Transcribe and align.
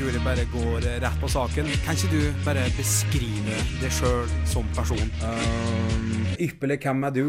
tror 0.00 0.14
jeg 0.16 0.22
bare 0.24 0.44
går 0.48 0.84
rett 1.02 1.16
på 1.20 1.28
saken. 1.28 1.66
Kan 1.84 1.98
ikke 1.98 2.08
du 2.14 2.44
bare 2.44 2.62
beskrive 2.72 3.56
deg 3.82 3.92
sjøl 3.92 4.30
som 4.48 4.68
person? 4.72 5.10
Um, 5.20 6.22
ypperlig, 6.40 6.78
hvem 6.80 7.04
er 7.04 7.12
du? 7.18 7.26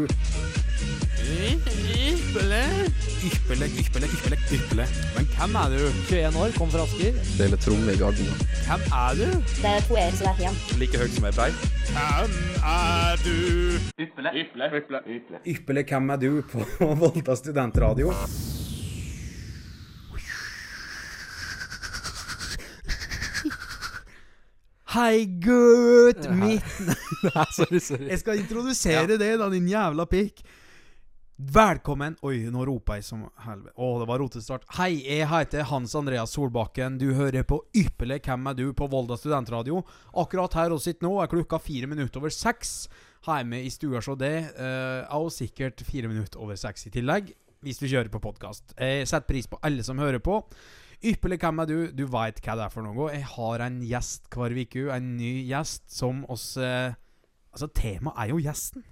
Ypperlig, 1.22 2.14
ypperlig, 3.28 3.68
ypperlig, 3.82 4.08
ypperlig, 4.16 4.38
ypperlig. 4.56 4.86
Men 5.18 5.28
hvem 5.34 5.58
er 5.60 5.74
du? 5.74 5.84
21 6.14 6.40
år, 6.44 6.56
kom 6.56 6.72
fra 6.72 6.86
Asker. 6.86 7.20
Spiller 7.34 7.60
tromme 7.60 7.92
i 7.92 8.00
Garden. 8.00 8.32
Hvem 8.64 8.88
er 9.02 9.20
du? 9.20 9.28
Det 9.52 9.74
er 9.74 9.86
to 9.90 10.00
som 10.16 10.32
er 10.32 10.40
hen. 10.40 10.58
Like 10.80 11.04
høyt 11.04 11.18
som 11.18 11.28
ei 11.28 11.36
brei. 11.36 11.50
Hvem 11.92 12.40
er 12.72 13.22
du? 13.26 13.36
Ypperlig. 14.00 14.48
Ypperlig, 15.44 15.86
hvem 15.92 16.16
er 16.16 16.24
du 16.24 16.30
på 16.48 16.64
Volta 17.04 17.36
studentradio? 17.36 18.16
Hei, 24.92 25.24
gutt! 25.40 26.26
Mitt 26.36 26.64
Nei, 27.24 27.46
sorry, 27.56 27.80
sorry. 27.80 28.08
Jeg 28.10 28.20
skal 28.20 28.40
introdusere 28.42 29.16
deg 29.16 29.38
da, 29.40 29.46
din 29.52 29.68
jævla 29.70 30.04
pikk. 30.10 30.42
Velkommen 31.52 32.14
Oi, 32.28 32.42
nå 32.52 32.62
roper 32.68 33.00
jeg 33.00 33.06
som 33.06 33.22
helvete. 33.46 33.72
Å, 33.80 33.86
det 34.02 34.08
var 34.10 34.20
rotestart. 34.20 34.66
Hei, 34.76 34.90
jeg 35.00 35.26
heter 35.30 35.64
Hans 35.70 35.94
Andreas 35.98 36.34
Solbakken. 36.36 36.98
Du 37.00 37.08
hører 37.16 37.46
på 37.48 37.62
Ypperlig 37.74 38.20
Hvem 38.26 38.50
er 38.52 38.58
du? 38.60 38.66
på 38.78 38.86
Volda 38.92 39.16
studentradio. 39.18 39.80
Akkurat 40.22 40.54
her 40.60 40.76
og 40.76 40.84
sitter 40.84 41.08
nå 41.08 41.16
er 41.24 41.32
klokka 41.32 41.58
fire 41.62 41.88
minutter 41.90 42.20
over 42.20 42.34
seks. 42.34 42.84
Hjemme 43.26 43.62
i 43.64 43.72
stua 43.72 44.02
så 44.04 44.14
det. 44.18 44.34
eh, 44.60 45.16
og 45.16 45.32
sikkert 45.34 45.82
fire 45.88 46.10
minutter 46.12 46.42
over 46.42 46.58
seks 46.60 46.86
i 46.90 46.94
tillegg, 46.94 47.32
hvis 47.64 47.80
du 47.80 47.88
kjører 47.88 48.12
på 48.12 48.20
podkast. 48.22 48.76
Jeg 48.76 49.08
setter 49.08 49.26
pris 49.32 49.48
på 49.48 49.58
alle 49.64 49.82
som 49.86 49.98
hører 50.02 50.20
på. 50.22 50.36
Ypperlig 51.02 51.40
hvem 51.42 51.58
er 51.62 51.66
du? 51.66 51.76
Du 51.98 52.04
veit 52.06 52.38
hva 52.44 52.54
det 52.54 52.66
er 52.68 52.70
for 52.70 52.86
noe. 52.86 53.08
Jeg 53.10 53.26
har 53.32 53.64
en 53.64 53.80
gjest 53.82 54.28
hver 54.30 54.54
uke. 54.54 54.84
En 54.94 55.08
ny 55.18 55.32
gjest 55.48 55.88
som 55.90 56.22
oss 56.30 56.54
eh, 56.62 56.94
Altså, 57.52 57.66
temaet 57.76 58.16
er 58.16 58.30
jo 58.30 58.38
gjesten. 58.40 58.84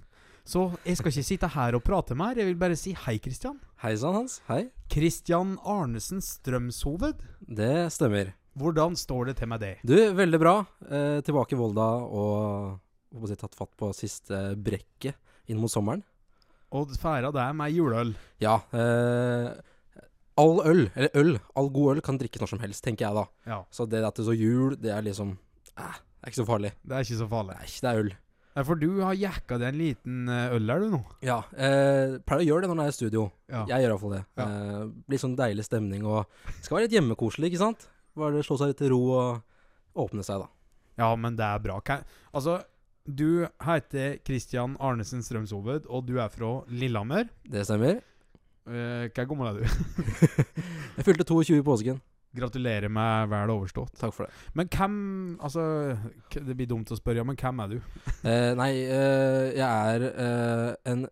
Så 0.45 0.67
jeg 0.85 0.97
skal 0.99 1.13
ikke 1.13 1.25
sitte 1.25 1.49
her 1.55 1.77
og 1.77 1.81
prate 1.85 2.17
mer. 2.17 2.37
Jeg 2.37 2.49
vil 2.49 2.59
bare 2.59 2.75
si 2.77 2.91
hei, 3.07 3.15
Kristian. 3.23 3.55
Hei 3.81 3.95
sann, 3.97 4.19
Hans. 4.19 4.35
Hei. 4.49 4.67
Kristian 4.91 5.55
Arnesen 5.65 6.21
Strømshoved. 6.21 7.23
Det 7.41 7.87
stemmer. 7.95 8.35
Hvordan 8.59 8.97
står 8.99 9.31
det 9.31 9.37
til 9.39 9.49
med 9.49 9.63
det? 9.63 9.73
Du, 9.87 9.95
veldig 9.95 10.41
bra. 10.41 10.55
Eh, 10.83 11.23
tilbake 11.25 11.55
i 11.55 11.61
Volda 11.61 11.87
og 12.03 13.25
si, 13.25 13.39
tatt 13.39 13.57
fatt 13.57 13.73
på 13.79 13.93
siste 13.95 14.43
brekket 14.59 15.15
inn 15.49 15.61
mot 15.61 15.71
sommeren. 15.71 16.03
Og 16.75 16.91
feira 16.99 17.31
det 17.35 17.47
med 17.57 17.73
juleøl. 17.75 18.13
Ja. 18.43 18.59
Eh, 18.75 19.49
all 20.39 20.61
øl, 20.65 20.89
eller 20.95 21.09
øl, 21.19 21.39
all 21.55 21.69
god 21.73 21.95
øl 21.95 22.01
kan 22.01 22.17
drikkes 22.17 22.41
når 22.41 22.49
som 22.53 22.59
helst, 22.63 22.83
tenker 22.83 23.05
jeg 23.07 23.15
da. 23.15 23.25
Ja, 23.47 23.63
Så 23.71 23.87
det 23.89 24.03
at 24.05 24.15
det 24.15 24.25
så 24.25 24.35
jul, 24.37 24.75
det 24.79 24.91
er 24.95 25.01
liksom 25.03 25.37
eh, 25.77 25.97
Det 26.21 26.27
er 26.27 26.31
ikke 26.31 26.41
så 26.43 26.45
farlig. 26.47 26.71
det 26.83 26.95
er 26.97 27.01
ikke 27.07 27.19
så 27.19 27.27
farlig. 27.29 27.55
Nei, 27.59 27.67
det 27.81 27.89
er 27.91 27.99
øl. 28.05 28.11
Nei, 28.55 28.63
For 28.67 28.75
du 28.75 28.89
har 29.01 29.13
jacka 29.15 29.57
deg 29.61 29.67
en 29.73 29.79
liten 29.79 30.29
eh, 30.29 30.55
øl 30.57 30.69
her, 30.71 30.79
du 30.85 30.89
nå. 30.95 31.01
Ja. 31.23 31.37
Eh, 31.55 32.17
pleier 32.27 32.43
å 32.43 32.47
gjøre 32.49 32.61
det 32.67 32.71
når 32.71 32.81
jeg 32.83 32.91
er 32.91 32.95
i 32.95 32.99
studio. 32.99 33.25
Ja. 33.51 33.61
Jeg 33.69 33.85
gjør 33.85 33.93
iallfall 33.95 34.15
det. 34.17 34.23
Ja. 34.39 34.47
Eh, 34.47 34.81
blir 35.07 35.21
sånn 35.23 35.37
deilig 35.39 35.65
stemning 35.67 36.03
og 36.07 36.25
skal 36.61 36.77
være 36.77 36.87
litt 36.87 36.97
hjemmekoselig, 36.97 37.51
ikke 37.51 37.61
sant? 37.63 37.87
Bare 38.19 38.43
slå 38.43 38.57
seg 38.59 38.73
litt 38.73 38.81
til 38.83 38.91
ro 38.95 39.01
og 39.15 40.03
åpne 40.05 40.23
seg, 40.27 40.43
da. 40.43 40.49
Ja, 40.99 41.13
men 41.15 41.37
det 41.39 41.47
er 41.47 41.59
bra. 41.63 41.79
Altså, 42.35 42.59
du 43.07 43.47
heter 43.65 44.19
Kristian 44.27 44.75
Arnesen 44.83 45.23
Strømshoved, 45.25 45.87
og 45.89 46.05
du 46.05 46.17
er 46.21 46.29
fra 46.29 46.51
Lillehammer. 46.69 47.29
Det 47.47 47.63
stemmer. 47.65 48.01
Eh, 48.69 49.07
hva 49.09 49.25
gammel 49.25 49.47
er 49.49 49.59
du? 49.61 49.63
Jeg 50.97 51.05
fylte 51.07 51.25
22 51.25 51.59
i 51.59 51.65
påsken. 51.65 52.01
Gratulerer 52.37 52.87
med 52.93 53.27
vel 53.31 53.51
overstått. 53.51 53.95
Takk 53.99 54.13
for 54.15 54.27
det. 54.27 54.35
Men 54.55 54.69
hvem 54.71 54.93
Altså, 55.43 55.63
det 56.31 56.55
blir 56.55 56.69
dumt 56.69 56.91
å 56.93 56.95
spørre, 56.95 57.19
ja, 57.19 57.25
men 57.27 57.35
hvem 57.39 57.59
er 57.63 57.73
du? 57.73 57.79
uh, 58.23 58.51
nei, 58.61 58.69
uh, 58.87 59.49
jeg 59.51 59.65
er 59.95 60.05
eh, 60.11 60.69
en 60.93 61.03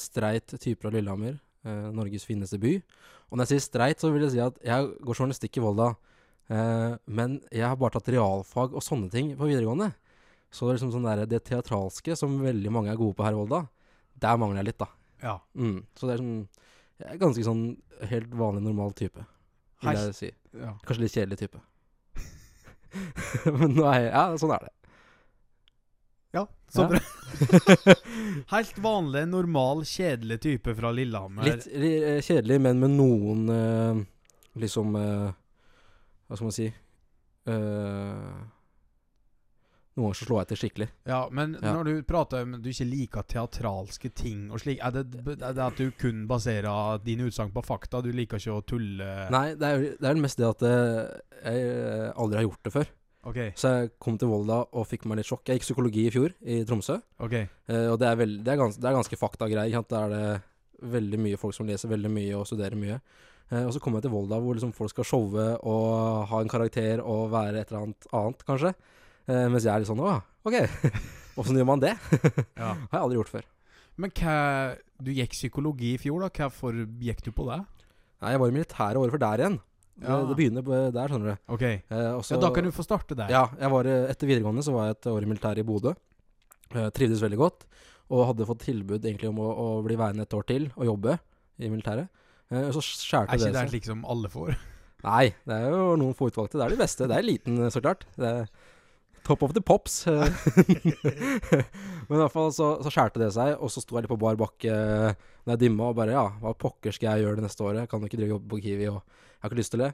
streit 0.00 0.54
type 0.56 0.80
fra 0.80 0.92
Lillehammer. 0.94 1.36
eh, 1.66 1.90
Norges 1.92 2.24
fineste 2.24 2.60
by. 2.62 2.78
Og 3.28 3.36
når 3.36 3.44
jeg 3.44 3.52
sier 3.52 3.66
streit, 3.66 4.00
så 4.00 4.12
vil 4.14 4.24
jeg 4.26 4.34
si 4.36 4.40
at 4.44 4.56
jeg 4.64 4.88
går 5.04 5.18
journalistikk 5.18 5.58
i 5.60 5.64
Volda. 5.64 5.92
men 7.06 7.38
jeg 7.48 7.64
har 7.64 7.76
bare 7.80 7.94
tatt 7.94 8.10
realfag 8.12 8.74
og 8.76 8.82
sånne 8.84 9.08
ting 9.10 9.30
på 9.38 9.46
videregående. 9.48 9.92
Så 10.52 10.66
det 10.66 10.72
er 10.72 10.76
liksom 10.76 10.90
sånn 10.92 11.06
der, 11.06 11.22
det 11.24 11.44
teatralske 11.48 12.16
som 12.18 12.34
veldig 12.42 12.72
mange 12.74 12.90
er 12.92 12.98
gode 13.00 13.16
på 13.16 13.24
her 13.24 13.32
i 13.32 13.38
Volda, 13.38 13.62
der 14.20 14.36
mangler 14.36 14.60
jeg 14.60 14.68
litt, 14.68 14.82
da. 14.82 14.88
Ja. 15.22 15.36
Mm. 15.56 15.78
Så 15.96 16.08
det 16.10 16.16
er 16.16 16.20
sånn 16.20 16.42
Jeg 17.00 17.14
er 17.14 17.20
ganske 17.22 17.44
sånn 17.46 17.62
helt 18.10 18.34
vanlig, 18.36 18.62
normal 18.66 18.92
type, 18.98 19.24
vil 19.82 19.98
jeg 19.98 20.14
si. 20.18 20.30
ja. 20.58 20.74
Kanskje 20.86 21.02
litt 21.04 21.16
kjedelig 21.16 21.38
type. 21.40 21.62
men 23.58 23.72
nå 23.74 23.86
er 23.88 23.98
jeg 24.02 24.10
Ja, 24.12 24.24
sånn 24.38 24.52
er 24.54 24.66
det. 24.68 24.72
Ja, 26.32 26.44
så 26.72 26.84
Ja. 26.84 26.88
bra. 26.92 27.00
Helt 28.54 28.78
vanlig, 28.84 29.24
normal, 29.28 29.82
kjedelig 29.88 30.40
type 30.44 30.74
fra 30.76 30.92
Lillehammer. 30.94 31.48
Litt 31.48 31.66
eh, 31.72 32.20
kjedelig, 32.24 32.60
men 32.60 32.80
med 32.80 32.94
noen 32.98 33.48
uh, 33.48 34.02
liksom 34.60 34.94
uh, 34.96 35.32
Hva 36.28 36.38
skal 36.38 36.48
man 36.50 36.56
si 36.56 36.70
Eh, 37.42 38.42
Noen 39.92 40.06
ganger 40.06 40.16
så 40.16 40.24
slår 40.24 40.38
jeg 40.40 40.48
til 40.48 40.58
skikkelig. 40.62 40.88
Ja, 41.10 41.18
men 41.30 41.56
Ja. 41.60 41.72
når 41.76 41.84
du 41.84 42.02
prater 42.08 42.42
om 42.46 42.54
du 42.62 42.68
ikke 42.70 42.86
liker 42.88 43.26
teatralske 43.28 44.08
ting 44.16 44.46
og 44.50 44.62
slik, 44.62 44.78
er 44.80 44.90
det, 44.90 45.02
er 45.36 45.52
det 45.52 45.66
at 45.66 45.76
du 45.76 45.90
kun 46.00 46.26
baserer 46.26 46.98
dine 47.04 47.26
utsagn 47.28 47.52
på 47.52 47.62
fakta? 47.66 48.00
Du 48.00 48.08
liker 48.10 48.40
ikke 48.40 48.56
å 48.56 48.64
tulle? 48.64 49.10
Nei, 49.30 49.54
det 49.54 49.68
er, 49.68 49.84
det 50.00 50.08
er 50.08 50.14
mest 50.22 50.40
det 50.40 50.48
at 50.48 50.62
eh, 50.64 51.20
jeg 51.44 51.66
eh, 51.68 52.12
aldri 52.16 52.40
har 52.40 52.46
gjort 52.48 52.62
det 52.64 52.72
før. 52.72 52.86
Okay. 53.22 53.52
Så 53.54 53.68
jeg 53.70 53.90
kom 54.02 54.16
til 54.18 54.32
Volda 54.32 54.62
og 54.72 54.86
fikk 54.90 55.04
meg 55.06 55.20
litt 55.20 55.28
sjokk. 55.28 55.44
Jeg 55.46 55.60
gikk 55.60 55.66
psykologi 55.68 56.06
i 56.08 56.14
fjor, 56.14 56.32
i 56.42 56.62
Tromsø. 56.66 56.96
Okay. 57.22 57.44
eh, 57.68 57.84
og 57.92 58.00
det 58.00 58.08
er, 58.08 58.16
veld, 58.18 58.40
det 58.42 58.54
er, 58.54 58.58
gans, 58.64 58.80
det 58.80 58.88
er 58.88 58.96
ganske 58.96 59.18
faktagreier. 59.20 59.84
Da 59.92 60.00
er 60.06 60.16
det 60.16 60.24
veldig 60.96 61.20
mye 61.22 61.38
folk 61.38 61.54
som 61.54 61.68
leser 61.68 61.92
veldig 61.92 62.10
mye 62.10 62.32
og 62.40 62.48
studerer 62.48 62.74
mye. 62.80 62.96
Eh, 63.52 63.62
og 63.66 63.70
så 63.76 63.82
kom 63.84 63.94
jeg 63.94 64.06
til 64.08 64.14
Volda, 64.16 64.40
hvor 64.42 64.56
liksom 64.56 64.72
folk 64.74 64.90
skal 64.90 65.06
showe 65.06 65.46
og 65.68 66.26
ha 66.32 66.40
en 66.42 66.50
karakter 66.50 67.04
og 67.04 67.28
være 67.36 67.60
et 67.60 67.70
eller 67.70 67.84
annet 67.84 68.08
annet, 68.16 68.42
kanskje. 68.48 68.72
Eh, 69.28 69.46
mens 69.48 69.64
jeg 69.66 69.72
er 69.72 69.82
litt 69.82 69.90
sånn 69.90 70.02
Å, 70.02 70.16
OK. 70.48 70.56
Åssen 71.40 71.56
gjør 71.58 71.68
man 71.68 71.82
det? 71.82 71.94
Ja. 72.60 72.72
har 72.74 72.96
jeg 72.96 73.02
aldri 73.02 73.18
gjort 73.20 73.32
før. 73.32 73.44
Men 74.02 74.10
hva 74.16 74.36
Du 75.02 75.10
gikk 75.14 75.34
psykologi 75.36 75.94
i 75.96 76.00
fjor, 76.00 76.24
da. 76.24 76.30
Hvorfor 76.32 76.76
gikk 77.02 77.22
du 77.26 77.30
på 77.34 77.46
det? 77.50 77.60
Nei, 78.22 78.32
jeg 78.34 78.40
var 78.42 78.50
i 78.52 78.56
militæret 78.56 79.00
året 79.00 79.14
før 79.14 79.22
der 79.24 79.42
igjen. 79.44 79.60
Det, 79.92 80.08
Ja. 80.08 80.18
det 80.26 80.36
begynner 80.38 80.64
der, 80.94 81.10
skjønner 81.12 81.32
du. 81.34 81.40
OK. 81.54 81.64
uh, 81.92 82.18
også, 82.18 82.34
Ja, 82.36 82.40
da 82.40 82.50
kan 82.54 82.64
du 82.64 82.70
få 82.74 82.84
starte 82.86 83.16
der. 83.18 83.28
Ja, 83.30 83.42
jeg 83.60 83.70
var, 83.70 83.86
eh, 83.90 84.06
etter 84.10 84.30
videregående 84.30 84.64
så 84.64 84.72
var 84.74 84.86
jeg 84.88 84.96
et 84.96 85.08
år 85.12 85.22
i 85.26 85.28
militæret 85.30 85.60
i 85.62 85.66
Bodø. 85.68 85.92
Uh, 86.72 86.88
trivdes 86.94 87.20
veldig 87.22 87.38
godt. 87.40 87.66
Og 88.12 88.26
hadde 88.30 88.46
fått 88.48 88.64
tilbud 88.66 89.04
egentlig 89.04 89.28
om 89.30 89.38
å, 89.42 89.48
å 89.52 89.66
bli 89.84 89.96
værende 90.00 90.24
et 90.26 90.34
år 90.38 90.46
til 90.48 90.68
og 90.76 90.86
jobbe 90.88 91.18
i 91.62 91.68
militæret. 91.72 92.08
Uh, 92.52 92.70
så 92.74 92.80
skjærte 92.82 93.32
det 93.36 93.36
Er 93.36 93.42
ikke 93.42 93.52
det 93.52 93.60
det 93.60 93.74
slik 93.74 93.88
som 93.90 94.04
alle 94.08 94.30
får? 94.32 94.54
Nei, 95.02 95.32
det 95.48 95.58
er 95.58 95.72
jo 95.74 95.96
noen 95.98 96.14
få 96.14 96.30
utvalgte. 96.30 96.60
Det 96.60 96.64
er 96.66 96.74
de 96.76 96.80
beste. 96.80 97.08
Det 97.10 97.16
er 97.18 97.24
eliten, 97.26 97.58
så 97.74 97.82
klart. 97.82 98.06
Det 98.16 98.28
er 98.28 98.46
top 99.26 99.42
of 99.46 99.52
the 99.56 99.62
pops. 99.62 100.06
eh. 100.10 100.22
Men 102.08 102.16
i 102.16 102.20
hvert 102.22 102.32
fall 102.34 102.50
så, 102.54 102.68
så 102.84 102.92
skjærte 102.92 103.20
det 103.22 103.30
seg, 103.34 103.54
og 103.62 103.70
så 103.72 103.82
sto 103.82 103.96
jeg 103.96 104.04
litt 104.06 104.12
på 104.12 104.18
bar 104.20 104.38
bakke 104.40 104.72
når 104.72 105.54
jeg 105.54 105.60
dimma 105.64 105.90
og 105.92 105.96
bare 105.98 106.14
ja, 106.16 106.24
hva 106.42 106.52
pokker 106.58 106.94
skal 106.94 107.12
jeg 107.16 107.24
gjøre 107.26 107.38
det 107.40 107.46
neste 107.46 107.64
året? 107.66 107.82
Jeg 107.84 107.90
kan 107.92 108.02
jo 108.02 108.10
ikke 108.10 108.20
drive 108.20 108.34
jobb 108.36 108.48
på 108.52 108.60
Kiwi, 108.64 108.88
og 108.92 108.98
jeg 109.00 109.42
har 109.44 109.50
ikke 109.52 109.60
lyst 109.62 109.74
til 109.74 109.84
det. 109.84 109.90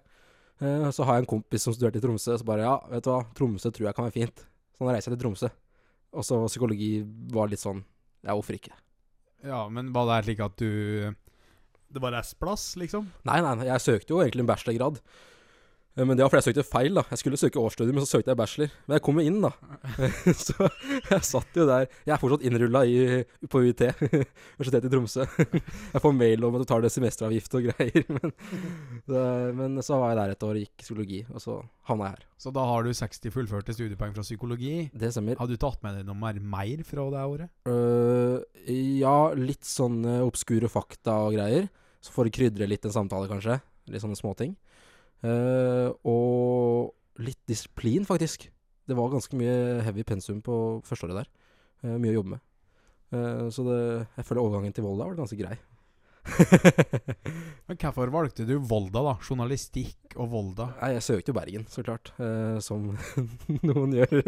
Eh, 0.60 0.88
Så 0.96 1.06
har 1.08 1.18
jeg 1.18 1.26
en 1.26 1.30
kompis 1.36 1.64
som 1.68 1.76
studerte 1.76 2.00
i 2.00 2.04
Tromsø, 2.04 2.36
så 2.40 2.48
bare 2.48 2.64
ja, 2.66 2.74
vet 2.92 3.06
du 3.06 3.12
hva, 3.12 3.20
Tromsø 3.38 3.72
tror 3.72 3.88
jeg 3.90 3.96
kan 3.98 4.08
være 4.08 4.16
fint. 4.18 4.44
Så 4.76 4.84
da 4.86 4.92
reiser 4.96 5.12
jeg 5.12 5.18
til 5.18 5.24
Tromsø. 5.26 5.52
Og 6.18 6.24
så 6.24 6.40
psykologi 6.48 6.92
var 7.34 7.50
litt 7.52 7.60
sånn 7.62 7.82
ja, 8.24 8.32
hvorfor 8.34 8.56
ikke? 8.56 8.72
Ja, 9.46 9.64
men 9.70 9.92
var 9.94 10.08
det 10.10 10.22
slik 10.26 10.40
at 10.42 10.56
du 10.58 11.12
Det 11.94 12.00
var 12.02 12.12
restplass, 12.16 12.72
liksom? 12.80 13.06
Nei, 13.28 13.38
nei, 13.44 13.68
jeg 13.68 13.84
søkte 13.84 14.12
jo 14.16 14.18
egentlig 14.24 14.42
en 14.44 14.48
bachelorgrad. 14.50 14.98
Eh, 15.98 16.06
Men 16.06 16.16
det 16.16 16.22
var 16.24 16.30
fordi 16.30 16.40
jeg 16.44 16.48
søkte 16.54 16.66
feil, 16.68 16.94
da. 16.94 17.02
Jeg 17.10 17.20
skulle 17.22 17.40
søke 17.40 17.60
årsstudier, 17.60 17.94
men 17.96 18.04
så 18.06 18.16
søkte 18.18 18.30
jeg 18.32 18.38
bachelor. 18.38 18.70
Men 18.86 18.96
jeg 18.98 19.04
kom 19.08 19.18
jo 19.18 19.24
inn, 19.26 19.40
da. 19.42 19.50
så 20.46 20.68
jeg 21.10 21.26
satt 21.26 21.58
jo 21.58 21.66
der. 21.68 21.88
Jeg 22.06 22.14
er 22.14 22.22
fortsatt 22.22 22.44
innrulla 22.46 22.84
på 23.50 23.62
UiT, 23.66 23.82
Universitetet 24.58 24.88
i 24.88 24.92
Tromsø. 24.94 25.26
jeg 25.94 26.04
får 26.04 26.16
mail 26.16 26.46
om 26.46 26.58
at 26.58 26.64
du 26.64 26.68
tar 26.70 26.84
det 26.84 26.92
semesteravgift 26.94 27.58
og 27.58 27.68
greier. 27.70 28.06
Men, 28.14 28.34
så, 29.08 29.24
men 29.58 29.82
så 29.84 29.98
var 29.98 30.14
jeg 30.14 30.20
der 30.22 30.34
et 30.36 30.46
år 30.48 30.54
og 30.54 30.62
gikk 30.64 30.84
psykologi, 30.86 31.22
og 31.32 31.42
så 31.42 31.58
havna 31.90 32.10
jeg 32.12 32.18
her. 32.18 32.26
Så 32.38 32.52
da 32.54 32.62
har 32.70 32.86
du 32.86 32.92
60 32.94 33.34
fullførte 33.34 33.74
studiepoeng 33.74 34.14
fra 34.14 34.22
psykologi. 34.26 34.74
Det 34.94 35.10
stemmer. 35.14 35.40
Har 35.40 35.50
du 35.50 35.56
tatt 35.58 35.82
med 35.82 35.98
deg 35.98 36.06
noe 36.06 36.18
mer, 36.18 36.38
mer 36.38 36.84
fra 36.86 37.08
det 37.10 37.24
året? 37.32 37.50
Uh, 37.66 38.38
ja, 38.68 39.16
litt 39.34 39.66
sånne 39.66 40.20
obskure 40.26 40.70
fakta 40.70 41.16
og 41.26 41.34
greier. 41.34 41.66
Så 42.04 42.14
for 42.14 42.28
å 42.28 42.32
krydre 42.32 42.68
litt 42.70 42.86
en 42.86 42.94
samtale, 42.94 43.26
kanskje. 43.30 43.58
Litt 43.90 44.04
sånne 44.04 44.18
småting. 44.18 44.54
Uh, 45.24 45.88
og 46.06 47.22
litt 47.24 47.40
disiplin, 47.50 48.04
faktisk. 48.06 48.46
Det 48.88 48.96
var 48.96 49.10
ganske 49.12 49.36
mye 49.36 49.80
heavy 49.86 50.04
pensum 50.06 50.38
på 50.44 50.78
førsteåret 50.86 51.22
der. 51.24 51.32
Uh, 51.84 51.96
mye 51.98 52.12
å 52.14 52.20
jobbe 52.20 52.36
med. 52.36 52.44
Uh, 53.14 53.48
så 53.54 53.64
det, 53.66 53.80
jeg 54.20 54.28
føler 54.28 54.44
overgangen 54.44 54.76
til 54.76 54.86
Volda 54.86 55.08
var 55.08 55.18
ganske 55.18 55.38
grei. 55.40 55.56
Men 57.68 57.78
hvorfor 57.80 58.10
valgte 58.12 58.44
du 58.44 58.58
Volda, 58.68 59.00
da? 59.06 59.14
Journalistikk 59.24 60.16
og 60.20 60.28
Volda? 60.32 60.66
Nei, 60.80 60.90
jeg 60.98 61.04
søkte 61.06 61.32
jo 61.32 61.36
Bergen, 61.38 61.64
så 61.72 61.84
klart. 61.86 62.10
eh, 62.20 62.58
som 62.64 62.90
noen 63.68 63.94
gjør. 63.96 64.12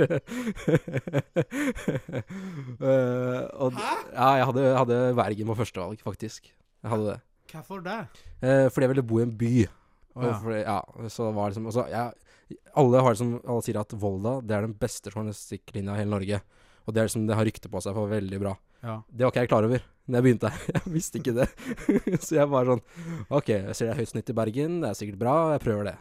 Eh, 2.81 3.45
og 3.61 3.75
Hæ? 3.77 3.91
Ja, 4.15 4.29
jeg 4.41 4.47
hadde, 4.49 4.63
hadde 4.79 4.99
Bergen 5.19 5.51
på 5.51 5.57
førstevalg, 5.59 6.01
faktisk. 6.05 6.49
Jeg 6.49 6.91
hadde 6.93 7.07
det. 7.11 7.19
Hvorfor 7.53 7.83
det? 7.85 7.99
Eh, 8.41 8.67
fordi 8.73 8.87
jeg 8.87 8.93
ville 8.95 9.05
bo 9.11 9.19
i 9.21 9.25
en 9.27 9.35
by. 9.37 9.53
Å, 10.17 10.25
ja. 10.27 10.33
Fordi, 10.43 10.61
ja, 10.65 10.79
så 11.13 11.29
var 11.37 11.53
liksom 11.53 11.69
og 11.71 11.75
så, 11.77 11.85
jeg, 11.87 12.59
Alle 12.81 13.03
har 13.05 13.13
liksom 13.15 13.37
Alle 13.45 13.63
sier 13.63 13.77
at 13.79 13.93
Volda 13.95 14.33
Det 14.43 14.57
er 14.57 14.65
den 14.67 14.73
beste 14.75 15.13
journalistikklinja 15.13 15.95
i 15.95 16.01
hele 16.03 16.11
Norge. 16.17 16.41
Og 16.87 16.95
det 16.97 17.01
er 17.03 17.07
liksom 17.11 17.29
Det 17.29 17.37
har 17.39 17.47
rykte 17.47 17.71
på 17.71 17.83
seg 17.85 17.95
for 17.95 18.11
veldig 18.11 18.41
bra. 18.43 18.57
ja. 18.83 18.97
Det 19.07 19.23
var 19.23 19.31
ikke 19.31 19.45
jeg 19.45 19.53
klar 19.53 19.69
over 19.69 19.85
Når 20.11 20.19
jeg 20.19 20.27
begynte 20.27 20.51
her. 20.51 20.67
Jeg 20.81 20.93
visste 20.97 21.21
ikke 21.21 21.37
det. 21.37 21.49
så 22.27 22.35
jeg 22.41 22.49
var 22.51 22.67
sånn 22.73 22.81
OK, 23.31 23.53
jeg 23.55 23.77
ser 23.79 23.87
det 23.87 23.93
er 23.95 24.01
høyt 24.01 24.11
snitt 24.17 24.33
i 24.33 24.39
Bergen. 24.41 24.81
Det 24.83 24.89
er 24.91 24.99
sikkert 24.99 25.21
bra. 25.23 25.35
Jeg 25.55 25.63
prøver 25.63 25.91
det. 25.93 25.97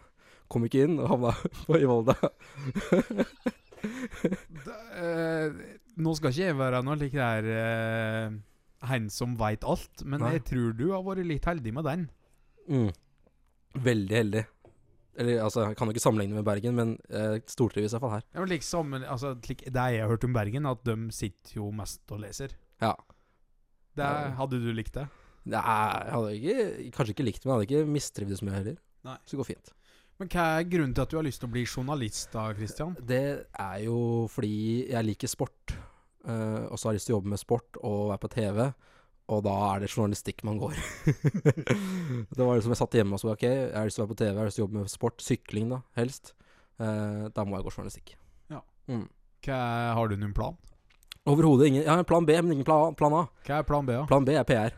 Kom 0.50 0.66
ikke 0.66 0.88
inn, 0.88 0.96
og 0.98 1.12
havna 1.12 1.36
i 1.84 1.86
Volda. 1.86 2.16
Da, 4.66 4.78
eh, 5.00 5.60
nå 6.02 6.14
skal 6.18 6.34
ikke 6.34 6.48
jeg 6.50 6.58
være 6.60 6.82
noe 6.88 6.98
like 7.00 7.20
der 7.20 7.50
eh, 7.54 8.34
han 8.90 9.06
som 9.14 9.36
veit 9.40 9.64
alt, 9.68 10.02
men 10.04 10.24
Nei. 10.24 10.34
jeg 10.38 10.46
tror 10.50 10.74
du 10.80 10.88
har 10.94 11.06
vært 11.06 11.28
litt 11.30 11.46
heldig 11.48 11.74
med 11.78 11.88
den. 11.88 12.08
Mm. 12.70 12.90
Veldig 13.78 14.18
heldig. 14.18 14.44
Eller 15.20 15.42
altså, 15.44 15.66
jeg 15.68 15.76
kan 15.78 15.90
jo 15.90 15.94
ikke 15.94 16.04
sammenligne 16.04 16.38
med 16.38 16.46
Bergen, 16.48 16.76
men 16.78 16.92
eh, 17.12 17.40
stortrives 17.50 17.94
iallfall 17.94 18.14
her. 18.16 18.26
Ja, 18.32 18.40
men 18.40 18.52
liksom, 18.54 18.94
altså, 19.02 19.34
like 19.50 19.68
det 19.68 19.88
jeg 19.94 20.04
har 20.04 20.12
hørt 20.12 20.24
om 20.24 20.36
Bergen, 20.36 20.70
at 20.70 20.86
de 20.88 20.96
sitter 21.16 21.58
jo 21.58 21.72
mest 21.76 22.04
og 22.16 22.22
leser. 22.24 22.56
Ja. 22.80 22.94
Det, 24.00 24.08
hadde 24.40 24.62
du 24.64 24.70
likt 24.72 24.96
det? 24.96 25.10
Nei, 25.50 25.60
jeg 25.60 26.14
hadde 26.14 26.32
ikke, 26.38 26.94
kanskje 26.96 27.16
ikke 27.16 27.28
likt 27.28 27.42
det, 27.42 27.48
men 27.48 27.52
jeg 27.52 27.58
hadde 27.58 27.68
ikke 27.68 27.92
mistrivdes 27.98 28.44
med 28.46 28.54
det 28.54 28.62
heller. 28.62 28.80
Nei. 29.10 29.18
Så 29.26 29.36
det 29.36 29.42
går 29.42 29.50
fint. 29.50 29.74
Men 30.20 30.32
hva 30.34 30.46
er 30.60 30.66
grunnen 30.68 30.96
til 30.96 31.06
at 31.06 31.12
du 31.12 31.16
har 31.16 31.24
lyst 31.24 31.40
til 31.40 31.48
å 31.48 31.54
bli 31.54 31.62
journalist, 31.64 32.30
da, 32.34 32.50
Christian? 32.56 32.96
Det 33.08 33.24
er 33.48 33.78
jo 33.86 34.00
fordi 34.32 34.90
jeg 34.92 35.08
liker 35.08 35.32
sport, 35.32 35.76
uh, 36.28 36.68
og 36.68 36.76
så 36.76 36.90
har 36.90 36.96
jeg 36.96 37.00
lyst 37.00 37.10
til 37.10 37.16
å 37.16 37.20
jobbe 37.20 37.34
med 37.34 37.42
sport 37.42 37.80
og 37.80 38.02
være 38.12 38.24
på 38.24 38.32
TV. 38.36 38.60
Og 39.30 39.44
da 39.46 39.54
er 39.76 39.84
det 39.84 39.92
journalistikk 39.92 40.42
man 40.48 40.58
går. 40.58 40.78
det 42.38 42.42
var 42.42 42.56
liksom 42.58 42.74
Jeg 42.74 42.80
satt 42.82 42.96
hjemme 42.98 43.14
og 43.18 43.22
så 43.22 43.34
OK, 43.36 43.46
jeg 43.46 43.76
har 43.76 43.86
lyst 43.86 44.00
til 44.00 44.04
å 44.04 44.08
være 44.08 44.16
på 44.16 44.20
TV, 44.24 44.32
jeg 44.32 44.40
har 44.42 44.50
lyst 44.50 44.58
til 44.58 44.64
å 44.64 44.68
jobbe 44.68 44.80
med 44.80 44.94
sport. 44.94 45.22
Sykling, 45.22 45.70
da, 45.76 45.82
helst. 46.00 46.34
Eh, 46.82 47.28
da 47.36 47.46
må 47.46 47.60
jeg 47.60 47.68
gå 47.68 47.74
journalistikk. 47.76 48.16
Ja. 48.50 48.64
Mm. 48.90 49.06
Hva, 49.46 49.60
har 50.00 50.10
du 50.10 50.18
noen 50.18 50.34
plan? 50.36 50.58
Overhodet 51.30 51.68
ingen 51.70 51.84
Jeg 51.84 51.92
har 51.92 52.02
en 52.02 52.08
plan 52.08 52.26
B, 52.26 52.34
men 52.42 52.56
ingen 52.56 52.66
plan, 52.68 52.96
plan 52.98 53.14
A. 53.14 53.26
Hva 53.46 53.60
er 53.62 53.68
plan 53.68 53.86
B, 53.86 53.94
da? 53.94 54.08
Plan 54.10 54.26
B 54.26 54.34
er 54.40 54.48
PR. 54.50 54.74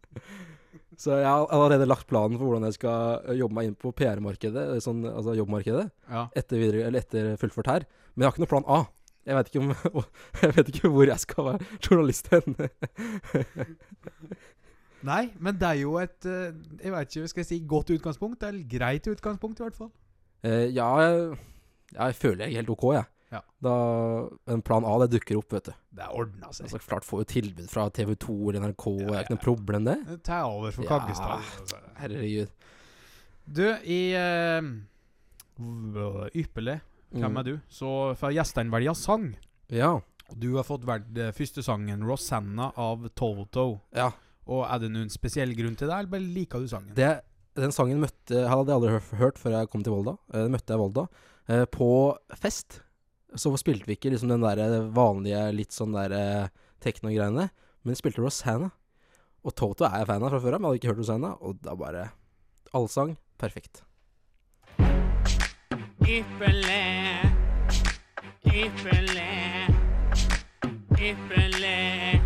så 1.00 1.16
jeg 1.18 1.26
har 1.26 1.46
allerede 1.50 1.88
lagt 1.88 2.06
planen 2.10 2.38
for 2.38 2.46
hvordan 2.46 2.68
jeg 2.68 2.76
skal 2.78 3.24
eh, 3.24 3.38
jobbe 3.40 3.56
meg 3.58 3.70
inn 3.70 3.76
på 3.80 3.92
PR-markedet, 3.96 4.66
eh, 4.76 4.82
sånn, 4.84 5.02
altså 5.10 5.34
jobbmarkedet, 5.38 5.88
Ja. 6.12 6.28
etter, 6.36 6.60
videre, 6.60 6.86
eller 6.86 7.02
etter 7.02 7.32
fullført 7.40 7.72
her. 7.72 7.88
Men 8.14 8.24
jeg 8.24 8.28
har 8.30 8.36
ikke 8.36 8.44
noen 8.44 8.54
plan 8.54 8.70
A. 8.70 8.80
Jeg 9.26 9.36
vet 9.36 9.56
om, 9.60 9.74
jeg 10.42 10.54
vet 10.56 10.68
ikke 10.72 10.88
hvor 10.88 11.04
jeg 11.10 11.20
skal 11.20 11.44
være 11.50 11.58
journalist 11.84 12.28
hen. 12.32 12.56
Nei, 15.10 15.30
men 15.40 15.56
det 15.56 15.64
er 15.68 15.78
jo 15.80 15.94
et 16.00 16.26
eh, 16.28 16.50
Jeg 16.82 16.92
vet 16.92 17.14
ikke, 17.16 17.28
skal 17.32 17.40
jeg 17.40 17.46
si 17.48 17.58
godt 17.68 17.90
utgangspunkt? 17.94 18.42
Eller 18.44 18.64
greit 18.68 19.06
utgangspunkt, 19.08 19.60
i 19.60 19.62
hvert 19.64 19.76
fall. 19.78 19.90
Eh, 20.44 20.66
ja, 20.76 20.88
jeg, 21.04 21.38
jeg 21.94 22.14
føler 22.20 22.40
jeg 22.44 22.52
er 22.52 22.56
helt 22.62 22.72
OK, 22.74 22.84
jeg. 22.96 23.04
Ja. 23.30 23.38
Da, 23.62 23.72
en 24.50 24.62
plan 24.66 24.82
A, 24.84 24.96
det 25.04 25.12
dukker 25.14 25.38
opp, 25.38 25.52
vet 25.54 25.66
du. 25.70 25.74
Det 26.00 26.06
ordna 26.10 26.48
seg. 26.50 26.64
Altså, 26.66 26.78
klart 26.82 27.04
får 27.06 27.18
jo 27.22 27.26
tilbud 27.36 27.68
fra 27.70 27.84
TV2 27.94 28.26
eller 28.50 28.60
NRK, 28.66 28.84
Ja, 28.90 28.94
det 29.06 29.14
er 29.14 29.20
ikke 29.26 29.36
noe 29.36 29.44
problem, 29.44 29.82
det. 29.86 29.98
Ta 30.26 30.38
over 30.50 30.70
for 30.74 30.82
Ja. 30.84 30.88
Kaggestad. 30.96 31.38
Ja, 31.70 31.78
Herregud. 32.00 32.50
Du, 33.50 33.64
i 33.86 34.00
uh, 34.18 34.62
Ypperlig, 36.36 36.80
hvem 37.12 37.36
er 37.40 37.46
du? 37.46 37.54
Så 37.68 38.14
får 38.18 38.34
gjestene 38.36 38.70
velge 38.72 38.94
sang. 38.98 39.30
Ja. 39.68 40.00
Du 40.36 40.52
har 40.56 40.64
fått 40.66 40.84
valgt 40.86 41.16
eh, 41.18 41.32
første 41.34 41.62
sangen 41.66 42.02
'Rosanna' 42.06 42.72
av 42.78 43.08
Toto. 43.14 43.80
ja. 43.94 44.12
Og 44.50 44.64
Er 44.66 44.78
det 44.80 44.88
noen 44.90 45.10
spesiell 45.10 45.52
grunn 45.54 45.76
til 45.76 45.86
det, 45.86 45.94
eller 45.94 46.10
bare 46.10 46.26
liker 46.26 46.58
du 46.58 46.66
sangen? 46.66 46.94
Det, 46.94 47.20
den 47.54 47.70
sangen 47.70 48.00
møtte, 48.00 48.48
hadde 48.48 48.66
jeg 48.72 48.74
aldri 48.80 49.18
hørt, 49.20 49.38
før 49.38 49.50
jeg 49.60 49.68
kom 49.70 49.82
til 49.84 49.92
Volda. 49.92 50.16
Eh, 50.32 50.42
Den 50.42 50.50
møtte 50.52 50.72
jeg 50.72 50.78
i 50.78 50.82
Volda. 50.82 51.04
Eh, 51.48 51.64
på 51.66 52.16
fest 52.34 52.80
så 53.36 53.52
spilte 53.56 53.86
vi 53.86 53.94
ikke 53.94 54.10
liksom 54.10 54.28
den 54.32 54.40
der 54.42 54.88
vanlige 54.90 55.52
litt 55.54 55.70
sånn 55.70 55.92
der 55.94 56.10
eh, 56.16 56.48
tekno-greiene, 56.82 57.50
men 57.84 57.94
vi 57.94 57.94
spilte 58.00 58.22
Rosanna. 58.24 58.72
Og 59.44 59.54
Toto 59.54 59.84
er 59.86 59.98
jeg 60.02 60.06
fan 60.10 60.22
av 60.24 60.30
fra 60.30 60.40
før 60.40 60.54
av, 60.56 60.60
men 60.60 60.66
jeg 60.66 60.70
hadde 60.72 60.80
ikke 60.82 60.90
hørt 60.94 61.02
Rosanna, 61.04 61.30
og 61.40 61.60
da 61.62 61.74
bare 61.78 62.10
Allsang. 62.74 63.16
Perfekt. 63.38 63.82
Ypperlig, 66.00 67.20
ypperlig, 68.46 69.68
ypperlig. 70.98 72.22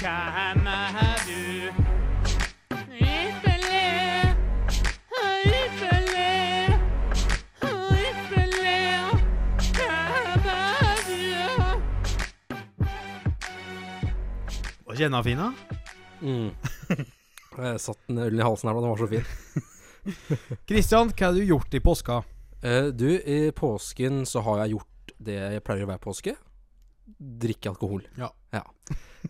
Hvem 0.00 0.66
er 0.66 1.20
du? 1.28 1.68
Ypperlig, 2.96 4.32
ypperlig, 5.20 6.68
ypperlig. 7.92 8.80
Hvem 9.76 10.48
er 10.56 10.98
du? 11.06 11.20
Og 14.86 14.96
kjenner 14.96 15.22
fina? 15.22 15.52
Mm. 16.20 16.50
jeg 17.60 17.80
satt 17.80 18.00
den 18.08 18.18
ullen 18.18 18.40
i 18.40 18.44
halsen 18.48 18.68
her 18.68 18.74
da, 18.74 18.80
den 18.80 18.90
var 18.90 18.98
så 18.98 19.06
fin. 19.12 19.26
Kristian, 20.68 21.12
hva 21.12 21.26
har 21.28 21.36
du 21.36 21.44
gjort 21.44 21.74
i 21.76 21.84
påska? 21.84 22.22
Eh, 22.62 22.86
du, 22.92 23.08
i 23.08 23.50
påsken 23.56 24.24
så 24.28 24.42
har 24.44 24.62
jeg 24.62 24.76
gjort 24.76 25.14
det 25.20 25.36
jeg 25.36 25.64
pleier 25.64 25.88
hver 25.88 26.00
påske. 26.02 26.34
Drikke 27.18 27.72
alkohol. 27.72 28.04
Ja. 28.20 28.30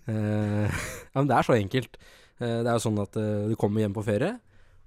Eh, 0.06 0.66
ja, 0.70 1.16
men 1.18 1.30
det 1.30 1.36
er 1.36 1.46
så 1.46 1.56
enkelt. 1.56 1.96
Uh, 2.40 2.62
det 2.62 2.68
er 2.70 2.76
jo 2.76 2.82
sånn 2.84 3.00
at 3.02 3.16
du 3.50 3.56
kommer 3.58 3.82
hjem 3.82 3.92
på 3.96 4.04
ferie, 4.06 4.30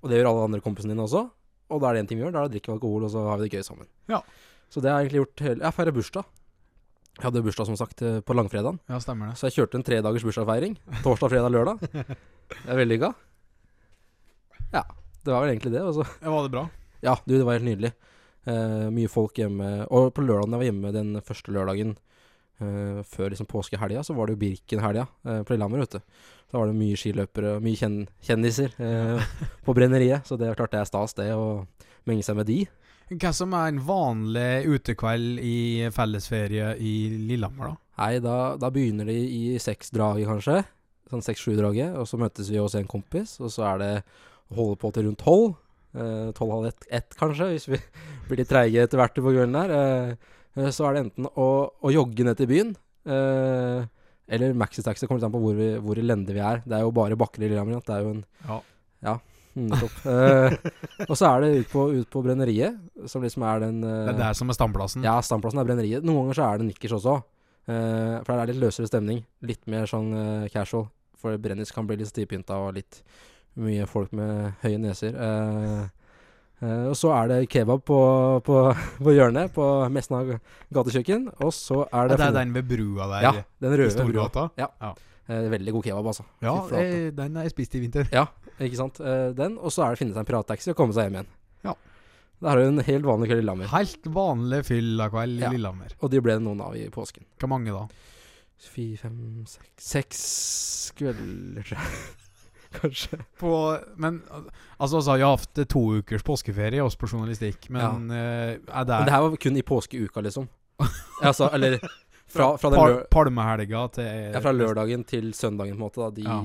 og 0.01 0.07
det 0.09 0.17
gjør 0.17 0.29
alle 0.31 0.45
andre 0.47 0.61
kompisene 0.63 0.95
dine 0.95 1.03
også. 1.03 1.25
Og 1.69 1.81
da 1.83 1.89
er 1.89 1.97
det 1.97 2.03
én 2.05 2.07
ting 2.09 2.21
vi 2.21 2.23
gjør, 2.23 2.31
da 2.33 2.39
er 2.39 2.47
det 2.47 2.51
å 2.51 2.53
drikke 2.53 2.71
alkohol, 2.77 3.03
og 3.05 3.11
så 3.13 3.25
har 3.27 3.41
vi 3.41 3.45
det 3.45 3.59
gøy 3.59 3.65
sammen. 3.67 3.89
Ja. 4.09 4.21
Så 4.71 4.81
det 4.81 4.89
har 4.89 5.01
jeg 5.01 5.09
egentlig 5.09 5.21
gjort 5.21 5.43
hele 5.45 5.67
Jeg 5.67 5.77
feirer 5.77 5.95
bursdag. 5.97 6.31
Jeg 7.19 7.25
hadde 7.27 7.43
bursdag, 7.45 7.69
som 7.69 7.77
sagt, 7.77 8.01
på 8.01 8.37
langfredagen. 8.39 8.79
Ja, 8.89 8.97
stemmer 9.03 9.29
det. 9.29 9.37
Så 9.37 9.51
jeg 9.51 9.57
kjørte 9.59 9.77
en 9.77 9.85
tredagers 9.85 10.25
bursdagsfeiring. 10.25 10.79
Torsdag, 11.03 11.35
fredag, 11.35 11.53
lørdag. 11.53 11.83
Det 11.83 12.63
er 12.65 12.79
vellykka. 12.79 13.11
Ja. 14.73 14.81
Det 15.23 15.31
var 15.31 15.45
vel 15.45 15.53
egentlig 15.53 15.75
det. 15.75 15.83
Også. 15.83 16.07
Ja, 16.23 16.31
var 16.33 16.47
det 16.47 16.55
bra? 16.55 16.65
ja, 17.03 17.15
du, 17.25 17.35
det 17.37 17.45
var 17.45 17.59
helt 17.59 17.67
nydelig. 17.67 17.93
Eh, 18.43 18.89
mye 18.91 19.11
folk 19.11 19.39
hjemme. 19.39 19.85
Og 19.95 20.11
på 20.15 20.23
lørdagen 20.25 20.55
jeg 20.55 20.61
var 20.61 20.67
hjemme 20.67 20.93
den 20.95 21.15
første 21.23 21.53
lørdagen 21.55 21.95
uh, 22.59 22.99
før 23.07 23.31
liksom 23.31 23.47
påskehelga, 23.47 24.03
så 24.03 24.15
var 24.17 24.27
det 24.27 24.35
jo 24.35 24.41
Birken-helga 24.41 25.05
uh, 25.07 25.41
på 25.47 25.53
Lillehammer, 25.53 25.83
vet 25.85 25.95
du. 25.95 26.17
Da 26.51 26.59
var 26.59 26.69
det 26.69 26.77
mye 26.77 26.99
skiløpere 26.99 27.55
og 27.57 27.63
mye 27.65 27.79
kjen 27.79 27.95
kjendiser 28.21 28.75
på 29.65 29.73
brenneriet. 29.73 30.27
Så 30.27 30.37
det 30.37 30.51
er 30.51 30.59
klart 30.59 30.75
det 30.75 30.83
er 30.83 30.89
stas, 30.89 31.15
det, 31.17 31.31
å 31.33 31.63
menge 32.09 32.25
seg 32.27 32.37
med 32.37 32.45
de. 32.51 32.59
Hva 33.13 33.31
som 33.35 33.55
er 33.57 33.71
en 33.71 33.81
vanlig 33.87 34.67
utekveld 34.69 35.41
i 35.41 35.57
fellesferie 35.95 36.75
i 36.77 36.93
Lillehammer, 37.31 37.71
da? 37.71 37.79
Nei, 38.03 38.11
da, 38.21 38.37
da 38.61 38.69
begynner 38.73 39.09
de 39.09 39.17
i 39.17 39.57
seksdraget, 39.61 40.27
kanskje. 40.29 40.61
Sånn 41.09 41.25
seks-sju-draget. 41.25 41.97
Og 41.97 42.05
så 42.09 42.19
møtes 42.21 42.51
vi 42.53 42.61
hos 42.61 42.77
en 42.77 42.89
kompis, 42.89 43.39
og 43.41 43.49
så 43.53 43.65
er 43.71 43.81
det 43.81 43.91
å 44.51 44.59
holde 44.59 44.77
på 44.83 44.93
til 44.93 45.07
rundt 45.07 45.23
tolv. 45.23 45.55
Tolv, 45.93 46.53
halv 46.53 46.69
ett 46.69 47.17
kanskje, 47.19 47.51
hvis 47.53 47.67
vi 47.69 47.81
blir 48.27 48.41
litt 48.41 48.51
treige 48.51 48.85
etter 48.85 48.99
hvert 48.99 49.17
på 49.17 49.33
kvelden 49.33 49.57
der. 49.57 49.73
Eh, 49.77 50.31
eh, 50.59 50.71
så 50.75 50.87
er 50.87 50.95
det 50.95 51.03
enten 51.07 51.27
å, 51.29 51.49
å 51.73 51.93
jogge 51.93 52.25
ned 52.27 52.39
til 52.39 52.49
byen, 52.51 52.71
eh, 53.09 53.83
eller 54.33 54.57
maxitaxi. 54.57 55.07
Kommer 55.09 55.21
litt 55.21 55.27
an 55.29 55.35
på 55.35 55.43
hvor, 55.43 55.57
vi, 55.57 55.69
hvor 55.83 55.99
elendige 55.99 56.37
vi 56.37 56.45
er. 56.45 56.63
Det 56.65 56.77
er 56.77 56.85
jo 56.85 56.95
bare 56.95 57.19
bakker 57.19 57.43
i 57.43 57.49
Lillehammer. 57.49 57.83
Det 57.83 57.95
er 57.95 58.05
jo 58.05 58.15
en 58.15 58.25
Ja. 58.47 58.59
ja 59.09 59.15
Nettopp. 59.53 59.97
uh, 60.09 60.55
og 61.09 61.11
så 61.19 61.27
er 61.27 61.43
det 61.43 61.49
ut 61.59 61.67
på, 61.69 61.81
ut 61.93 62.07
på 62.09 62.23
brenneriet, 62.25 62.79
som 63.05 63.21
liksom 63.21 63.43
er 63.45 63.59
den 63.61 63.83
uh, 63.85 64.07
Det 64.07 64.15
er 64.15 64.21
der 64.23 64.39
som 64.39 64.49
er 64.49 64.57
standplassen? 64.57 65.03
ja, 65.05 65.13
standplassen 65.21 65.61
er 65.61 65.67
brenneriet. 65.67 66.07
Noen 66.07 66.23
ganger 66.23 66.39
så 66.39 66.47
er 66.47 66.57
det 66.57 66.69
nikkers 66.71 66.95
også. 66.97 67.19
uh, 67.69 68.15
for 68.23 68.31
der 68.31 68.39
er 68.39 68.49
det 68.49 68.55
litt 68.55 68.63
løsere 68.63 68.89
stemning. 68.89 69.21
Litt 69.45 69.67
mer 69.69 69.85
sånn 69.91 70.09
casual. 70.55 70.87
For 71.21 71.37
brennis 71.37 71.71
kan 71.71 71.85
bli 71.85 71.99
litt 72.01 72.09
stivpynta 72.09 72.57
og 72.65 72.73
litt 72.79 73.03
mye 73.61 73.85
folk 73.89 74.13
med 74.17 74.57
høye 74.63 74.79
neser. 74.81 75.13
Eh, 75.13 75.83
eh, 76.63 76.85
og 76.89 76.95
så 76.97 77.13
er 77.17 77.31
det 77.31 77.39
kebab 77.51 77.83
på, 77.85 77.99
på, 78.47 78.59
på 79.05 79.15
hjørnet, 79.15 79.53
på 79.55 79.69
Mesna 79.93 80.23
gatekjøkken. 80.73 81.29
Og 81.43 81.51
så 81.55 81.83
er 81.89 82.11
det 82.11 82.19
det 82.21 82.29
er 82.29 82.37
den 82.39 82.53
ved 82.55 82.69
brua 82.71 83.09
der 83.15 83.27
Ja, 83.27 83.33
den 83.63 83.75
røde 83.83 84.07
brua. 84.09 84.47
Ja. 84.59 84.71
Uh, 85.23 85.47
veldig 85.53 85.71
god 85.71 85.85
kebab, 85.85 86.07
altså. 86.11 86.25
Ja, 86.43 86.53
jeg, 86.75 86.87
eh, 86.91 87.11
den 87.15 87.37
har 87.39 87.45
jeg 87.47 87.53
spist 87.53 87.75
i 87.77 87.79
vinter. 87.79 88.09
Ja, 88.11 88.25
ikke 88.59 88.75
sant. 88.75 88.99
Uh, 88.99 89.31
den. 89.37 89.55
Og 89.55 89.71
så 89.71 89.85
er 89.85 89.93
det 89.93 90.01
å 90.01 90.01
finne 90.01 90.15
seg 90.15 90.25
en 90.25 90.27
pirattaxi 90.27 90.73
og 90.73 90.79
komme 90.81 90.95
seg 90.95 91.07
hjem 91.07 91.21
igjen. 91.21 91.29
Ja. 91.63 91.75
Da 92.43 92.51
har 92.51 92.59
du 92.59 92.65
en 92.67 92.83
helt 92.83 93.07
vanlig 93.07 93.29
kveld 93.29 93.39
i 93.39 93.43
Lillehammer. 93.45 93.69
Helt 93.71 94.09
vanlig 94.17 94.59
fyllakveld 94.67 95.37
i 95.39 95.45
Ja. 95.45 95.53
Lillehammer. 95.53 95.95
Og 96.03 96.11
de 96.11 96.19
ble 96.25 96.35
det 96.35 96.43
noen 96.43 96.65
av 96.65 96.75
i 96.75 96.83
påsken. 96.91 97.23
Hvor 97.39 97.53
mange 97.53 97.71
da? 97.71 97.85
Fire, 98.63 98.97
fem, 98.99 99.15
seks 99.47 99.87
Seks 99.93 100.25
kvelder, 100.99 101.63
tror 101.63 101.79
jeg. 101.79 102.19
kanskje. 102.81 103.19
På, 103.39 103.51
men 103.95 104.21
altså, 104.77 104.97
altså, 104.99 105.17
jeg 105.17 105.25
har 105.25 105.37
hatt 105.37 105.61
to 105.69 105.83
ukers 105.99 106.25
påskeferie 106.25 106.83
også 106.83 107.01
på 107.01 107.09
journalistikk, 107.11 107.69
men 107.73 108.09
eh, 108.11 108.55
er 108.57 108.87
det, 108.87 108.97
Men 108.97 109.09
det 109.09 109.15
her 109.15 109.25
var 109.25 109.37
kun 109.45 109.59
i 109.59 109.65
påskeuka, 109.65 110.23
liksom. 110.25 110.49
Altså, 111.21 111.49
eller 111.53 111.77
fra, 112.27 112.57
fra, 112.57 112.69
den 112.69 112.79
Pal 112.79 112.95
Palmehelga 113.11 113.85
til 113.93 114.09
ja, 114.33 114.41
fra 114.41 114.53
lørdagen 114.55 115.05
til 115.07 115.33
søndagen, 115.37 115.77
på 115.77 115.79
en 115.79 115.85
måte. 115.85 116.01
Da, 116.01 116.09
de, 116.15 116.25
Ja. 116.27 116.39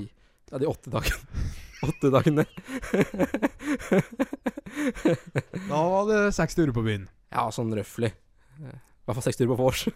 ja. 0.52 0.58
de 0.62 0.68
åtte 0.68 0.92
dagene. 0.92 1.18
åtte 1.88 2.12
dagene. 2.12 2.44
Da 5.68 5.82
var 5.94 6.08
det 6.10 6.20
seks 6.36 6.58
turer 6.58 6.74
på 6.76 6.84
byen. 6.84 7.08
ja, 7.32 7.48
sånn 7.54 7.72
røftlig. 7.76 8.12
I 8.58 8.68
hvert 9.08 9.16
fall 9.16 9.24
seks 9.24 9.40
turer 9.40 9.54
på 9.54 9.60
vors. 9.62 9.86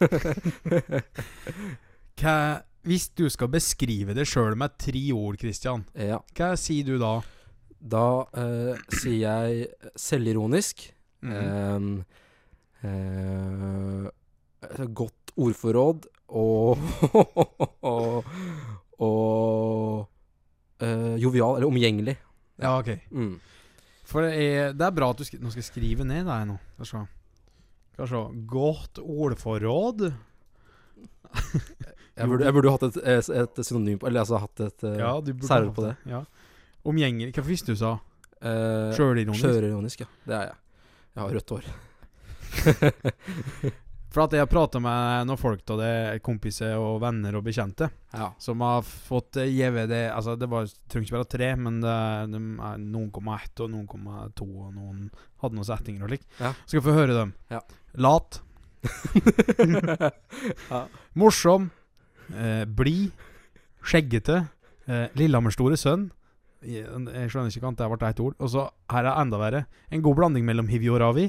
Hva, 2.22 2.36
hvis 2.86 3.08
du 3.14 3.28
skal 3.30 3.50
beskrive 3.52 4.14
det 4.16 4.26
sjøl 4.30 4.56
med 4.58 4.74
tre 4.80 5.02
ord, 5.14 5.38
Christian, 5.40 5.84
ja. 5.94 6.18
hva 6.34 6.52
sier 6.58 6.86
du 6.86 6.96
da? 7.02 7.14
Da 7.78 8.06
eh, 8.38 8.80
sier 8.94 9.18
jeg 9.22 9.92
selvironisk. 9.98 10.84
Mm. 11.22 12.02
Eh, 12.82 12.90
eh, 12.90 14.84
godt 14.90 15.34
ordforråd 15.38 16.08
og 16.32 16.78
Og, 17.92 18.26
og 19.02 20.06
eh, 20.82 21.14
jovial, 21.22 21.56
eller 21.56 21.66
omgjengelig. 21.66 22.16
ja, 22.62 22.78
ok. 22.78 22.94
Mm. 23.10 23.40
For 24.06 24.26
det 24.26 24.36
er, 24.36 24.72
det 24.76 24.86
er 24.86 24.94
bra 24.94 25.10
at 25.10 25.18
du 25.18 25.24
nå 25.40 25.50
skal 25.50 25.62
jeg 25.62 25.70
skrive 25.70 26.04
ned 26.06 26.26
det 26.26 26.34
her 26.34 26.46
nå. 26.46 26.58
Skal 26.82 27.06
vi 27.98 28.10
se. 28.10 28.22
Godt 28.50 28.98
ordforråd. 29.02 30.12
Jeg 32.16 32.28
burde, 32.28 32.44
jeg 32.44 32.52
burde 32.58 32.70
hatt 32.74 32.82
et, 32.90 32.96
et, 33.08 33.28
et 33.40 33.56
synonym 33.64 33.96
på 33.98 34.06
Eller 34.10 34.20
altså 34.20 34.36
hatt 34.42 34.60
et 34.66 34.82
uh, 34.84 34.98
Ja, 35.00 35.12
særord 35.48 35.72
på 35.76 35.82
det. 35.86 35.94
Ja. 36.10 36.20
Omgjengelig. 36.84 37.32
Hva 37.38 37.44
visste 37.46 37.72
du 37.72 37.78
sa? 37.80 37.94
uh, 38.42 38.92
Sjølironisk? 38.96 39.40
Sjølironisk, 39.46 40.00
ja. 40.04 40.08
Det 40.28 40.34
er 40.36 40.44
jeg. 40.50 40.58
Jeg 41.12 41.20
har 41.22 41.30
rødt 41.38 41.50
hår. 41.56 41.64
For 44.12 44.20
at 44.26 44.34
jeg 44.36 44.42
har 44.44 44.50
prata 44.50 44.76
med 44.82 45.24
noen 45.24 45.40
folk 45.40 45.64
av 45.72 45.78
det, 45.80 45.92
kompiser 46.26 46.74
og 46.76 46.98
venner 47.00 47.32
og 47.38 47.46
bekjente, 47.46 47.86
Ja. 48.12 48.26
som 48.36 48.60
har 48.60 48.82
fått 48.84 49.38
gjeve 49.48 49.86
det 49.88 50.02
Altså, 50.12 50.34
det 50.36 50.50
var, 50.52 50.68
trenger 50.92 51.06
ikke 51.08 51.16
være 51.16 51.30
tre, 51.32 51.48
men 51.56 51.78
det, 51.80 51.94
de 52.34 52.40
er 52.68 52.76
noen 52.82 53.08
komma 53.14 53.38
ett 53.40 53.56
og 53.64 53.70
noen 53.72 53.86
komma 53.88 54.26
to, 54.36 54.44
og 54.66 54.74
noen 54.76 55.06
hadde 55.40 55.56
noen 55.56 55.64
setninger 55.70 56.04
og 56.04 56.12
slik. 56.12 56.26
Ja. 56.42 56.50
Skal 56.68 56.84
få 56.84 56.92
høre 56.98 57.16
dem. 57.16 57.32
Ja. 57.54 57.62
Lat. 58.04 58.42
ja. 60.68 60.82
Morsom. 61.22 61.70
Eh, 62.30 62.64
Blid. 62.66 63.10
Skjeggete. 63.82 64.44
Eh, 64.86 65.06
Lillehammer 65.18 65.54
store 65.54 65.78
sønn. 65.80 66.10
Jeg, 66.62 66.86
skjønner 66.86 67.50
ikke 67.50 67.64
hva 67.64 67.74
det 67.74 67.88
ble 67.90 68.10
ett 68.12 68.22
ord. 68.22 68.34
Og 68.38 68.52
så 68.52 68.66
her 68.92 69.08
er 69.08 69.18
enda 69.18 69.40
verre. 69.40 69.64
En 69.90 70.02
god 70.04 70.18
blanding 70.20 70.46
mellom 70.46 70.68
Hivi 70.70 70.90
og 70.92 71.00
Ravi. 71.02 71.28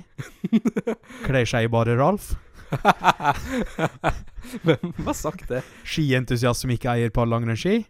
Kler 1.27 1.49
seg 1.49 1.67
i 1.67 1.71
bare 1.73 1.97
Ralf. 1.97 2.35
Hvem 4.65 4.93
har 5.05 5.17
sagt 5.17 5.49
det? 5.49 5.63
Skientusiast 5.85 6.63
som 6.63 6.73
ikke 6.73 6.93
eier 6.95 7.13
par 7.13 7.29
langrennsski. 7.29 7.83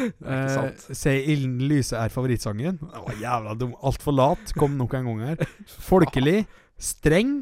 Eh. 0.00 0.70
Se 0.94 1.12
ilden 1.32 1.60
lyse 1.70 1.94
er 1.98 2.10
favorittsangen. 2.14 2.78
Det 2.80 3.00
var 3.04 3.16
jævla 3.20 3.54
dum. 3.58 3.72
Altfor 3.86 4.14
lat 4.14 4.52
kom 4.58 4.76
nok 4.78 4.94
en 4.96 5.08
gang 5.08 5.20
her. 5.26 5.42
Folkelig. 5.82 6.44
Streng. 6.78 7.40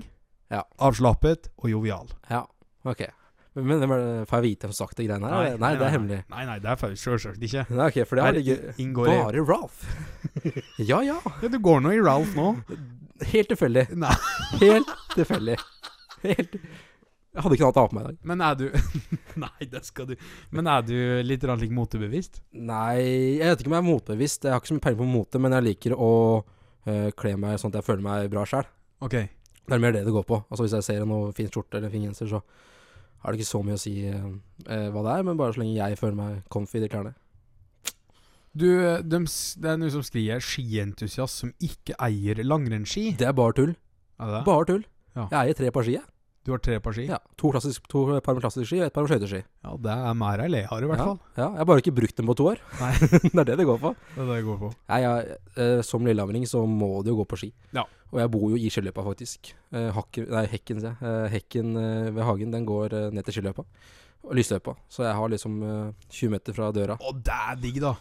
Ja. 0.52 0.62
Avslappet 0.80 1.50
og 1.60 1.70
jovial. 1.70 2.08
Ja, 2.30 2.42
ok. 2.88 3.04
Men, 3.58 3.82
får 4.28 4.38
jeg 4.38 4.44
vite 4.44 4.66
hvem 4.66 4.74
som 4.74 4.84
har 4.84 4.90
sagt 4.90 5.00
det 5.00 5.06
greiene 5.08 5.30
her? 5.30 5.46
Nei, 5.54 5.60
nei, 5.62 5.70
det 5.78 5.86
er 5.86 5.94
hemmelig. 5.94 6.18
Nei, 6.32 6.44
nei, 6.48 6.58
det 6.62 6.74
er. 6.74 6.96
Sjølsagt 6.98 7.44
ikke. 7.48 7.64
Nei, 7.72 7.86
ok, 7.90 8.00
for 8.08 8.20
det 8.20 8.28
ligger 8.38 8.82
inngår 8.84 9.10
i 9.10 9.16
bare 9.16 9.44
Ralph. 9.48 9.86
ja, 10.90 11.00
ja. 11.06 11.18
ja, 11.42 11.50
Du 11.50 11.58
går 11.62 11.82
nå 11.84 11.94
i 11.96 12.02
Ralph 12.02 12.36
nå. 12.38 12.52
Helt 13.32 13.50
tilfeldig. 13.50 13.88
Nei. 13.98 14.12
Helt 14.62 14.92
tilfeldig. 15.14 15.56
Helt 16.22 16.54
Jeg 16.58 17.44
hadde 17.44 17.56
ikke 17.56 17.66
noe 17.66 17.70
annet 17.70 17.80
å 17.80 17.82
ha 17.82 17.90
på 17.90 17.96
meg 17.96 18.04
i 18.04 18.08
dag. 18.08 18.20
Men 18.30 18.44
er 18.44 18.58
du 18.58 18.64
Nei, 19.44 19.66
det 19.70 19.82
skal 19.86 20.08
du 20.08 20.14
Men 20.54 20.70
er 20.70 20.86
du 20.86 20.94
litt 21.26 21.44
like 21.46 21.74
motebevisst? 21.74 22.40
Nei, 22.52 23.38
jeg 23.38 23.50
vet 23.50 23.62
ikke 23.62 23.72
om 23.72 23.76
jeg 23.78 23.84
er 23.84 23.88
motebevisst. 23.88 24.46
Jeg 24.46 24.54
har 24.54 24.62
ikke 24.62 24.72
så 24.72 24.78
mye 24.78 24.86
peiling 24.86 25.02
på 25.02 25.10
mote, 25.12 25.42
men 25.42 25.54
jeg 25.58 25.68
liker 25.72 25.94
å 25.98 26.12
uh, 26.42 27.10
kle 27.18 27.34
meg 27.38 27.58
sånn 27.60 27.74
at 27.74 27.80
jeg 27.80 27.88
føler 27.90 28.06
meg 28.06 28.30
bra 28.32 28.46
sjæl. 28.48 28.70
Ok. 29.04 29.18
Det 29.68 29.76
er 29.76 29.82
mer 29.82 29.94
det 29.94 30.06
det 30.06 30.14
går 30.14 30.26
på. 30.26 30.40
Altså 30.48 30.64
Hvis 30.64 30.78
jeg 30.78 30.86
ser 30.86 31.06
noe 31.06 31.30
fin 31.36 31.50
skjorte 31.50 31.78
eller 31.78 31.92
fin 31.92 32.06
genser, 32.08 32.30
så 32.30 32.42
har 33.22 33.32
det 33.32 33.40
ikke 33.40 33.50
så 33.50 33.62
mye 33.66 33.78
å 33.78 33.82
si 33.82 33.94
eh, 34.06 34.28
eh, 34.68 34.88
hva 34.94 35.02
det 35.06 35.14
er, 35.16 35.25
men 35.26 35.40
bare 35.40 35.54
så 35.54 35.62
lenge 35.62 35.78
jeg 35.78 35.98
føler 35.98 36.18
meg 36.18 36.44
comfy 36.54 36.78
i 36.78 36.84
de 36.84 36.90
klærne. 36.92 37.14
Du, 38.58 38.68
de, 39.04 39.18
det 39.62 39.70
er 39.70 39.78
noen 39.78 39.92
som 39.94 40.02
skriver 40.02 40.42
'skientusiast 40.42 41.44
som 41.44 41.52
ikke 41.62 41.94
eier 42.02 42.40
langrennsski'. 42.42 43.16
Det 43.18 43.28
er 43.28 43.37
bare 43.37 43.54
tull. 43.54 43.75
Er 44.18 44.32
det? 44.34 44.44
Bare 44.46 44.70
tull. 44.70 44.87
Ja. 45.14 45.28
Jeg 45.30 45.38
eier 45.40 45.58
tre 45.58 45.70
par 45.75 45.87
ski, 45.87 45.98
jeg. 45.98 46.06
Du 46.47 46.52
har 46.54 46.61
tre 46.64 46.78
par 46.80 46.95
ski? 46.97 47.04
Ja, 47.11 47.18
to, 47.37 47.50
klassisk, 47.52 47.85
to 47.92 48.04
par 48.25 48.35
med 48.37 48.40
klassiske 48.45 48.68
ski 48.71 48.78
og 48.80 48.87
ett 48.87 48.95
par 48.97 49.04
med 49.04 49.11
skøyteski. 49.12 49.40
Ja, 49.66 49.73
det 49.85 49.95
er 49.95 50.14
mer 50.16 50.40
enn 50.45 50.54
jeg 50.57 50.68
har, 50.71 50.80
i 50.85 50.88
hvert 50.88 51.02
Ja, 51.02 51.07
fall. 51.11 51.18
ja, 51.37 51.49
jeg 51.50 51.59
har 51.61 51.68
bare 51.68 51.83
ikke 51.83 51.92
brukt 51.99 52.16
dem 52.16 52.30
på 52.30 52.37
to 52.38 52.47
år. 52.52 52.62
Nei. 52.80 52.92
det 53.35 53.42
er 53.42 53.49
det 53.50 53.57
det 53.61 53.66
går 53.68 53.80
på. 53.83 53.90
Det 54.14 54.23
er 54.23 54.30
det 54.30 54.37
jeg 54.38 54.47
går 54.47 54.59
på. 54.62 54.71
Nei, 54.95 55.00
jeg, 55.04 55.37
eh, 55.66 55.83
som 55.85 56.07
lillehamring 56.09 56.47
så 56.49 56.62
må 56.64 56.90
det 57.04 57.12
jo 57.12 57.18
gå 57.21 57.26
på 57.35 57.40
ski. 57.42 57.50
Ja. 57.76 57.85
Og 58.14 58.23
jeg 58.23 58.33
bor 58.33 58.47
jo 58.54 58.57
i 58.57 58.71
skiløypa, 58.73 59.04
faktisk. 59.04 59.52
Eh, 59.76 59.90
hakken, 59.92 60.30
nei, 60.33 60.47
hekken, 60.54 60.80
sier 60.80 60.95
jeg. 60.95 61.12
Eh, 61.12 61.28
hekken 61.37 61.76
eh, 61.76 62.11
ved 62.16 62.25
hagen, 62.30 62.54
den 62.57 62.64
går 62.71 62.97
eh, 62.97 63.09
ned 63.12 63.28
til 63.28 63.37
skiløypa. 63.40 63.66
Og 64.25 64.35
lysløypa. 64.38 64.73
Så 64.88 65.04
jeg 65.04 65.14
har 65.21 65.28
liksom 65.35 65.61
eh, 65.62 66.09
20 66.09 66.33
meter 66.38 66.57
fra 66.57 66.71
døra. 66.73 66.97
Å, 66.97 67.12
det 67.18 67.37
er 67.52 67.61
digg, 67.66 67.83
da. 67.85 67.92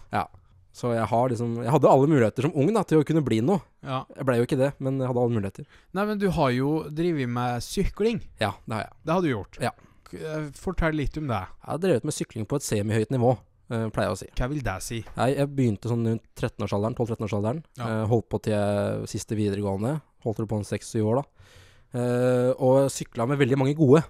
Så 0.76 0.92
jeg 0.94 1.08
har 1.10 1.30
liksom 1.32 1.56
Jeg 1.64 1.74
hadde 1.74 1.90
alle 1.90 2.10
muligheter 2.10 2.46
som 2.46 2.54
ung 2.54 2.70
da 2.76 2.84
til 2.86 3.02
å 3.02 3.08
kunne 3.08 3.24
bli 3.26 3.40
noe. 3.46 3.64
Ja. 3.82 4.04
Jeg 4.14 4.28
ble 4.30 4.38
jo 4.38 4.48
ikke 4.48 4.60
det, 4.60 4.72
men 4.84 5.00
jeg 5.02 5.10
hadde 5.10 5.24
alle 5.24 5.38
muligheter. 5.40 5.68
Nei, 5.98 6.06
men 6.06 6.22
du 6.22 6.28
har 6.36 6.54
jo 6.54 6.72
drevet 6.94 7.32
med 7.34 7.66
sykling. 7.66 8.22
Ja, 8.42 8.54
det 8.68 8.78
har 8.78 8.84
jeg. 8.86 8.98
Det 9.04 9.16
har 9.16 9.26
du 9.26 9.30
gjort. 9.32 9.60
Ja. 9.64 9.74
Eh, 10.14 10.50
Fortell 10.56 11.00
litt 11.00 11.18
om 11.18 11.30
det. 11.32 11.42
Jeg 11.42 11.72
har 11.72 11.82
drevet 11.84 12.08
med 12.08 12.16
sykling 12.16 12.48
på 12.50 12.60
et 12.60 12.68
semihøyt 12.68 13.12
nivå, 13.16 13.34
uh, 13.74 13.88
pleier 13.94 14.12
jeg 14.12 14.16
å 14.16 14.20
si. 14.22 14.30
Hva 14.38 14.52
vil 14.52 14.62
det 14.66 14.78
si? 14.86 15.02
Jeg, 15.02 15.38
jeg 15.40 15.52
begynte 15.58 15.92
sånn 15.92 16.06
rundt 16.12 16.28
13-årsalderen, 16.38 17.00
12-13-årsalderen. 17.00 17.64
Ja. 17.80 17.90
Uh, 17.90 18.04
holdt 18.14 18.30
på 18.32 18.42
til 18.46 18.56
jeg 18.56 19.12
siste 19.16 19.40
videregående. 19.40 19.98
Holdt 20.28 20.46
på 20.46 20.62
en 20.62 20.68
6-7 20.68 21.02
år, 21.02 21.24
da. 21.24 21.54
Uh, 21.98 22.52
og 22.62 22.92
sykla 22.94 23.26
med 23.30 23.40
veldig 23.42 23.60
mange 23.60 23.76
gode. 23.78 24.04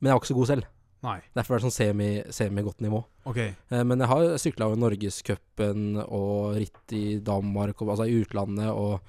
Men 0.00 0.10
jeg 0.10 0.18
var 0.18 0.22
ikke 0.22 0.34
så 0.34 0.40
god 0.40 0.50
selv. 0.52 0.72
Nei. 1.04 1.18
Derfor 1.36 1.54
er 1.54 1.60
det 1.60 1.66
sånn 1.68 1.76
semi- 1.76 2.24
semi-godt 2.34 2.80
nivå. 2.82 3.02
Ok. 3.28 3.36
Eh, 3.38 3.82
men 3.84 4.00
jeg 4.00 4.08
har 4.08 4.24
sykla 4.42 4.70
jo 4.72 4.78
Norgescupen 4.80 6.00
og 6.06 6.56
ritt 6.56 6.92
i 6.96 7.18
Danmark, 7.22 7.80
og, 7.82 7.92
altså 7.94 8.06
i 8.08 8.20
utlandet, 8.22 8.70
og 8.72 9.00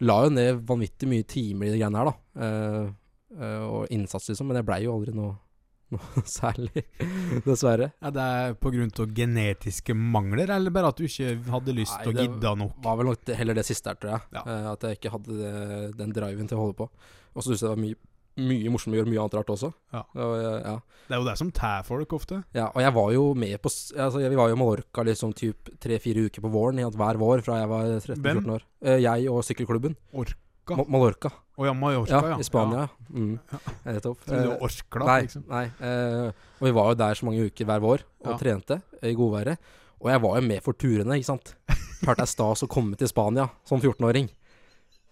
la 0.00 0.16
jo 0.24 0.30
ned 0.34 0.64
vanvittig 0.66 1.08
mye 1.10 1.26
timer 1.30 1.68
i 1.68 1.74
de 1.76 1.80
greiene 1.82 2.00
her, 2.00 2.10
da. 2.10 2.44
Eh, 2.44 2.92
eh, 3.38 3.64
og 3.68 3.88
innsats, 3.94 4.28
liksom. 4.32 4.48
Men 4.50 4.60
jeg 4.62 4.66
blei 4.70 4.80
jo 4.86 4.94
aldri 4.96 5.14
noe, 5.14 5.36
noe 5.94 6.24
særlig, 6.26 6.82
dessverre. 7.46 7.92
Ja, 8.02 8.10
det 8.16 8.26
på 8.64 8.72
grunn 8.74 8.90
av 8.90 9.12
genetiske 9.14 9.94
mangler, 9.94 10.50
eller 10.56 10.74
bare 10.74 10.90
at 10.90 10.98
du 10.98 11.04
ikke 11.06 11.36
hadde 11.52 11.76
lyst 11.76 11.94
til 12.02 12.14
å 12.14 12.16
det 12.16 12.26
gidde 12.26 12.54
nok? 12.64 12.80
var 12.82 12.98
vel 12.98 13.12
nok 13.12 13.34
heller 13.38 13.60
det 13.60 13.66
siste 13.68 13.92
her, 13.92 14.00
tror 14.00 14.16
jeg. 14.16 14.26
Ja. 14.40 14.42
Eh, 14.48 14.72
at 14.72 14.88
jeg 14.88 14.98
ikke 14.98 15.14
hadde 15.14 15.38
det, 15.38 15.54
den 16.00 16.16
driven 16.16 16.50
til 16.50 16.58
å 16.58 16.64
holde 16.66 16.80
på. 16.82 16.90
Og 17.34 17.42
så 17.42 17.50
syntes 17.52 17.62
jeg 17.62 17.68
det 17.68 17.74
var 17.76 17.84
mye, 17.84 18.02
mye 18.36 18.70
morsomt 18.74 18.94
å 18.94 18.98
gjøre 18.98 19.10
mye 19.12 19.20
annet 19.22 19.34
rart 19.38 19.50
også. 19.54 19.68
Ja. 19.94 20.02
Og, 20.14 20.32
eh, 20.40 20.60
ja. 20.64 20.76
Det 21.08 21.14
er 21.14 21.20
jo 21.20 21.26
det 21.28 21.36
som 21.38 21.50
tær 21.54 21.84
folk 21.86 22.12
ofte. 22.16 22.42
ja. 22.56 22.70
Og 22.74 22.80
jeg 22.82 22.92
var 22.96 23.12
jo 23.12 23.24
med 23.34 23.60
på 23.62 23.68
altså, 23.70 24.18
Vi 24.18 24.34
var 24.36 24.48
jo 24.48 24.56
i 24.56 24.58
Mallorca 24.58 25.04
liksom 25.04 25.34
typ 25.36 25.68
tre-fire 25.78 26.24
uker 26.30 26.40
på 26.42 26.50
våren, 26.50 26.80
hver 26.94 27.16
vår 27.20 27.42
fra 27.44 27.60
jeg 27.60 27.68
var 27.68 27.84
13-14 28.00 28.50
år. 28.56 28.62
Eh, 28.82 28.98
jeg 29.04 29.28
og 29.30 29.44
sykkelklubben. 29.44 29.94
Orka? 30.14 30.76
Ma 30.78 30.84
Mallorca. 30.88 31.30
Å 31.58 31.66
ja, 31.68 31.72
Mallorca, 31.76 32.20
Ja, 32.32 32.38
i 32.40 32.42
Spania. 32.42 32.88
Ja. 32.88 33.14
Mm. 33.14 33.38
Nettopp. 33.84 34.18
Ja. 34.26 34.34
Eh, 34.40 34.62
Orkla, 34.64 35.06
Nei, 35.06 35.20
liksom. 35.28 35.44
nei. 35.48 35.64
Eh, 35.78 36.32
og 36.58 36.64
vi 36.66 36.72
var 36.74 36.88
jo 36.90 36.94
der 36.98 37.14
så 37.14 37.26
mange 37.28 37.44
uker 37.46 37.68
hver 37.68 37.80
vår 37.84 38.02
og 38.24 38.38
trente 38.40 38.80
i 39.04 39.12
godværet. 39.14 39.58
Og 40.00 40.10
jeg 40.10 40.20
var 40.24 40.40
jo 40.40 40.46
med 40.48 40.62
for 40.64 40.72
turene, 40.74 41.14
ikke 41.20 41.30
sant. 41.30 41.54
Klart 42.02 42.18
det 42.18 42.24
er 42.26 42.32
stas 42.32 42.64
å 42.64 42.68
komme 42.68 42.96
til 42.98 43.08
Spania 43.08 43.46
som 43.64 43.78
14-åring. 43.80 44.26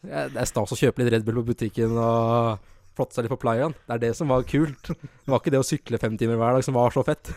Eh, 0.09 0.29
Det 0.33 0.41
er 0.41 0.49
stas 0.51 0.73
å 0.75 0.77
kjøpe 0.81 0.99
litt 1.05 1.13
Red 1.13 1.25
Bull 1.25 1.39
på 1.45 1.53
butikken 1.53 1.95
og 1.97 2.59
flotte 2.97 3.17
seg 3.17 3.27
litt 3.27 3.35
på 3.35 3.41
playaen. 3.43 3.75
Det 3.89 3.97
er 3.97 4.05
det 4.07 4.13
som 4.19 4.31
var 4.33 4.47
kult. 4.49 4.93
Det 4.93 5.31
var 5.31 5.43
ikke 5.43 5.55
det 5.55 5.63
å 5.63 5.67
sykle 5.67 6.01
fem 6.03 6.17
timer 6.21 6.41
hver 6.41 6.59
dag 6.59 6.67
som 6.67 6.77
var 6.77 6.95
så 6.95 7.05
fett. 7.07 7.33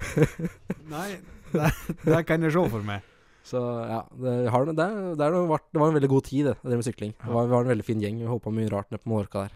Nei, 0.94 1.10
det, 1.52 1.70
det 2.04 2.24
kan 2.28 2.44
jeg 2.44 2.54
se 2.56 2.66
for 2.72 2.86
meg. 2.86 3.06
Så 3.48 3.60
ja, 3.88 4.02
det, 4.20 4.32
har, 4.52 4.68
det, 4.68 4.86
det, 5.16 5.28
vært, 5.48 5.64
det 5.72 5.80
var 5.80 5.88
en 5.88 5.96
veldig 5.96 6.10
god 6.12 6.26
tid, 6.26 6.50
det, 6.50 6.56
det 6.68 6.78
med 6.80 6.84
sykling. 6.84 7.14
Det 7.16 7.32
var, 7.32 7.46
vi 7.48 7.54
var 7.54 7.64
en 7.64 7.72
veldig 7.72 7.86
fin 7.86 8.02
gjeng. 8.02 8.18
Vi 8.20 8.28
holdt 8.28 8.44
på 8.44 8.52
mye 8.52 8.68
rart 8.72 8.90
nede 8.92 9.00
på 9.00 9.12
Mallorca 9.12 9.46
der. 9.46 9.54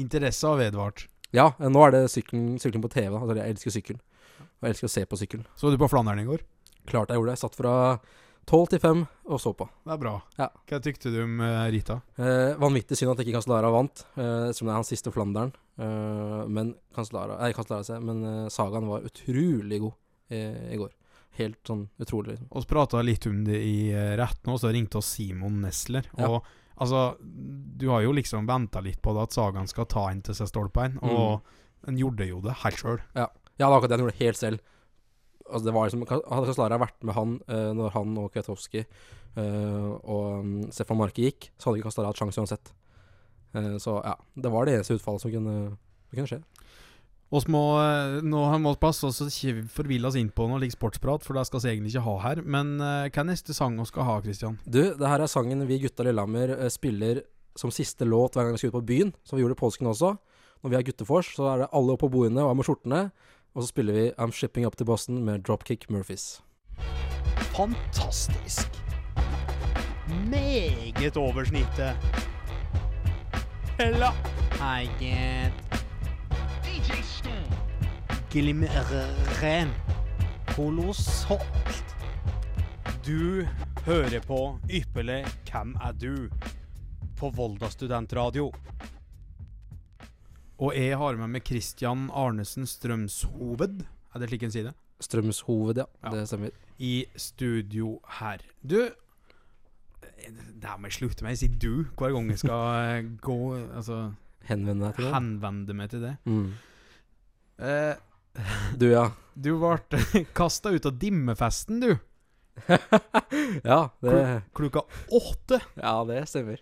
Interesse 0.00 0.48
har 0.48 0.60
vedvart. 0.60 1.04
Ja, 1.36 1.50
nå 1.60 1.82
er 1.84 1.92
det 1.92 2.06
sykling, 2.12 2.54
sykling 2.62 2.84
på 2.84 2.92
TV. 2.94 3.10
da. 3.12 3.20
Altså, 3.20 3.36
jeg 3.36 3.56
elsker 3.56 3.74
sykkel. 3.74 3.98
Og 4.40 4.64
jeg 4.64 4.74
elsker 4.74 4.88
å 4.88 4.94
se 4.94 5.04
på 5.10 5.18
sykkel. 5.20 5.42
Så 5.60 5.72
du 5.72 5.76
på 5.80 5.90
Flandern 5.92 6.22
i 6.22 6.28
går? 6.28 6.44
Klart 6.88 7.12
jeg 7.12 7.20
gjorde 7.20 7.34
det. 7.34 7.36
Jeg 7.36 7.44
satt 7.44 7.58
fra 7.58 7.74
tolv 8.48 8.68
til 8.72 8.80
fem 8.82 9.02
og 9.28 9.40
så 9.42 9.52
på. 9.56 9.66
Det 9.84 9.92
er 9.94 10.00
bra. 10.00 10.14
Ja. 10.40 10.48
Hva 10.70 10.78
tykte 10.84 11.12
du 11.12 11.18
om 11.22 11.38
uh, 11.44 11.66
Rita? 11.72 11.98
Eh, 12.16 12.54
vanvittig 12.60 12.96
synd 12.98 13.12
at 13.12 13.20
ikke 13.24 13.34
Cancellara 13.36 13.70
vant, 13.74 14.04
eh, 14.16 14.48
som 14.56 14.66
det 14.66 14.72
er 14.72 14.78
hans 14.78 14.88
siste 14.92 15.12
Flandern. 15.14 15.52
Eh, 15.78 16.46
men 16.48 16.72
Cancellara 16.96 17.36
Nei, 17.42 17.52
Cancellara 17.56 17.84
seg, 17.86 18.00
men 18.08 18.24
eh, 18.24 18.46
Sagaen 18.52 18.88
var 18.88 19.04
utrolig 19.08 19.82
god 19.84 19.94
eh, 20.32 20.72
i 20.74 20.80
går. 20.80 20.94
Helt 21.38 21.60
sånn 21.68 21.84
utrolig. 22.02 22.34
liksom. 22.38 22.48
Vi 22.56 22.66
prata 22.72 23.02
litt 23.04 23.28
om 23.30 23.44
det 23.46 23.60
i 23.62 23.76
eh, 23.92 24.14
retten, 24.18 24.54
og 24.54 24.58
så 24.62 24.72
ringte 24.74 24.98
oss 25.02 25.12
Simon 25.18 25.60
Nesler. 25.62 26.08
Ja. 26.18 26.32
Og 26.32 26.48
altså, 26.82 27.04
du 27.20 27.86
har 27.92 28.02
jo 28.06 28.16
liksom 28.16 28.48
venta 28.48 28.80
litt 28.82 28.98
på 29.04 29.12
det 29.14 29.28
at 29.28 29.36
Sagaen 29.36 29.68
skal 29.70 29.86
ta 29.92 30.08
inn 30.10 30.24
til 30.26 30.34
seg 30.34 30.50
stolpein, 30.50 30.96
Mm. 30.98 31.12
og 31.12 31.86
en 31.86 32.00
gjorde 32.00 32.26
jo 32.26 32.40
det 32.42 32.56
helt 32.64 32.80
sjøl. 32.80 32.98
Ja, 33.14 33.28
det 33.54 33.66
var 33.68 33.76
akkurat 33.78 33.92
det 33.92 33.98
han 34.00 34.06
gjorde 34.08 34.18
helt 34.24 34.40
selv. 34.40 34.58
Altså 35.48 35.64
det 35.68 35.74
var 35.76 35.88
liksom 35.88 36.04
Hadde 36.08 36.48
Kaslara 36.50 36.80
vært 36.80 36.98
med 37.06 37.16
han 37.16 37.38
uh, 37.48 37.70
når 37.76 37.94
han 37.96 38.18
og 38.20 38.30
Kwiatowski 38.34 38.84
uh, 38.84 39.90
og 40.04 40.44
um, 40.44 40.52
Stefan 40.74 41.00
Marke 41.00 41.24
gikk, 41.24 41.50
så 41.56 41.70
hadde 41.70 41.80
ikke 41.80 41.90
Kaslara 41.90 42.12
hatt 42.12 42.20
sjanse 42.20 42.42
uansett. 42.44 42.72
Uh, 43.56 43.76
så 43.82 43.98
ja, 44.04 44.14
det 44.36 44.52
var 44.52 44.68
det 44.68 44.78
eneste 44.78 44.98
utfallet 44.98 45.24
som 45.24 45.34
kunne, 45.34 45.56
som 46.08 46.20
kunne 46.20 46.32
skje. 46.32 46.42
Oss 47.28 47.44
må, 47.44 47.60
eh, 47.76 48.22
nå 48.24 48.40
har 48.48 48.60
vi 48.62 48.70
passe 48.80 49.04
oss 49.04 49.18
så 49.20 49.26
ikke 49.28 49.66
forville 49.68 50.08
oss 50.08 50.16
inn 50.16 50.30
på 50.32 50.46
noe 50.48 50.62
like 50.62 50.72
sportsprat, 50.72 51.26
for 51.26 51.36
det 51.36 51.44
skal 51.44 51.60
vi 51.60 51.72
egentlig 51.74 51.92
ikke 51.92 52.04
ha 52.06 52.14
her. 52.24 52.40
Men 52.40 52.78
uh, 52.80 53.04
hva 53.04 53.20
er 53.20 53.28
neste 53.28 53.56
sang 53.56 53.76
vi 53.76 53.84
skal 53.90 54.06
ha, 54.08 54.14
Christian? 54.24 54.56
Du, 54.64 54.80
det 54.96 55.10
her 55.10 55.20
er 55.20 55.28
sangen 55.28 55.66
vi 55.68 55.80
gutta 55.82 56.06
Lillehammer 56.06 56.54
uh, 56.56 56.68
spiller 56.72 57.20
som 57.58 57.72
siste 57.74 58.08
låt 58.08 58.38
hver 58.38 58.48
gang 58.48 58.56
vi 58.56 58.62
skal 58.62 58.72
ut 58.72 58.78
på 58.78 58.86
byen. 58.88 59.12
Som 59.28 59.36
vi 59.36 59.44
gjorde 59.44 59.58
i 59.58 59.60
påsken 59.60 59.90
også. 59.92 60.14
Når 60.64 60.72
vi 60.72 60.78
er 60.78 60.86
guttefors, 60.88 61.34
så 61.36 61.50
er 61.52 61.62
det 61.62 61.72
alle 61.76 61.94
oppe 61.94 62.06
på 62.06 62.14
bordene 62.16 62.46
og 62.46 62.54
er 62.54 62.56
med 62.56 62.68
skjortene. 62.70 63.02
Og 63.58 63.64
så 63.64 63.68
spiller 63.68 63.92
vi 63.92 64.10
I'm 64.22 64.30
Shipping 64.30 64.66
Up 64.66 64.76
to 64.76 64.84
Boston 64.84 65.24
med 65.24 65.38
Dropkick 65.42 65.90
Murphys. 65.90 66.42
Fantastisk. 67.56 68.68
Meget 70.30 71.16
over 71.16 71.44
snittet. 71.44 71.96
Hella. 73.80 74.06
Eget. 74.60 75.52
Glimren. 78.30 79.68
Kolossalt. 80.46 81.96
Du 83.06 83.42
hører 83.86 84.20
på 84.26 84.58
Ypperlig 84.70 85.26
Hvem 85.50 85.76
er 85.82 85.92
du? 85.92 86.28
på 87.16 87.30
Volda 87.30 87.70
studentradio. 87.70 88.52
Og 90.58 90.74
jeg 90.74 90.96
har 90.98 91.18
med 91.20 91.30
meg 91.36 91.44
Christian 91.46 92.08
Arnesen 92.10 92.66
Strømshoved, 92.66 93.84
er 94.14 94.18
det 94.22 94.28
slik 94.32 94.42
en 94.48 94.54
sier 94.54 94.64
det? 94.70 94.74
Strømshoved, 95.04 95.78
ja. 95.78 95.84
Ja. 96.02 96.10
Det 96.16 96.24
stemmer. 96.26 96.50
I 96.82 97.06
studio 97.18 98.00
her. 98.18 98.42
Du 98.66 98.80
Det 100.58 100.72
må 100.78 100.88
jeg 100.90 100.96
slutte 100.98 101.22
med. 101.22 101.36
Jeg 101.36 101.38
sier 101.44 101.58
du 101.62 101.84
hver 101.98 102.14
gang 102.16 102.32
jeg 102.32 102.40
skal 102.42 102.64
eh, 102.80 103.06
gå 103.28 103.36
Altså 103.78 104.00
Henvende 104.48 104.88
deg 104.88 104.96
til 104.96 105.04
det. 105.06 105.12
henvende 105.14 105.74
meg 105.76 105.90
til 105.92 106.02
det. 106.06 106.12
Mm. 106.26 106.50
Eh, 107.58 107.94
Du, 108.80 108.86
ja. 108.90 109.04
du 109.34 109.52
ble 109.58 110.02
kasta 110.38 110.70
ut 110.74 110.86
av 110.86 110.98
dimmefesten, 111.02 111.80
du. 111.82 111.94
ja, 113.62 113.78
det, 114.02 114.42
Klokka 114.54 114.82
åtte. 115.14 115.60
ja, 115.78 115.94
det 116.08 116.24
stemmer. 116.30 116.58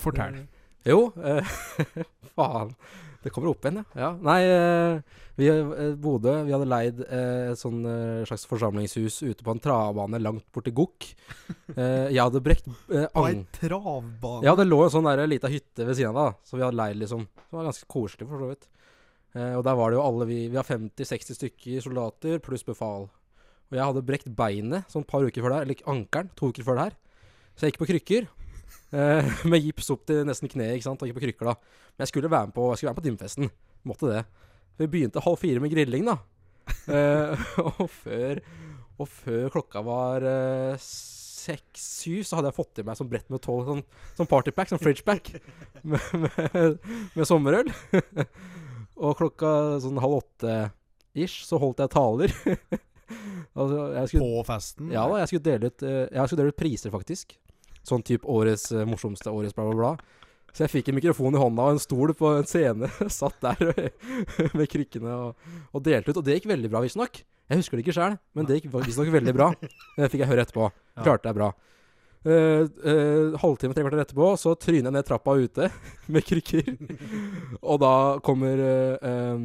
Fortell. 0.00 0.42
Jo, 0.88 1.10
eh, 1.20 1.44
faen. 2.36 2.74
Det 3.26 3.32
kommer 3.34 3.50
opp 3.50 3.64
igjen, 3.66 3.80
ja. 3.82 3.98
ja. 3.98 4.08
Nei, 4.22 4.38
eh, 4.46 5.22
vi 5.36 5.48
bodde 5.50 5.96
Bodø 5.98 6.34
Vi 6.46 6.52
hadde 6.54 6.68
leid 6.70 7.00
eh, 7.02 7.50
et 7.50 7.58
sånn 7.58 7.80
eh, 7.90 8.22
slags 8.28 8.46
forsamlingshus 8.46 9.18
ute 9.26 9.42
på 9.42 9.50
en 9.50 9.62
travbane 9.62 10.20
langt 10.22 10.46
borti 10.54 10.70
Gokk. 10.76 11.08
Eh, 11.74 12.12
jeg 12.14 12.22
hadde 12.22 12.40
brekt 12.44 12.68
eh, 12.70 13.08
På 13.10 13.26
ei 13.26 13.40
travbane. 13.58 14.44
Ja, 14.46 14.54
det 14.56 14.68
lå 14.68 14.78
en 14.84 14.92
sånn 14.94 15.08
der 15.10 15.26
lita 15.26 15.50
hytte 15.50 15.88
ved 15.88 15.98
siden 15.98 16.14
av, 16.14 16.20
da. 16.20 16.46
Så 16.46 16.56
vi 16.56 16.62
hadde 16.64 16.78
leid, 16.78 17.00
liksom. 17.02 17.26
Det 17.26 17.58
var 17.58 17.66
ganske 17.66 17.90
koselig, 17.90 18.28
for 18.30 18.44
så 18.44 18.52
vidt. 18.52 18.68
Eh, 19.34 19.52
og 19.58 19.66
der 19.66 19.76
var 19.76 19.90
det 19.90 19.98
jo 19.98 20.06
alle 20.06 20.28
vi 20.30 20.38
Vi 20.52 20.56
har 20.60 20.68
50-60 20.68 21.40
stykker 21.40 21.84
soldater 21.84 22.40
pluss 22.44 22.64
befal. 22.64 23.10
Og 23.66 23.74
jeg 23.74 23.82
hadde 23.82 24.06
brekt 24.06 24.30
beinet 24.38 24.86
sånn 24.92 25.02
et 25.02 25.10
par 25.10 25.26
uker 25.26 25.42
før 25.42 25.52
det 25.52 25.58
her, 25.58 25.66
eller 25.66 25.92
ankelen, 25.96 26.30
to 26.38 26.52
uker 26.54 26.66
før 26.66 26.78
det 26.78 26.86
her. 26.86 26.98
Så 27.56 27.66
jeg 27.66 27.74
gikk 27.74 27.82
på 27.82 27.90
krykker. 27.90 28.30
Eh, 28.94 29.30
med 29.50 29.64
gips 29.64 29.90
opp 29.94 30.06
til 30.08 30.22
nesten 30.28 30.50
kneet, 30.52 30.76
ikke 30.76 30.88
sant. 30.88 31.02
Og 31.02 31.10
ikke 31.10 31.20
på 31.20 31.24
krykker 31.26 31.50
da. 31.50 31.56
Men 31.96 32.06
jeg 32.06 32.12
skulle 32.12 32.32
være 32.32 32.50
med 32.50 32.56
på, 32.56 32.68
jeg 32.70 32.80
skulle 32.80 32.90
være 32.90 32.96
med 32.96 33.02
på 33.02 33.08
timefesten. 33.08 33.50
Måtte 33.86 34.12
det. 34.12 34.22
Vi 34.76 34.88
begynte 34.92 35.24
halv 35.24 35.40
fire 35.40 35.62
med 35.62 35.72
grilling, 35.72 36.06
da. 36.08 36.18
Eh, 36.90 37.46
og, 37.66 37.86
før, 38.02 38.40
og 38.98 39.10
før 39.10 39.52
klokka 39.54 39.82
var 39.86 40.26
eh, 40.26 40.82
seks-syv, 40.82 42.24
så 42.26 42.38
hadde 42.38 42.50
jeg 42.50 42.58
fått 42.58 42.82
i 42.82 42.86
meg 42.86 42.98
sånn 42.98 43.10
brett 43.10 43.28
med 43.32 43.42
tolv 43.44 43.68
sånn, 43.70 43.84
sånn 44.18 44.30
partypack, 44.30 44.72
sånn 44.72 44.82
fridgepack, 44.82 45.30
med, 45.90 46.10
med, 46.24 46.90
med 47.14 47.28
sommerøl. 47.28 47.70
og 48.96 49.16
klokka 49.18 49.50
sånn 49.84 50.02
halv 50.02 50.20
åtte-ish 50.22 51.44
så 51.46 51.60
holdt 51.62 51.84
jeg 51.84 51.94
taler. 51.94 52.34
altså, 53.54 53.80
jeg 54.00 54.10
skulle, 54.10 54.26
På 54.26 54.46
festen. 54.50 54.92
ja 54.94 55.06
da, 55.06 55.20
jeg 55.22 55.32
skulle 55.32 55.48
dele 55.52 55.70
ut, 55.70 55.86
jeg 55.86 56.22
skulle 56.26 56.42
dele 56.42 56.54
ut 56.54 56.62
priser, 56.64 56.94
faktisk. 56.94 57.36
Sånn 57.86 58.02
type 58.06 58.26
årets 58.26 58.70
eh, 58.74 58.86
morsomste, 58.88 59.30
årets 59.30 59.54
bla, 59.56 59.68
bla, 59.70 59.76
bla. 59.78 60.16
Så 60.56 60.64
jeg 60.64 60.72
fikk 60.72 60.86
en 60.88 60.96
mikrofon 60.96 61.36
i 61.36 61.40
hånda 61.40 61.64
og 61.68 61.74
en 61.74 61.82
stol 61.82 62.14
på 62.16 62.30
en 62.38 62.46
scene. 62.48 62.88
Satt 63.12 63.36
der 63.44 63.90
med 64.58 64.66
krykkene 64.72 65.12
og, 65.12 65.48
og 65.70 65.84
delte 65.84 66.10
ut. 66.14 66.20
Og 66.22 66.26
det 66.26 66.38
gikk 66.38 66.50
veldig 66.54 66.72
bra, 66.72 66.80
visstnok. 66.84 67.20
Jeg 67.46 67.60
husker 67.60 67.78
det 67.78 67.84
ikke 67.84 67.94
sjøl, 67.94 68.16
men 68.34 68.48
det 68.48 68.58
gikk 68.58 68.72
visstnok 68.74 69.12
veldig 69.14 69.34
bra. 69.36 69.52
Det 69.98 70.08
fikk 70.10 70.24
jeg 70.24 70.30
høre 70.32 70.46
etterpå. 70.46 70.70
Klarte 70.98 71.30
jeg 71.30 71.38
bra. 71.38 71.52
Uh, 72.26 73.36
halvtime, 73.38 73.70
tre 73.76 73.84
kvarter 73.84 74.00
etterpå, 74.02 74.32
så 74.40 74.56
tryner 74.58 74.88
jeg 74.88 74.94
ned 74.96 75.06
trappa 75.06 75.36
ute 75.38 75.68
med 76.10 76.26
krykker. 76.26 76.72
og 77.60 77.78
da 77.84 77.92
kommer 78.26 78.64
uh, 78.66 79.36
um, 79.36 79.44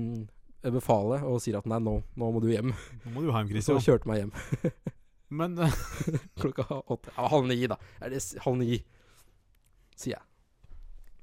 befalet 0.79 1.27
og 1.29 1.37
sier 1.43 1.59
at 1.59 1.69
nei, 1.69 1.77
nå, 1.83 1.99
nå 2.17 2.31
må 2.33 2.41
du 2.41 2.49
hjem. 2.49 2.73
Nå 3.03 3.13
må 3.13 3.21
du 3.21 3.29
hjem, 3.29 3.51
Så 3.51 3.53
Christian. 3.53 3.85
kjørte 3.85 4.09
meg 4.09 4.23
hjem. 4.23 4.33
Men 5.31 5.57
eh, 5.63 5.73
Klokka 6.41 6.65
åtte. 6.85 7.13
Ja, 7.15 7.27
halv 7.31 7.47
ni, 7.47 7.59
da. 7.71 7.77
Er 8.03 8.11
det 8.11 8.21
halv 8.43 8.59
ni? 8.59 8.81
Sier 9.95 10.17
jeg. 10.17 10.25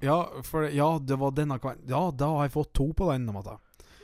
ja, 0.09 0.19
for 0.47 0.69
Ja, 0.73 0.91
det 0.99 1.19
var 1.21 1.35
denne 1.37 1.59
kvelden. 1.61 1.89
Ja, 1.91 2.09
da 2.11 2.31
har 2.37 2.47
jeg 2.49 2.55
fått 2.57 2.73
to 2.79 2.89
på 2.97 3.11
den. 3.13 3.29
Matta. 3.35 3.59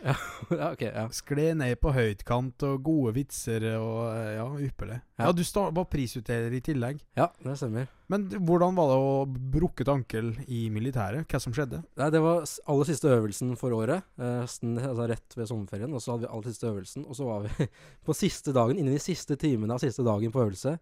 ja, 0.60 0.70
ok. 0.70 0.82
Ja. 0.84 1.04
Skled 1.14 1.58
ned 1.60 1.78
på 1.80 1.92
høytkant 1.94 2.64
og 2.68 2.82
gode 2.84 3.14
vitser 3.16 3.64
og 3.78 4.00
eh, 4.10 4.34
Ja, 4.36 4.46
ypperlig. 4.66 4.98
Ja. 5.16 5.28
Ja, 5.28 5.32
du 5.32 5.42
var 5.78 5.86
prisutdeler 5.88 6.52
i 6.52 6.60
tillegg. 6.64 7.00
ja, 7.16 7.30
det 7.44 7.56
stemmer. 7.60 7.88
Men 8.12 8.26
hvordan 8.28 8.76
var 8.76 8.90
det 8.90 8.98
å 9.00 9.14
brukket 9.54 9.88
ankel 9.88 10.34
i 10.44 10.66
militæret? 10.70 11.24
Hva 11.30 11.40
som 11.40 11.54
skjedde? 11.56 11.80
Nei, 11.96 12.10
det 12.12 12.20
var 12.20 12.44
aller 12.44 12.90
siste 12.90 13.08
øvelsen 13.14 13.54
for 13.56 13.72
året. 13.76 14.04
Eh, 14.20 14.42
altså 14.44 15.08
rett 15.08 15.38
ved 15.38 15.48
sommerferien. 15.48 15.96
Og 15.96 16.04
så 16.04 16.14
hadde 16.14 16.26
vi 16.26 16.32
aller 16.34 16.52
siste 16.52 16.68
øvelsen. 16.68 17.08
Og 17.08 17.16
så 17.16 17.30
var 17.30 17.48
vi 17.48 17.68
på 18.06 18.18
siste 18.18 18.52
dagen, 18.56 18.76
innen 18.76 18.98
de 18.98 19.02
siste 19.02 19.38
timene 19.40 19.78
av 19.78 19.82
siste 19.84 20.04
dagen 20.04 20.34
på 20.34 20.44
øvelse, 20.44 20.76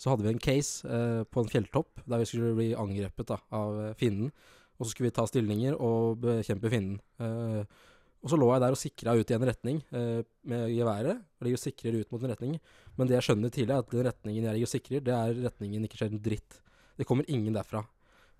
så 0.00 0.14
hadde 0.14 0.24
vi 0.24 0.32
en 0.32 0.40
case 0.40 0.86
eh, 0.88 1.20
på 1.28 1.42
en 1.42 1.50
fjelltopp 1.50 2.06
der 2.06 2.22
vi 2.22 2.30
skulle 2.30 2.54
bli 2.56 2.70
angrepet 2.78 3.34
da, 3.34 3.42
av 3.52 3.82
eh, 3.82 3.94
fienden. 4.00 4.30
Og 4.80 4.86
så 4.86 4.94
skulle 4.94 5.10
vi 5.10 5.16
ta 5.18 5.26
stillinger 5.28 5.74
og 5.76 6.22
bekjempe 6.22 6.70
fienden. 6.72 7.00
Eh, 7.20 7.88
og 8.20 8.28
så 8.28 8.36
lå 8.36 8.50
jeg 8.52 8.60
der 8.60 8.74
og 8.74 8.80
sikra 8.80 9.14
ut 9.16 9.30
i 9.30 9.36
en 9.36 9.46
retning 9.48 9.78
eh, 9.96 10.20
med 10.44 10.66
geværet. 10.74 11.22
Og 11.40 11.46
ligger 11.46 11.56
og 11.56 11.62
sikrer 11.62 11.96
ut 11.96 12.10
mot 12.12 12.24
en 12.26 12.32
retning. 12.34 12.58
Men 12.98 13.08
det 13.08 13.16
jeg 13.16 13.30
skjønner 13.30 13.52
tidlig, 13.54 13.72
er 13.72 13.80
at 13.80 13.94
den 13.94 14.04
retningen 14.04 14.44
jeg 14.44 14.56
ligger 14.56 14.68
og 14.68 14.74
sikrer, 14.74 15.04
det 15.06 15.14
er 15.16 15.40
retningen 15.46 15.86
ikke 15.88 16.00
skjer 16.02 16.12
en 16.12 16.20
dritt. 16.26 16.58
Det 17.00 17.06
kommer 17.08 17.28
ingen 17.32 17.56
derfra. 17.56 17.80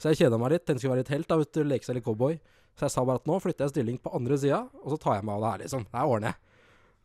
Så 0.00 0.12
jeg 0.12 0.20
kjeda 0.20 0.40
meg 0.40 0.52
litt. 0.52 0.66
Tenkte 0.66 0.76
jeg 0.76 0.84
skulle 0.84 0.96
være 0.98 1.04
litt 1.04 1.14
helt, 1.14 1.28
da, 1.30 1.38
vet 1.40 1.56
du, 1.56 1.62
leke 1.64 1.88
seg 1.88 1.96
litt 1.96 2.04
cowboy. 2.04 2.36
Så 2.76 2.86
jeg 2.86 2.94
sa 2.94 3.06
bare 3.08 3.22
at 3.22 3.28
nå 3.28 3.38
flytter 3.40 3.66
jeg 3.66 3.74
stilling 3.74 3.96
på 4.00 4.12
andre 4.16 4.36
sida, 4.40 4.60
og 4.84 4.92
så 4.92 5.00
tar 5.00 5.18
jeg 5.18 5.26
meg 5.28 5.38
av 5.38 5.42
det 5.42 5.52
her, 5.52 5.62
liksom. 5.64 5.88
Det 5.88 5.96
her 6.00 6.12
ordner 6.12 6.32
jeg. 6.34 6.60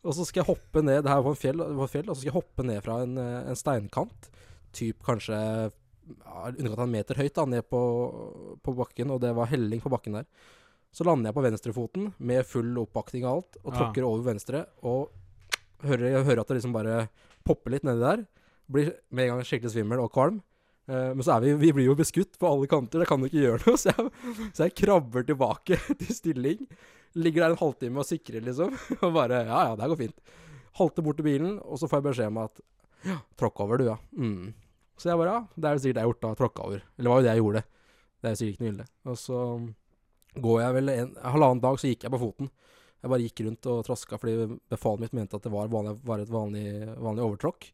Og 0.06 0.14
så 0.14 0.26
skal 0.28 0.42
jeg 0.42 0.46
hoppe 0.46 0.82
ned 0.84 1.00
Det 1.02 1.10
her 1.10 1.22
var 1.24 1.32
en 1.32 1.40
fjell, 1.40 1.58
det 1.58 1.72
en 1.72 1.90
fjell 1.90 2.04
og 2.06 2.12
så 2.12 2.20
skal 2.20 2.28
jeg 2.28 2.36
hoppe 2.36 2.64
ned 2.68 2.84
fra 2.84 3.00
en, 3.02 3.16
eh, 3.18 3.48
en 3.50 3.58
steinkant. 3.58 4.28
Typ 4.76 5.00
kanskje 5.08 5.36
ja, 5.36 6.36
underkant 6.52 6.78
av 6.78 6.84
en 6.86 6.94
meter 6.94 7.18
høyt, 7.18 7.34
da, 7.34 7.46
ned 7.56 7.66
på, 7.72 7.80
på 8.62 8.76
bakken. 8.78 9.12
Og 9.16 9.24
det 9.24 9.32
var 9.36 9.50
helling 9.50 9.82
på 9.82 9.92
bakken 9.92 10.20
der. 10.20 10.28
Så 10.96 11.04
lander 11.04 11.28
jeg 11.28 11.36
på 11.36 11.44
venstrefoten 11.44 12.06
med 12.24 12.46
full 12.48 12.70
oppbakning 12.80 13.26
og 13.28 13.32
alt, 13.34 13.56
og 13.62 13.72
Ja. 13.72 13.78
tråkker 13.78 14.06
over 14.08 14.22
venstre. 14.30 14.62
Og 14.82 15.10
hører, 15.84 16.06
jeg 16.14 16.24
hører 16.24 16.40
at 16.40 16.48
det 16.48 16.56
liksom 16.56 16.72
bare 16.72 17.08
popper 17.44 17.74
litt 17.74 17.84
nedi 17.84 18.00
der. 18.00 18.22
Blir 18.72 18.94
med 19.12 19.26
en 19.28 19.34
gang 19.36 19.44
skikkelig 19.44 19.74
svimmel 19.74 20.00
og 20.00 20.12
kvalm. 20.14 20.40
Uh, 20.88 21.12
men 21.18 21.20
så 21.26 21.34
er 21.36 21.40
vi, 21.42 21.52
vi 21.66 21.72
blir 21.74 21.88
jo 21.90 21.96
beskutt 21.98 22.38
på 22.38 22.46
alle 22.48 22.68
kanter, 22.70 23.00
det 23.02 23.08
kan 23.10 23.18
jo 23.20 23.26
ikke 23.26 23.42
gjøre 23.42 23.60
noe. 23.66 23.76
Så 23.82 23.90
jeg, 23.90 24.10
så 24.54 24.64
jeg 24.68 24.74
krabber 24.78 25.24
tilbake 25.26 25.76
til 26.00 26.14
stilling. 26.14 26.60
Ligger 27.18 27.42
der 27.42 27.50
en 27.56 27.60
halvtime 27.60 27.98
og 27.98 28.06
sikrer, 28.06 28.40
liksom. 28.46 28.72
Og 29.04 29.12
bare 29.12 29.42
Ja, 29.48 29.60
ja, 29.66 29.72
det 29.76 29.82
her 29.82 29.90
går 29.92 30.00
fint. 30.04 30.20
Halter 30.78 31.02
bort 31.02 31.16
til 31.18 31.26
bilen, 31.26 31.56
og 31.64 31.80
så 31.80 31.88
får 31.90 31.98
jeg 32.00 32.06
beskjed 32.10 32.30
om 32.32 32.38
at 32.44 32.60
Ja, 33.04 33.18
tråkk 33.36 33.60
over, 33.66 33.78
du, 33.82 33.84
ja. 33.90 33.96
Mm. 34.16 34.54
Så 34.96 35.10
jeg 35.10 35.18
bare 35.20 35.32
Ja, 35.34 35.40
det 35.56 35.68
er 35.68 35.74
jo 35.74 35.82
sikkert 35.84 35.98
det 35.98 36.00
jeg 36.00 36.06
har 36.06 36.12
gjort, 36.14 36.22
da. 36.24 36.34
Tråkka 36.40 36.66
over. 36.70 36.82
Eller 36.96 37.04
det 37.04 37.12
var 37.12 37.18
jo 37.20 37.26
det 37.26 37.34
jeg 37.34 37.42
gjorde. 37.42 37.62
Det 38.22 38.26
er 38.30 38.32
jo 38.32 38.40
sikkert 38.40 38.54
ikke 38.56 38.64
noe 38.66 38.72
ille. 38.76 38.86
Og 39.10 39.18
så 39.20 39.40
går 40.42 40.60
jeg 40.62 40.74
vel 40.78 40.92
en 40.94 41.12
halvannen 41.22 41.62
dag, 41.64 41.78
så 41.80 41.90
gikk 41.90 42.06
jeg 42.06 42.12
på 42.14 42.20
foten. 42.22 42.50
Jeg 43.02 43.12
bare 43.12 43.22
gikk 43.26 43.42
rundt 43.46 43.66
og 43.70 43.84
traska 43.86 44.18
fordi 44.18 44.34
befalet 44.72 45.04
mitt 45.04 45.14
mente 45.18 45.36
at 45.38 45.44
det 45.46 45.52
var, 45.52 45.68
vanlig, 45.70 45.94
var 46.08 46.22
et 46.24 46.32
vanlig, 46.32 46.64
vanlig 46.98 47.24
overtråkk. 47.26 47.68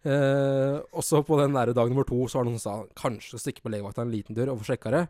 Eh, 0.00 0.76
og 0.96 1.04
så 1.04 1.20
på 1.24 1.36
den 1.40 1.52
der 1.56 1.72
dag 1.76 1.90
nummer 1.92 2.06
to 2.08 2.22
så 2.28 2.38
var 2.40 2.46
det 2.48 2.54
noen 2.54 2.60
som 2.62 2.86
sa 2.86 3.02
kanskje 3.02 3.40
stikke 3.40 3.64
på 3.64 3.72
legevakta 3.72 4.04
en 4.04 4.12
liten 4.12 4.36
tur 4.36 4.48
og 4.52 4.60
få 4.62 4.70
sjekka 4.72 4.92
det. 4.94 5.02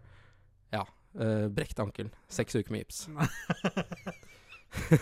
Ja. 0.74 0.84
Eh, 1.18 1.46
brekt 1.50 1.78
ankel. 1.82 2.10
Seks 2.30 2.54
uker 2.58 2.74
med 2.74 2.84
gips. 2.84 3.04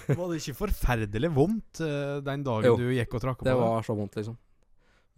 Var 0.08 0.24
det 0.30 0.38
ikke 0.40 0.56
forferdelig 0.62 1.28
vondt 1.36 1.82
eh, 1.84 2.18
den 2.24 2.44
dagen 2.46 2.70
Jo, 2.70 2.76
du 2.80 2.86
gikk 2.96 3.18
og 3.18 3.24
trakk 3.24 3.42
på 3.42 3.48
Jo, 3.48 3.52
det? 3.52 3.60
var 3.60 3.84
så 3.84 3.96
vondt, 3.98 4.16
liksom. 4.16 4.38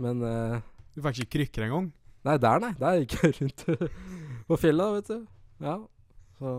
Men 0.03 0.23
eh, 0.27 0.57
Du 0.97 1.03
fikk 1.05 1.21
ikke 1.25 1.33
krykker 1.39 1.69
engang? 1.69 1.91
Nei, 2.27 2.35
der, 2.43 2.59
nei. 2.65 2.73
Der 2.81 2.99
gikk 3.05 3.15
jeg 3.23 3.37
rundt 3.39 3.63
på 4.51 4.59
fjellet, 4.61 4.97
vet 4.99 5.13
du. 5.13 5.21
Ja. 5.65 5.77
Så. 6.41 6.53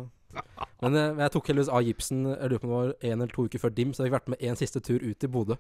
Men, 0.82 0.96
eh, 0.96 1.18
jeg 1.26 1.32
tok 1.34 1.48
heldigvis 1.50 1.70
av 1.74 1.84
gipsen 1.84 2.20
Jeg 2.30 2.50
lurer 2.50 2.62
på 2.62 2.68
om 2.68 2.72
det 2.72 2.78
var 2.78 2.94
en 3.02 3.22
eller 3.22 3.34
to 3.34 3.46
uker 3.50 3.60
før 3.60 3.74
DIM, 3.76 3.92
så 3.92 4.04
jeg 4.04 4.12
fikk 4.12 4.20
vært 4.20 4.32
med 4.32 4.44
en 4.48 4.60
siste 4.60 4.80
tur 4.80 5.02
ut 5.04 5.18
til 5.20 5.30
Bodø. 5.34 5.58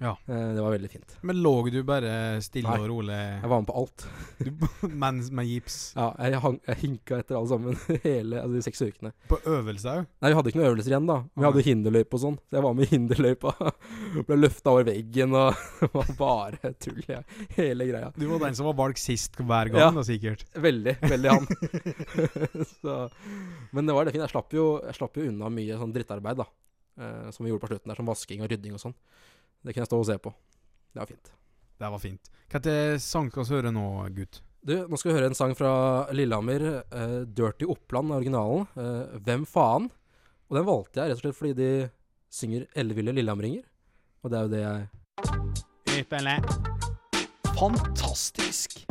Ja. 0.00 0.14
Eh, 0.32 0.52
det 0.56 0.62
var 0.64 0.72
veldig 0.72 0.88
fint. 0.88 1.10
Men 1.28 1.36
lå 1.44 1.50
du 1.70 1.82
bare 1.84 2.40
stille 2.40 2.70
Nei. 2.70 2.78
og 2.80 2.86
rolig 2.88 3.16
Jeg 3.20 3.48
var 3.52 3.60
med 3.60 3.68
på 3.68 3.74
alt. 3.82 4.04
du, 4.40 4.88
mens 5.02 5.28
med 5.36 5.44
gips? 5.50 5.74
Ja, 5.96 6.06
jeg, 6.24 6.38
hang, 6.40 6.56
jeg 6.70 6.78
hinka 6.80 7.18
etter 7.20 7.36
alle 7.36 7.50
sammen 7.50 7.76
hele 8.06 8.40
altså, 8.40 8.54
de 8.56 8.62
seks 8.64 8.80
ukene. 8.86 9.12
På 9.28 9.36
øvelse 9.44 9.92
òg? 9.92 10.06
Nei, 10.24 10.30
vi 10.32 10.38
hadde 10.38 10.52
ikke 10.52 10.60
noen 10.62 10.70
øvelser 10.70 10.94
igjen, 10.94 11.10
da. 11.10 11.18
Vi 11.36 11.46
hadde 11.46 11.64
hinderløype 11.68 12.16
og 12.16 12.22
sånn. 12.24 12.38
Så 12.48 12.58
jeg 12.58 12.64
var 12.64 12.78
med 12.78 12.86
i 12.88 12.90
hinderløypa. 12.94 13.52
Ble 14.30 14.38
løfta 14.40 14.72
over 14.74 14.88
veggen 14.88 15.36
og 15.36 15.92
var 15.98 16.14
bare 16.22 16.72
tull, 16.80 17.02
jeg. 17.04 17.24
Hele 17.58 17.90
greia. 17.92 18.08
Du 18.16 18.24
var 18.32 18.40
den 18.46 18.56
som 18.56 18.70
var 18.70 18.78
valgt 18.80 19.02
sist 19.04 19.36
hver 19.36 19.68
gang, 19.74 19.82
Ja. 19.84 19.90
da, 20.00 20.06
sikkert. 20.08 20.46
Veldig, 20.56 20.96
veldig 21.04 21.34
han. 21.36 21.46
så, 22.80 22.96
men 23.76 23.86
det 23.86 23.94
var 23.96 24.04
det 24.08 24.14
fint. 24.16 24.24
Jeg 24.24 24.32
slapp 24.32 24.56
jo, 24.56 24.66
jeg 24.86 24.96
slapp 24.96 25.20
jo 25.20 25.28
unna 25.28 25.52
mye 25.52 25.76
sånn 25.80 25.92
drittarbeid, 25.94 26.40
da. 26.40 26.48
Eh, 27.00 27.28
som 27.36 27.44
vi 27.46 27.52
gjorde 27.52 27.64
på 27.64 27.70
slutten 27.74 27.92
der, 27.92 27.98
som 28.00 28.08
vasking 28.08 28.42
og 28.44 28.50
rydding 28.52 28.74
og 28.76 28.82
sånn. 28.82 28.96
Det 29.60 29.74
kan 29.74 29.84
jeg 29.84 29.90
stå 29.90 30.00
og 30.00 30.06
se 30.08 30.16
på. 30.18 30.32
Det 30.92 31.02
var 31.02 31.10
fint. 31.10 31.32
Det 31.80 31.90
var 31.94 32.02
fint. 32.02 32.30
Til 32.50 33.00
sang 33.00 33.30
skal 33.30 33.44
vi 33.44 33.56
høre 33.56 33.72
nå, 33.74 33.86
gutt? 34.16 34.40
Du, 34.60 34.74
nå 34.88 34.98
skal 35.00 35.10
vi 35.10 35.16
høre 35.16 35.30
en 35.30 35.36
sang 35.36 35.54
fra 35.56 35.72
Lillehammer. 36.12 36.64
Uh, 36.92 37.22
'Dirty 37.24 37.64
Oppland' 37.64 38.12
er 38.12 38.20
originalen. 38.20 38.66
Uh, 38.76 39.16
'Hvem 39.24 39.46
faen?' 39.48 39.88
Og 40.50 40.56
den 40.58 40.66
valgte 40.66 41.00
jeg 41.00 41.12
rett 41.12 41.20
og 41.20 41.22
slett 41.22 41.38
fordi 41.38 41.54
de 41.56 41.70
synger 42.28 42.66
'Elleville 42.74 43.14
lillehamringer'. 43.16 43.64
Og 44.22 44.30
det 44.30 44.38
er 44.38 44.42
jo 44.42 44.52
det 44.52 44.62
jeg 44.64 44.88
Ypperlig. 46.00 46.38
Fantastisk! 47.56 48.84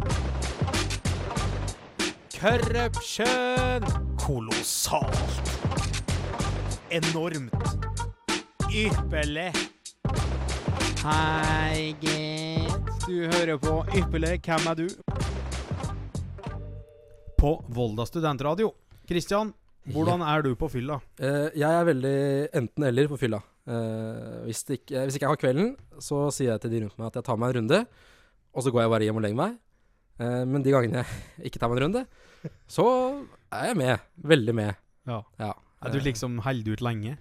Corruption. 2.39 3.83
Kolossalt! 4.17 5.59
Enormt. 6.89 7.53
Ypperlig. 8.73 9.78
Hei, 10.99 11.93
gitt. 12.03 12.89
Du 13.05 13.13
hører 13.31 13.55
på 13.61 13.77
Ypperlig. 13.95 14.33
Hvem 14.43 14.65
er 14.67 14.75
du? 14.75 14.89
På 17.39 17.53
Volda 17.71 18.03
studentradio. 18.03 18.73
Kristian, 19.07 19.53
hvordan 19.95 20.25
er 20.27 20.43
du 20.43 20.49
på 20.59 20.67
fylla? 20.73 20.97
Uh, 21.21 21.47
Jeg 21.55 21.69
er 21.69 21.87
veldig 21.87 22.19
enten-eller 22.59 23.07
på 23.07 23.19
fylla. 23.21 23.39
Uh, 23.63 24.43
hvis, 24.49 24.65
ikke, 24.75 25.05
hvis 25.07 25.15
ikke 25.15 25.23
jeg 25.29 25.31
har 25.31 25.41
kvelden, 25.45 25.71
så 26.03 26.25
sier 26.35 26.51
jeg 26.57 26.65
til 26.65 26.75
de 26.75 26.83
rundt 26.83 26.99
meg 26.99 27.07
at 27.13 27.21
jeg 27.21 27.29
tar 27.29 27.39
meg 27.39 27.53
en 27.53 27.61
runde, 27.61 27.81
og 28.51 28.65
så 28.67 28.75
går 28.75 28.83
jeg 28.83 28.93
bare 28.97 29.07
hjem 29.07 29.23
og 29.23 29.27
legger 29.29 29.39
meg. 29.45 29.57
Uh, 30.19 30.43
men 30.51 30.67
de 30.67 30.75
gangene 30.75 31.05
jeg 31.05 31.47
ikke 31.53 31.63
tar 31.63 31.71
meg 31.71 31.79
en 31.79 31.87
runde, 31.87 32.05
så 32.67 32.89
er 33.55 33.71
jeg 33.71 33.79
med. 33.85 34.07
Veldig 34.35 34.59
med. 34.65 34.75
Ja. 35.07 35.23
Ja. 35.39 35.53
Er 35.79 35.95
du 35.95 36.03
liksom 36.03 36.41
holder 36.43 36.75
ut 36.75 36.83
lenge? 36.83 37.15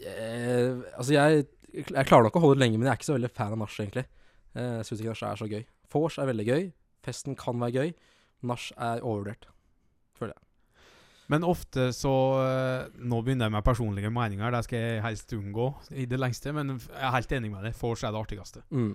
Altså, 0.00 1.10
jeg, 1.12 1.48
jeg 1.74 2.08
klarer 2.08 2.26
nok 2.26 2.38
å 2.38 2.42
holde 2.44 2.58
det 2.58 2.64
lenge, 2.64 2.78
men 2.78 2.88
jeg 2.88 2.92
er 2.94 3.00
ikke 3.00 3.10
så 3.10 3.16
veldig 3.16 3.32
fan 3.36 3.54
av 3.54 3.62
nach, 3.62 3.78
egentlig. 3.82 4.06
Eh, 4.54 4.76
jeg 4.80 4.86
syns 4.88 5.02
ikke 5.02 5.14
nach 5.14 5.24
er 5.30 5.40
så 5.40 5.50
gøy. 5.50 5.64
Vors 5.94 6.18
er 6.18 6.30
veldig 6.30 6.46
gøy. 6.46 6.70
Festen 7.06 7.36
kan 7.38 7.60
være 7.62 7.76
gøy. 7.76 7.92
Nach 8.50 8.70
er 8.76 9.02
overvurdert. 9.04 9.50
føler 10.18 10.34
jeg. 10.34 10.46
Men 11.30 11.46
ofte 11.46 11.92
så 11.94 12.12
eh, 12.42 12.88
Nå 12.98 13.20
begynner 13.22 13.46
jeg 13.46 13.54
med 13.54 13.66
personlige 13.66 14.10
meninger. 14.10 14.50
Det 14.50 14.64
skal 14.66 14.82
jeg 14.82 15.04
helst 15.04 15.36
unngå 15.36 15.68
i 15.94 16.08
det 16.10 16.18
lengste. 16.18 16.52
Men 16.56 16.74
jeg 16.80 17.06
er 17.06 17.14
helt 17.14 17.32
enig 17.38 17.52
med 17.52 17.64
deg. 17.68 17.78
Vors 17.78 18.02
er 18.02 18.14
det 18.14 18.22
artigste. 18.24 18.64
Mm. 18.70 18.92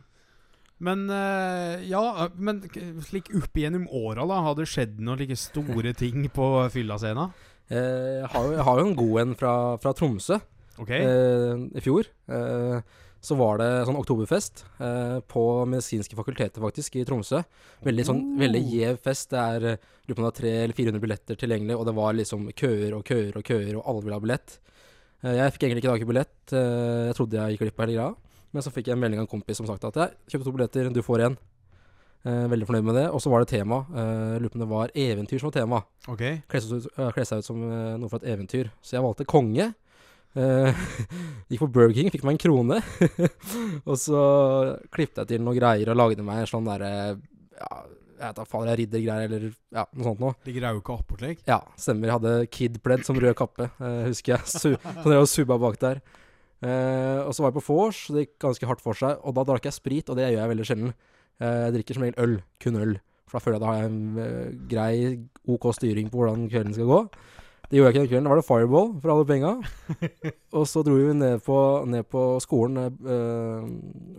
Men 0.85 1.05
eh, 1.09 1.85
ja, 1.87 2.27
men 2.35 2.65
slik 3.07 3.31
opp 3.37 3.55
igjennom 3.55 3.87
åra, 3.87 4.25
da, 4.27 4.41
har 4.43 4.57
det 4.57 4.67
skjedd 4.67 4.97
noen 4.99 5.21
like 5.21 5.37
store 5.39 5.93
ting 6.01 6.27
på 6.35 6.49
fyllascena? 6.73 7.29
Jeg, 7.71 8.27
har 8.29 8.43
jo, 8.45 8.51
jeg 8.53 8.65
har 8.67 8.79
jo 8.79 8.89
en 8.89 8.97
god 8.99 9.21
en 9.21 9.31
fra, 9.39 9.53
fra 9.81 9.93
Tromsø. 9.97 10.37
OK? 10.81 10.89
eh, 10.91 11.55
i 11.75 11.81
fjor. 11.83 12.07
Eh, 12.27 12.79
så 13.25 13.33
var 13.39 13.57
det 13.57 13.67
sånn 13.87 13.97
oktoberfest 13.97 14.65
eh, 14.79 15.19
på 15.25 15.43
medisinske 15.65 16.13
fakultetet, 16.17 16.59
faktisk, 16.61 16.95
i 16.99 17.05
Tromsø. 17.07 17.39
Veldig 17.85 18.05
sånn, 18.05 18.19
Oh. 18.21 18.35
veldig 18.43 18.61
gjev 18.69 18.99
fest. 19.01 19.31
Det 19.31 19.39
er 19.39 19.59
lurer 20.05 20.13
på 20.13 20.21
om 20.21 20.27
det 20.27 20.33
er 20.35 20.41
300 20.41 20.63
eller 20.65 20.77
400 20.77 21.01
billetter 21.01 21.35
tilgjengelig, 21.41 21.77
og 21.79 21.85
det 21.87 21.95
var 21.97 22.13
liksom 22.13 22.45
køer 22.53 22.93
og 22.93 23.03
køer 23.07 23.33
og 23.39 23.43
køer, 23.47 23.71
og 23.79 23.83
alle 23.89 24.03
ville 24.05 24.19
ha 24.19 24.21
billett. 24.27 24.59
Eh, 25.23 25.33
jeg 25.39 25.55
fikk 25.55 25.63
egentlig 25.65 25.81
ikke 25.83 25.95
tak 25.95 26.05
i 26.05 26.11
billett. 26.11 26.53
Eh, 26.53 27.07
jeg 27.09 27.15
trodde 27.17 27.33
jeg 27.39 27.55
gikk 27.57 27.63
glipp 27.65 27.79
av 27.79 27.85
hele 27.87 27.97
greia. 27.97 28.15
Men 28.53 28.61
så 28.63 28.71
fikk 28.71 28.85
jeg 28.87 28.93
en 28.95 29.01
melding 29.01 29.19
av 29.19 29.25
en 29.25 29.33
kompis 29.33 29.57
som 29.57 29.65
sagt 29.67 29.83
at 29.89 29.95
jeg 29.95 30.13
kjøpte 30.29 30.45
to 30.45 30.51
billetter, 30.55 30.93
du 30.93 31.01
får 31.01 31.25
én. 31.25 31.37
Eh, 32.25 32.45
veldig 32.49 32.65
fornøyd 32.69 32.85
med 32.85 32.95
det. 32.95 33.07
Og 33.13 33.19
så 33.21 33.29
var 33.29 33.41
det 33.43 33.49
tema. 33.51 33.85
Eh, 33.89 34.37
lurer 34.39 34.49
på 34.53 34.55
om 34.55 34.63
det 34.63 34.69
var 34.69 34.93
eventyr 34.93 35.39
som 35.41 35.49
var 35.49 35.57
tema. 35.57 35.81
Okay. 36.07 36.43
Kle 36.49 36.61
seg 37.25 37.41
ut, 37.41 37.45
som 37.45 37.57
noe 37.59 38.09
fra 38.09 38.21
et 38.21 38.29
eventyr. 38.37 38.69
Så 38.81 38.95
jeg 38.97 39.03
valgte 39.05 39.25
konge. 39.25 39.73
Eh, 40.35 40.85
gikk 41.49 41.61
på 41.63 41.71
Burger 41.77 41.95
King, 41.95 42.11
fikk 42.13 42.25
meg 42.27 42.35
en 42.35 42.41
krone. 42.43 42.79
og 43.89 43.99
så 43.99 44.23
klippet 44.93 45.23
jeg 45.23 45.31
til 45.35 45.45
noen 45.45 45.59
greier 45.59 45.91
og 45.93 45.99
lagde 45.99 46.25
meg 46.27 46.43
en 46.43 46.51
sånn 46.51 46.67
derre 46.67 46.91
ja, 47.15 47.69
Jeg 48.17 48.21
vet 48.25 48.41
da 48.41 48.47
faen, 48.49 48.67
jeg 48.71 48.81
riddergreier 48.81 49.29
eller 49.29 49.47
ja, 49.53 49.87
noe 49.95 50.09
sånt 50.09 50.23
noe. 50.23 50.35
Ligger 50.47 50.69
ikke 50.75 50.99
apport 50.99 51.23
slik? 51.23 51.41
Ja, 51.47 51.61
stemmer. 51.79 52.11
Jeg 52.11 52.17
hadde 52.19 52.51
Kid 52.51 52.77
Pledd 52.83 53.07
som 53.07 53.19
rød 53.19 53.35
kappe, 53.39 53.71
eh, 53.79 54.03
husker 54.09 54.35
jeg. 54.35 54.51
Su 54.51 54.75
så 54.75 55.07
drev 55.07 55.23
og 55.23 55.31
subba 55.31 55.59
bak 55.61 55.79
der. 55.81 56.03
Eh, 56.65 57.19
og 57.21 57.33
så 57.35 57.43
var 57.43 57.51
jeg 57.51 57.59
på 57.59 57.65
vors, 57.67 58.05
det 58.11 58.25
gikk 58.25 58.37
ganske 58.47 58.69
hardt 58.69 58.83
for 58.83 58.97
seg. 58.97 59.19
Og 59.23 59.35
da 59.37 59.45
drakk 59.47 59.67
jeg 59.67 59.77
sprit, 59.77 60.09
og 60.09 60.19
det 60.19 60.29
gjør 60.29 60.41
jeg 60.41 60.53
veldig 60.53 60.67
sjelden. 60.67 60.95
Eh, 61.39 61.59
jeg 61.65 61.75
drikker 61.77 61.97
som 61.97 62.05
regel 62.05 62.23
øl. 62.25 62.35
Kun 62.63 62.79
øl. 62.81 62.95
For 63.25 63.37
da 63.37 63.43
føler 63.43 63.57
jeg 63.57 63.63
da 63.63 63.71
har 63.71 63.79
jeg 63.79 63.89
en 63.89 64.19
eh, 64.23 64.51
grei, 64.71 64.93
OK 65.55 65.71
styring 65.75 66.11
på 66.11 66.21
hvordan 66.21 66.47
kvelden 66.51 66.75
skal 66.77 66.91
gå. 66.91 67.01
Det 67.69 67.79
gjorde 67.79 67.89
jeg 67.89 67.95
ikke 67.95 68.01
den 68.03 68.09
kvelden. 68.11 68.27
Da 68.27 68.33
var 68.33 68.39
det 68.41 68.47
Fireball 68.47 68.91
for 69.01 69.13
alle 69.13 69.27
penga. 69.29 69.51
og 70.57 70.67
så 70.69 70.83
dro 70.85 70.97
vi 70.99 71.15
ned 71.17 71.41
på, 71.45 71.57
ned 71.89 72.05
på 72.11 72.27
skolen 72.43 72.77
øh, 72.91 73.65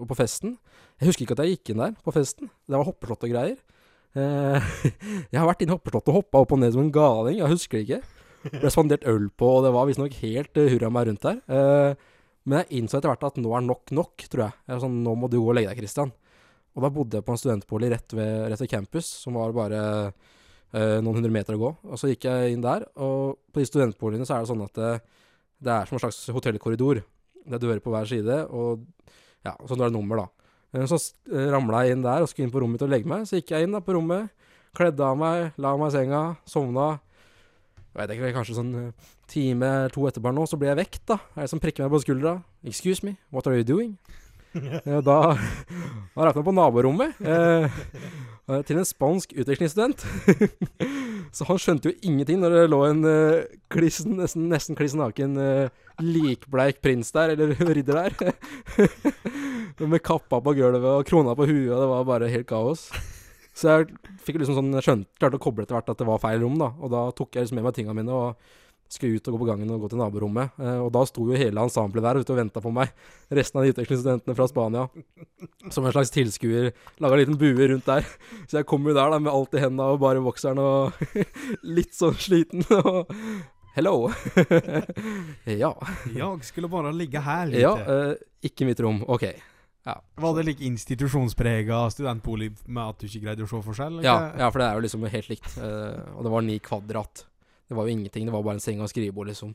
og 0.02 0.10
på 0.10 0.18
festen. 0.18 0.56
Jeg 1.00 1.10
husker 1.10 1.26
ikke 1.26 1.36
at 1.36 1.44
jeg 1.44 1.56
gikk 1.56 1.72
inn 1.72 1.82
der 1.84 1.96
på 2.02 2.14
festen. 2.14 2.50
Det 2.66 2.76
var 2.76 2.88
hoppeslott 2.88 3.26
og 3.26 3.32
greier. 3.32 3.56
Uh, 4.16 4.56
jeg 5.32 5.36
har 5.36 5.44
vært 5.44 5.62
inne 5.62 5.74
i 5.74 5.76
hoppeslottet 5.76 6.08
og 6.08 6.22
hoppa 6.22 6.40
opp 6.40 6.54
og 6.56 6.60
ned 6.62 6.72
som 6.72 6.82
en 6.86 6.92
galing. 6.92 7.40
Jeg 7.42 7.52
husker 7.52 7.78
det 7.78 7.84
ikke. 7.84 8.60
Ble 8.62 8.70
spandert 8.72 9.04
øl 9.10 9.26
på, 9.28 9.50
og 9.58 9.66
det 9.66 9.72
var 9.76 9.88
visstnok 9.88 10.14
helt 10.22 10.56
uh, 10.56 10.68
hurra 10.72 10.92
meg 10.94 11.10
rundt 11.10 11.26
der. 11.26 11.42
Uh, 11.50 12.14
men 12.46 12.62
jeg 12.62 12.80
innså 12.80 12.98
etter 12.98 13.12
hvert 13.12 13.26
at 13.26 13.40
nå 13.42 13.52
er 13.58 13.66
nok 13.66 13.92
nok, 13.94 14.24
tror 14.30 14.46
jeg. 14.46 14.56
jeg 14.70 14.82
sånn, 14.86 15.02
nå 15.04 15.16
må 15.18 15.28
du 15.28 15.40
gå 15.40 15.50
og 15.50 15.58
legge 15.58 15.74
deg, 15.74 15.82
Christian. 15.82 16.14
Og 16.76 16.84
da 16.84 16.92
bodde 16.92 17.18
jeg 17.18 17.26
på 17.26 17.34
en 17.34 17.40
studentbolig 17.40 17.90
rett 17.92 18.14
ved, 18.16 18.32
rett 18.52 18.62
ved 18.62 18.70
campus, 18.70 19.10
som 19.24 19.36
var 19.36 19.54
bare 19.56 19.82
noen 20.76 21.16
hundre 21.20 21.32
meter 21.32 21.56
å 21.56 21.60
gå. 21.60 21.68
Og 21.88 22.00
så 22.00 22.10
gikk 22.10 22.26
jeg 22.28 22.52
inn 22.52 22.64
der, 22.64 22.84
og 23.00 23.38
på 23.52 23.62
de 23.62 23.68
studentboligene 23.68 24.26
så 24.28 24.36
er 24.36 24.44
det 24.44 24.50
sånn 24.50 24.64
at 24.66 24.76
det, 24.76 24.90
det 25.64 25.72
er 25.72 25.88
som 25.88 25.96
en 25.96 26.02
slags 26.04 26.18
hotellkorridor. 26.36 27.00
Det 27.46 27.56
er 27.56 27.62
dører 27.62 27.80
på 27.80 27.92
hver 27.94 28.08
side, 28.10 28.40
og 28.50 28.84
ja, 29.46 29.54
og 29.54 29.68
så 29.70 29.76
er 29.78 29.86
det 29.86 29.94
nummer, 29.94 30.24
da. 30.24 30.50
Eh, 30.74 30.86
Så 30.90 30.98
ramla 31.54 31.84
jeg 31.86 31.96
inn 31.96 32.04
der 32.04 32.24
og 32.24 32.28
skulle 32.30 32.48
inn 32.48 32.54
på 32.54 32.60
rommet 32.62 32.76
mitt 32.80 32.86
og 32.86 32.92
legge 32.92 33.08
meg. 33.10 33.26
Så 33.28 33.38
gikk 33.38 33.54
jeg 33.54 33.66
inn 33.66 33.76
da 33.76 33.80
på 33.84 33.94
rommet, 33.96 34.32
kledde 34.76 35.04
av 35.06 35.16
meg, 35.20 35.52
la 35.62 35.76
meg 35.78 35.92
i 35.92 35.96
senga, 35.96 36.22
sovna. 36.48 36.88
Jeg 37.96 38.02
vet 38.02 38.16
ikke, 38.16 38.34
kanskje 38.36 38.58
sånn 38.58 38.74
eh, 38.82 39.10
time 39.30 39.66
eller 39.66 39.94
to 39.94 40.04
etterpå 40.10 40.34
nå, 40.34 40.44
så 40.50 40.58
blir 40.60 40.74
jeg 40.74 40.82
vekt, 40.82 41.02
da. 41.08 41.20
Er 41.36 41.46
det 41.46 41.52
som 41.54 41.62
prikker 41.62 41.86
meg 41.86 41.94
på 41.94 42.02
skuldra. 42.04 42.42
'Excuse 42.64 43.06
me, 43.06 43.16
what 43.30 43.46
are 43.46 43.56
you 43.56 43.64
doing?' 43.64 43.96
Da 44.84 45.00
da 45.00 46.26
jeg 46.32 46.44
på 46.44 46.54
naborommet 46.54 47.18
eh, 47.20 47.64
eh, 47.64 47.70
til 48.46 48.78
en 48.78 48.86
spansk 48.86 49.32
utvekslingsstudent. 49.34 50.04
så 51.36 51.46
han 51.48 51.58
skjønte 51.58 51.90
jo 51.90 51.98
ingenting 52.06 52.38
når 52.42 52.54
det 52.54 52.62
lå 52.70 52.78
en 52.86 53.02
uh, 53.02 53.56
klissen, 53.72 54.14
nesten, 54.20 54.46
nesten 54.52 54.78
kliss 54.78 54.94
naken 54.98 55.34
uh, 55.40 55.72
likbleik 56.02 56.78
prins 56.84 57.10
der, 57.14 57.34
eller 57.34 57.56
ridder 57.76 58.06
der. 58.06 58.32
Med 59.92 60.02
kappa 60.04 60.40
på 60.40 60.54
gulvet 60.56 60.86
og 60.92 61.06
krona 61.08 61.34
på 61.36 61.48
huet, 61.48 61.74
det 61.74 61.90
var 61.90 62.06
bare 62.08 62.30
helt 62.32 62.48
kaos. 62.48 62.88
Så 63.56 63.72
jeg 63.72 64.14
fikk 64.24 64.38
liksom 64.40 64.58
sånn, 64.58 64.78
skjønt, 64.84 65.08
klarte 65.18 65.40
å 65.40 65.42
koble 65.42 65.64
etter 65.64 65.78
hvert 65.78 65.90
at 65.90 66.00
det 66.00 66.06
var 66.08 66.20
feil 66.20 66.42
rom, 66.44 66.58
da. 66.60 66.70
Og 66.76 66.92
da 66.92 67.06
tok 67.16 67.36
jeg 67.36 67.46
liksom 67.46 67.60
med 67.60 67.66
meg 67.66 67.76
tinga 67.76 67.96
mine 67.96 68.12
og 68.12 68.54
skulle 68.92 69.18
ut 69.18 69.28
og 69.28 69.36
gå 69.36 69.40
på 69.42 69.48
gangen 69.48 69.70
og 69.74 69.84
gå 69.84 69.90
til 69.92 70.00
naborommet. 70.00 70.54
Eh, 70.60 70.78
og 70.82 70.90
da 70.94 71.02
sto 71.08 71.24
jo 71.28 71.38
hele 71.38 71.62
ensemblet 71.62 72.04
der 72.06 72.20
ute 72.20 72.34
og 72.34 72.38
venta 72.40 72.62
på 72.62 72.72
meg. 72.74 72.92
Resten 73.34 73.60
av 73.60 73.66
de 73.66 73.72
utvekslingsstudentene 73.74 74.36
fra 74.38 74.46
Spania. 74.50 74.86
Som 75.74 75.86
en 75.86 75.94
slags 75.94 76.14
tilskuer. 76.14 76.70
Laga 77.02 77.18
en 77.18 77.24
liten 77.24 77.40
bue 77.40 77.70
rundt 77.72 77.88
der. 77.88 78.06
Så 78.46 78.60
jeg 78.60 78.68
kom 78.70 78.86
jo 78.86 78.94
der 78.96 79.12
da 79.12 79.20
med 79.22 79.32
alt 79.32 79.56
i 79.56 79.64
henda 79.64 79.90
og 79.94 80.00
bare 80.04 80.22
vokseren 80.24 80.62
og 80.62 81.26
litt 81.78 81.96
sånn 81.96 82.16
sliten. 82.20 82.64
Og 82.78 83.12
hello. 83.76 83.98
ja. 85.64 85.74
Jeg 86.14 86.48
skulle 86.48 86.70
bare 86.72 86.94
ligge 86.96 87.22
her 87.22 87.50
litt. 87.50 87.64
Ja, 87.64 87.76
eh, 87.82 88.16
ikke 88.46 88.68
mitt 88.68 88.82
rom. 88.82 89.02
Ok. 89.10 89.28
Var 89.86 90.32
det 90.34 90.42
like 90.48 90.64
institusjonsprega 90.66 91.84
studentbolig 91.94 92.50
med 92.66 92.82
at 92.82 92.98
du 92.98 93.06
ikke 93.06 93.22
greide 93.28 93.44
å 93.44 93.50
se 93.50 93.60
forskjell? 93.62 94.00
Ja, 94.02 94.16
ja, 94.34 94.48
for 94.50 94.58
det 94.58 94.66
er 94.66 94.78
jo 94.78 94.82
liksom 94.86 95.06
helt 95.12 95.30
likt. 95.30 95.52
Eh, 95.62 96.00
og 96.16 96.26
det 96.26 96.32
var 96.32 96.46
ni 96.46 96.56
kvadrat. 96.58 97.22
Det 97.66 97.74
var 97.76 97.86
jo 97.88 97.94
ingenting. 97.96 98.26
Det 98.28 98.34
var 98.34 98.44
bare 98.46 98.58
en 98.58 98.62
seng 98.62 98.82
og 98.84 98.90
skrivebord, 98.92 99.30
liksom. 99.30 99.54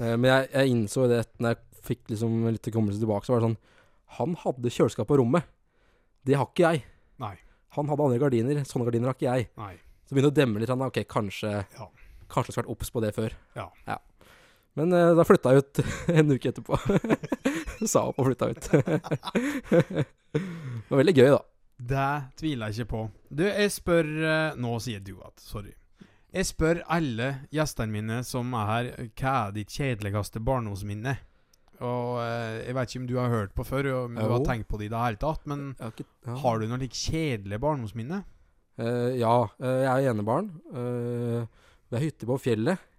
Eh, 0.00 0.14
men 0.16 0.28
jeg, 0.30 0.48
jeg 0.54 0.74
innså 0.74 1.06
det 1.10 1.22
når 1.38 1.54
jeg 1.54 1.82
fikk 1.84 2.12
liksom 2.14 2.36
litt 2.48 2.70
hukommelse 2.70 3.02
tilbake, 3.02 3.26
så 3.26 3.34
var 3.34 3.42
det 3.42 3.48
sånn 3.50 3.58
Han 4.18 4.36
hadde 4.44 4.72
kjøleskap 4.72 5.08
på 5.10 5.18
rommet. 5.20 5.46
Det 6.24 6.38
har 6.38 6.48
ikke 6.48 6.70
jeg. 6.70 6.84
Nei. 7.22 7.34
Han 7.76 7.90
hadde 7.90 8.06
andre 8.06 8.22
gardiner. 8.22 8.62
Sånne 8.68 8.86
gardiner 8.88 9.10
har 9.10 9.18
ikke 9.18 9.28
jeg. 9.30 9.48
Nei. 9.60 9.74
Så 10.04 10.14
begynner 10.14 10.30
det 10.30 10.34
å 10.34 10.40
demme 10.42 10.62
litt. 10.62 10.72
Han, 10.72 10.84
Ok, 10.86 11.02
kanskje 11.10 11.52
Ja. 11.52 11.88
Kanskje 12.30 12.50
jeg 12.50 12.54
skulle 12.56 12.64
vært 12.64 12.74
obs 12.74 12.90
på 12.90 13.02
det 13.04 13.10
før. 13.14 13.34
Ja. 13.54 13.98
Men 14.74 14.90
eh, 14.96 15.12
da 15.14 15.22
flytta 15.26 15.52
jeg 15.54 15.62
ut 15.62 15.80
en 16.18 16.34
uke 16.34 16.50
etterpå. 16.50 16.78
Sa 17.92 18.08
opp 18.08 18.18
og 18.18 18.30
flytta 18.30 18.48
ut. 18.50 18.70
det 20.34 20.88
var 20.88 20.98
veldig 21.02 21.14
gøy, 21.14 21.28
da. 21.36 21.42
Det 21.94 22.08
tviler 22.40 22.70
jeg 22.72 22.80
ikke 22.84 22.90
på. 22.94 23.02
Du, 23.34 23.44
jeg 23.46 23.70
spør 23.74 24.06
eh, 24.06 24.58
Nå 24.62 24.76
sier 24.82 25.02
du 25.04 25.16
at 25.26 25.42
Sorry. 25.42 25.74
Jeg 26.34 26.48
spør 26.48 26.80
alle 26.90 27.28
gjestene 27.54 27.94
mine 27.94 28.16
som 28.26 28.48
er 28.58 28.70
her, 28.70 28.90
hva 29.14 29.34
er 29.44 29.52
ditt 29.54 29.70
kjedeligste 29.70 30.42
barndomsminne? 30.42 31.14
Og 31.84 32.18
eh, 32.22 32.64
jeg 32.64 32.74
vet 32.74 32.90
ikke 32.90 33.02
om 33.02 33.06
du 33.06 33.14
har 33.20 33.30
hørt 33.30 33.54
på 33.54 33.66
før, 33.66 33.88
om 34.04 34.18
du 34.18 34.22
har 34.22 34.42
tenkt 34.46 34.66
på 34.70 34.80
det 34.80 34.88
i 34.88 34.92
det 34.92 35.02
hele 35.02 35.20
tatt, 35.22 35.44
men 35.50 35.68
har, 35.78 35.94
ikke, 35.94 36.06
ja. 36.26 36.34
har 36.42 36.58
du 36.58 36.66
noe 36.70 36.80
like 36.82 36.98
kjedelig 36.98 37.60
barndomsminne? 37.62 38.20
Uh, 38.74 39.14
ja, 39.14 39.34
uh, 39.46 39.78
jeg 39.84 39.92
er 39.92 40.10
enebarn. 40.10 40.50
Uh, 40.74 41.46
vi 41.86 41.98
har 41.98 42.02
hytte 42.08 42.26
på 42.26 42.40
fjellet. 42.42 42.90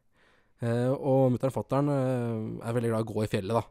Og 0.65 1.33
mutter'n 1.33 1.51
og 1.51 1.53
fatter'n 1.53 1.89
er 1.91 2.73
veldig 2.73 2.89
glad 2.89 3.03
i 3.03 3.05
å 3.05 3.07
gå 3.09 3.25
i 3.25 3.29
fjellet, 3.29 3.57
da. 3.57 3.61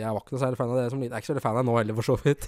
Jeg 0.00 0.14
var 0.16 0.22
ikke 0.24 0.32
noe 0.32 0.40
særlig 0.40 0.58
fan 0.58 0.70
av 0.72 0.78
det 0.80 0.86
som 0.90 1.02
liten. 1.02 1.12
Jeg 1.12 1.18
er 1.18 1.22
ikke 1.22 1.28
så 1.28 1.34
veldig 1.34 1.42
fan 1.44 1.58
av 1.58 1.60
det 1.60 1.68
nå 1.68 1.74
heller, 1.76 1.98
for 1.98 2.08
så 2.08 2.16
vidt. 2.24 2.46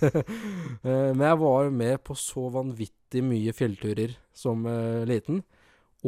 Men 1.19 1.25
jeg 1.29 1.39
var 1.43 1.69
med 1.77 2.01
på 2.09 2.17
så 2.19 2.47
vanvittig 2.57 3.23
mye 3.29 3.55
fjellturer 3.55 4.17
som 4.35 4.65
liten. 5.07 5.43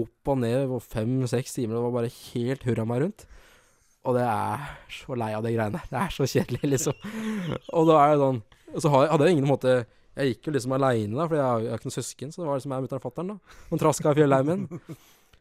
Opp 0.00 0.32
og 0.32 0.40
ned 0.42 0.66
på 0.72 0.80
fem-seks 0.82 1.54
timer. 1.54 1.76
Det 1.78 1.84
var 1.84 1.94
bare 1.94 2.12
helt 2.12 2.66
hurra 2.66 2.86
meg 2.88 3.04
rundt. 3.04 3.26
Og 4.04 4.18
det 4.18 4.24
er 4.26 4.64
så 4.92 5.16
lei 5.16 5.30
av 5.32 5.44
de 5.46 5.54
greiene 5.54 5.78
der. 5.78 5.86
Det 5.92 6.00
er 6.00 6.12
så 6.12 6.26
kjedelig, 6.28 6.72
liksom. 6.74 6.98
og 7.78 7.86
da 7.88 8.00
er 8.02 8.14
det 8.14 8.24
sånn 8.24 8.42
så 8.80 8.90
hadde 8.90 9.28
jeg 9.28 9.36
ingen 9.36 9.46
måte 9.46 9.84
Jeg 10.14 10.32
gikk 10.32 10.48
jo 10.48 10.54
liksom 10.54 10.74
aleine, 10.76 11.14
da, 11.14 11.26
for 11.26 11.38
jeg 11.38 11.44
har 11.44 11.62
jeg 11.62 11.72
har 11.72 11.80
ikke 11.80 11.88
noen 11.88 11.96
søsken. 11.96 12.32
Så 12.32 12.42
det 12.42 12.48
var 12.48 12.60
liksom 12.60 12.74
jeg, 12.74 12.84
mutter'n 12.84 13.00
og 13.00 13.04
fatter'n, 13.04 13.32
da. 13.32 13.56
Som 13.70 13.80
traska 13.82 14.12
i 14.14 14.18
fjellheimen. 14.20 14.66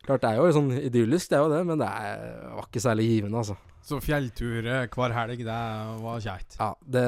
Klart 0.04 0.24
det 0.24 0.32
er 0.32 0.40
jo 0.40 0.56
sånn 0.58 0.72
idyllisk, 0.82 1.30
det 1.32 1.38
er 1.38 1.44
jo 1.46 1.52
det, 1.54 1.60
men 1.70 1.80
det 1.80 1.88
er, 1.88 2.24
var 2.58 2.66
ikke 2.68 2.82
særlig 2.84 3.06
givende, 3.08 3.44
altså. 3.44 3.56
Så 3.88 4.00
fjelltur 4.04 4.66
eh, 4.66 4.88
hver 4.92 5.14
helg, 5.16 5.44
det 5.48 5.60
var 6.04 6.24
kjekt. 6.26 6.58
Ja, 6.60 6.72
det, 6.96 7.06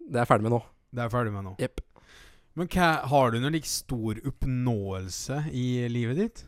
det 0.00 0.16
er 0.16 0.24
jeg 0.24 0.30
ferdig 0.32 0.48
med 0.48 0.56
nå. 0.56 0.62
Det 0.90 1.02
er 1.04 1.10
jeg 1.10 1.14
ferdig 1.14 1.34
med 1.36 1.46
nå. 1.46 1.54
Jepp. 1.62 1.85
Men 2.56 2.70
hva, 2.72 2.90
har 3.10 3.32
du 3.32 3.40
noen 3.40 3.52
like 3.52 3.68
stor 3.68 4.18
oppnåelse 4.24 5.42
i 5.52 5.86
livet 5.92 6.20
ditt? 6.22 6.44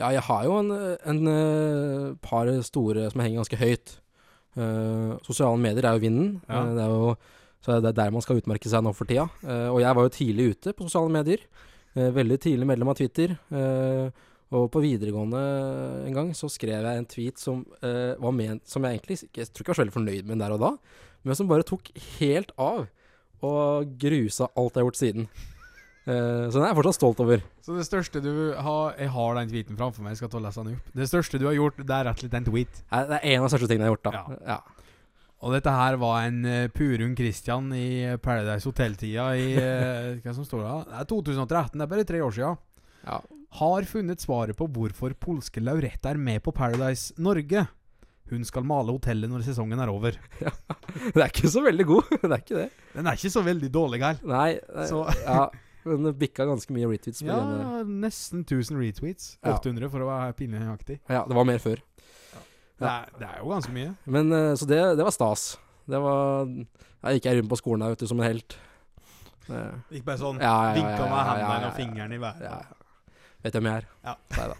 Ja, 0.00 0.08
jeg 0.10 0.24
har 0.26 0.46
jo 0.48 0.56
en, 0.58 0.72
en 0.72 1.30
eh, 1.30 2.06
par 2.24 2.48
store 2.66 3.06
som 3.12 3.22
henger 3.22 3.42
ganske 3.42 3.60
høyt. 3.60 3.98
Uh, 4.54 5.18
sosiale 5.26 5.58
medier 5.58 5.86
er 5.86 5.96
jo 5.96 6.02
vinden. 6.04 6.28
Ja. 6.46 6.62
Uh, 6.62 6.72
det 6.74 6.82
er 6.84 6.92
jo 6.92 7.14
så 7.64 7.78
det 7.80 7.90
er 7.90 7.96
der 7.96 8.12
man 8.12 8.22
skal 8.22 8.38
utmerke 8.38 8.68
seg 8.68 8.82
nå 8.84 8.90
for 8.92 9.08
tida. 9.08 9.22
Og 9.72 9.78
jeg 9.80 9.96
var 9.96 10.04
jo 10.04 10.10
tidlig 10.12 10.48
ute 10.52 10.74
på 10.76 10.84
sosiale 10.84 11.08
medier. 11.08 11.40
Veldig 11.96 12.36
tidlig 12.44 12.66
medlem 12.68 12.90
av 12.92 12.98
Twitter. 12.98 13.32
Og 14.52 14.66
på 14.68 14.82
videregående 14.84 15.40
en 16.04 16.18
gang 16.18 16.34
så 16.36 16.50
skrev 16.52 16.84
jeg 16.84 17.00
en 17.00 17.08
tweet 17.08 17.40
som 17.40 17.62
var 17.80 18.34
ment 18.36 18.68
Som 18.68 18.84
jeg 18.84 18.98
egentlig 18.98 19.16
jeg 19.24 19.48
tror 19.48 19.64
ikke 19.64 19.70
jeg 19.70 19.72
var 19.72 19.78
så 19.78 19.84
veldig 19.86 19.96
fornøyd 19.96 20.28
med 20.28 20.44
der 20.44 20.58
og 20.58 20.60
da, 20.60 20.70
men 21.24 21.40
som 21.40 21.48
bare 21.48 21.64
tok 21.64 21.88
helt 22.18 22.52
av. 22.60 22.84
Og 23.44 23.96
grusa 24.00 24.48
alt 24.52 24.74
jeg 24.74 24.80
har 24.80 24.88
gjort 24.88 25.00
siden. 25.00 25.28
Eh, 26.04 26.44
så 26.50 26.58
den 26.58 26.66
er 26.66 26.70
jeg 26.72 26.78
fortsatt 26.78 26.98
stolt 26.98 27.20
over. 27.24 27.42
Så 27.64 27.76
det 27.78 27.86
største 27.88 28.20
du 28.20 28.52
har 28.60 28.94
Jeg 29.00 29.08
har 29.08 29.36
den 29.38 29.48
tweeten 29.48 29.78
framfor 29.78 30.04
meg, 30.04 30.12
jeg 30.12 30.24
skal 30.24 30.32
ta 30.34 30.42
lese 30.44 30.64
den 30.64 30.76
opp. 30.76 30.94
Det 31.00 31.08
største 31.08 31.40
du 31.40 31.46
har 31.48 31.56
gjort, 31.56 31.80
det 31.80 31.96
er 31.96 32.08
rett 32.10 32.18
og 32.18 32.26
slett 32.26 32.38
en 32.40 32.48
tweet. 32.48 32.80
Nei, 32.90 33.04
Det 33.08 33.20
er 33.20 33.28
en 33.32 33.40
av 33.40 33.46
de 33.46 33.52
største 33.54 33.68
tingene 33.70 33.86
jeg 33.86 33.92
har 33.92 33.96
gjort, 33.96 34.08
da. 34.08 34.12
Ja. 34.14 34.40
Ja. 34.54 34.84
Og 35.44 35.52
dette 35.52 35.72
her 35.72 35.98
var 36.00 36.24
en 36.24 36.44
uh, 36.48 36.72
Purun 36.72 37.12
Christian 37.18 37.68
i 37.76 37.88
eh, 38.06 38.16
Paradise 38.16 38.64
Hotel-tida 38.64 39.26
i 39.36 39.50
eh, 39.60 40.14
Hva 40.24 40.32
som 40.32 40.46
står 40.46 40.62
det? 40.62 40.76
Det 40.88 41.00
er 41.02 41.08
2013, 41.10 41.74
det 41.74 41.84
er 41.84 41.90
bare 41.90 42.06
tre 42.08 42.20
år 42.24 42.36
sia. 42.36 42.52
Ja. 43.04 43.18
Har 43.60 43.86
funnet 43.86 44.24
svaret 44.24 44.56
på 44.58 44.68
hvorfor 44.72 45.12
polske 45.20 45.60
Laurette 45.60 46.10
er 46.10 46.20
med 46.20 46.40
på 46.42 46.54
Paradise 46.56 47.12
Norge. 47.20 47.66
Hun 48.34 48.44
skal 48.48 48.64
male 48.68 48.92
hotellet 48.94 49.30
når 49.30 49.44
sesongen 49.46 49.80
er 49.80 49.92
over. 49.92 50.18
Ja, 50.44 50.50
Det 51.14 51.22
er 51.22 51.30
ikke 51.30 51.50
så 51.50 51.62
veldig 51.64 51.86
god. 51.88 52.10
det 52.22 52.30
er 52.32 52.40
ikke 52.42 52.58
det. 52.60 52.68
Den 52.94 53.06
er 53.10 53.16
ikke 53.18 53.30
så 53.34 53.42
veldig 53.46 53.70
dårlig 53.74 54.00
her. 54.04 54.20
Nei. 54.26 54.50
nei 54.74 54.86
Så- 54.90 55.06
ja, 55.26 55.46
men 55.84 56.06
det 56.08 56.14
bikka 56.20 56.46
ganske 56.48 56.72
mye 56.76 56.88
retweets 56.92 57.20
på 57.22 57.28
Ja, 57.28 57.40
den. 57.82 57.96
nesten 58.04 58.44
1000 58.46 58.78
retweets. 58.80 59.26
Ja. 59.44 59.56
800 59.58 59.90
for 59.92 60.04
å 60.04 60.08
være 60.08 60.36
pinlig 60.38 60.62
nøyaktig. 60.62 61.00
Ja, 61.12 61.24
det 61.28 61.36
var 61.36 61.44
mer 61.48 61.58
før. 61.62 61.82
Det, 62.80 62.88
er- 62.90 63.10
det 63.20 63.26
er 63.30 63.40
jo 63.42 63.50
ganske 63.52 63.72
mye. 63.74 63.90
Men 64.06 64.32
eh, 64.32 64.52
Så 64.58 64.66
det, 64.70 64.80
det 64.98 65.04
var 65.06 65.14
stas. 65.14 65.48
Det 65.86 66.00
var 66.00 66.46
Jeg 66.48 67.18
gikk 67.20 67.26
rundt 67.38 67.50
på 67.52 67.58
skolen 67.60 67.84
der, 67.84 67.92
vet 67.92 68.00
du, 68.04 68.08
som 68.08 68.20
en 68.22 68.26
helt. 68.30 68.56
Gikk 69.92 70.06
bare 70.06 70.16
sånn 70.16 70.38
Ja, 70.40 70.48
ja, 70.48 70.68
ja, 70.70 70.76
vinka 70.78 70.94
ja, 70.96 71.04
med 71.04 71.18
ja, 71.18 71.24
hendene 71.28 71.48
ja, 71.50 71.58
ja, 71.60 71.68
og 71.68 71.74
fingeren 71.76 72.14
i 72.16 72.20
været. 72.22 72.46
ja. 72.48 72.62
Vet 73.44 73.52
du 73.52 73.58
hvem 73.60 73.66
jeg 73.68 73.82
er? 73.82 73.88
Ja. 74.08 74.14
Nei 74.38 74.46
da. 74.48 74.54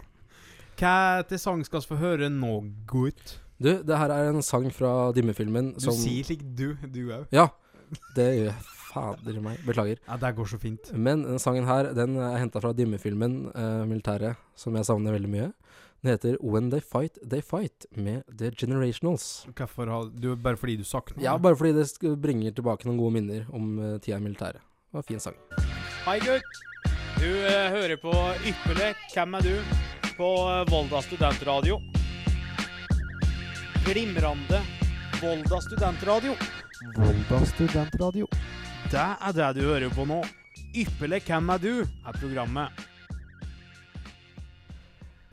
Hva 0.77 0.93
til 1.25 1.39
sang 1.41 1.63
skal 1.65 1.81
vi 1.81 1.87
få 1.89 1.97
høre 1.97 2.27
nå, 2.29 2.51
gutt? 2.91 3.39
Du, 3.61 3.69
det 3.87 3.97
her 3.97 4.11
er 4.11 4.29
en 4.33 4.41
sang 4.43 4.65
fra 4.75 5.11
Dimmefilmen 5.15 5.73
Du 5.77 5.83
som 5.85 5.95
sier 5.95 6.25
slik 6.27 6.41
du, 6.57 6.73
du 6.91 7.05
òg. 7.15 7.27
Ja, 7.31 7.47
det 8.17 8.25
gjør 8.35 8.49
jeg. 8.49 8.57
Fader 8.95 9.39
meg. 9.43 9.57
Beklager. 9.67 9.99
Ja, 10.07 10.15
det 10.19 10.29
går 10.37 10.47
så 10.47 10.57
fint. 10.59 10.91
Men 10.95 11.23
den 11.27 11.39
sangen 11.43 11.65
her, 11.67 11.89
den 11.95 12.15
er 12.19 12.37
henta 12.39 12.61
fra 12.63 12.71
Dimmefilmen 12.75 13.49
eh, 13.51 13.81
Militæret, 13.87 14.37
som 14.55 14.75
jeg 14.79 14.87
savner 14.87 15.15
veldig 15.17 15.31
mye. 15.33 15.49
Den 16.03 16.11
heter 16.13 16.37
When 16.43 16.69
They 16.71 16.83
Fight, 16.83 17.17
They 17.27 17.41
Fight, 17.43 17.87
med 17.97 18.23
The 18.39 18.51
Generationals. 18.55 19.45
Hvorfor 19.55 19.89
har 19.91 20.11
du 20.13 20.35
Bare 20.35 20.55
fordi 20.59 20.77
du 20.77 20.83
sakner 20.87 21.23
Ja, 21.23 21.35
bare 21.37 21.55
fordi 21.59 21.73
det 21.75 21.87
sk- 21.91 22.15
bringer 22.21 22.51
tilbake 22.55 22.85
noen 22.87 22.99
gode 23.01 23.15
minner 23.17 23.47
om 23.55 23.71
eh, 23.79 23.97
tida 23.99 24.19
i 24.19 24.23
militæret. 24.27 24.61
Det 24.63 24.99
var 24.99 25.03
en 25.03 25.09
fin 25.09 25.19
sang. 25.23 25.35
Hei, 26.05 26.19
gutt. 26.23 26.63
Du 27.19 27.27
eh, 27.27 27.67
hører 27.75 27.97
på 28.03 28.11
Ypperlig 28.47 28.93
Hvem 29.15 29.39
er 29.39 29.47
du? 29.47 29.55
på 30.15 30.31
eh, 30.51 30.63
Volda 30.71 31.01
studentradio. 31.03 31.81
Glimrende 33.85 34.61
Volda 35.21 35.61
studentradio. 35.61 36.33
Volda 36.97 37.45
studentradio. 37.45 38.27
Det 38.89 38.97
er 38.97 39.35
det 39.37 39.49
du 39.57 39.61
hører 39.67 39.93
på 39.93 40.05
nå. 40.09 40.17
Ypperlig 40.75 41.19
Hvem 41.27 41.51
er 41.53 41.61
du? 41.61 41.71
er 41.85 42.17
programmet. 42.17 42.81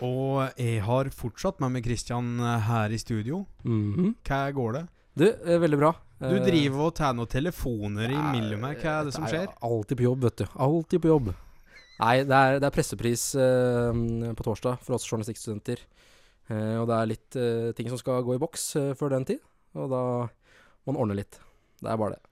Og 0.02 0.52
jeg 0.58 0.82
har 0.84 1.08
fortsatt 1.16 1.62
med 1.64 1.78
meg 1.78 1.86
Christian 1.86 2.34
eh, 2.40 2.68
her 2.68 2.92
i 2.92 2.98
studio. 3.00 3.46
Mhm. 3.64 4.16
Hva 4.26 4.42
går 4.52 4.76
det? 4.76 4.84
Du, 5.16 5.26
er 5.28 5.62
veldig 5.62 5.78
bra. 5.80 5.94
Du 6.20 6.36
driver 6.44 6.84
og 6.90 6.94
tar 7.00 7.16
noen 7.16 7.30
telefoner 7.32 8.12
imellom 8.12 8.68
her. 8.68 8.76
Hva 8.82 8.98
er 8.98 9.08
det 9.08 9.16
som 9.16 9.24
skjer? 9.30 9.48
Alltid 9.64 9.96
på 10.02 10.06
jobb, 10.10 10.28
vet 10.28 10.44
du. 10.44 10.46
Alltid 10.60 11.02
på 11.02 11.12
jobb. 11.14 11.32
Nei, 12.02 12.14
det 12.26 12.36
er, 12.36 12.60
det 12.60 12.68
er 12.68 12.76
pressepris 12.76 13.30
eh, 13.38 14.04
på 14.36 14.44
torsdag 14.44 14.84
for 14.84 14.98
oss 14.98 15.08
journalistikkstudenter. 15.08 15.84
Eh, 16.50 16.76
og 16.80 16.88
det 16.90 16.98
er 16.98 17.10
litt 17.10 17.38
eh, 17.38 17.70
ting 17.76 17.88
som 17.92 18.00
skal 18.00 18.24
gå 18.26 18.36
i 18.36 18.42
boks 18.42 18.66
eh, 18.80 18.92
før 18.98 19.14
den 19.16 19.26
tid. 19.28 19.42
Og 19.78 19.88
da 19.92 20.02
må 20.82 20.92
man 20.92 21.00
ordne 21.04 21.18
litt. 21.20 21.38
Det 21.82 21.90
er 21.90 22.00
bare 22.00 22.16
det. 22.16 22.22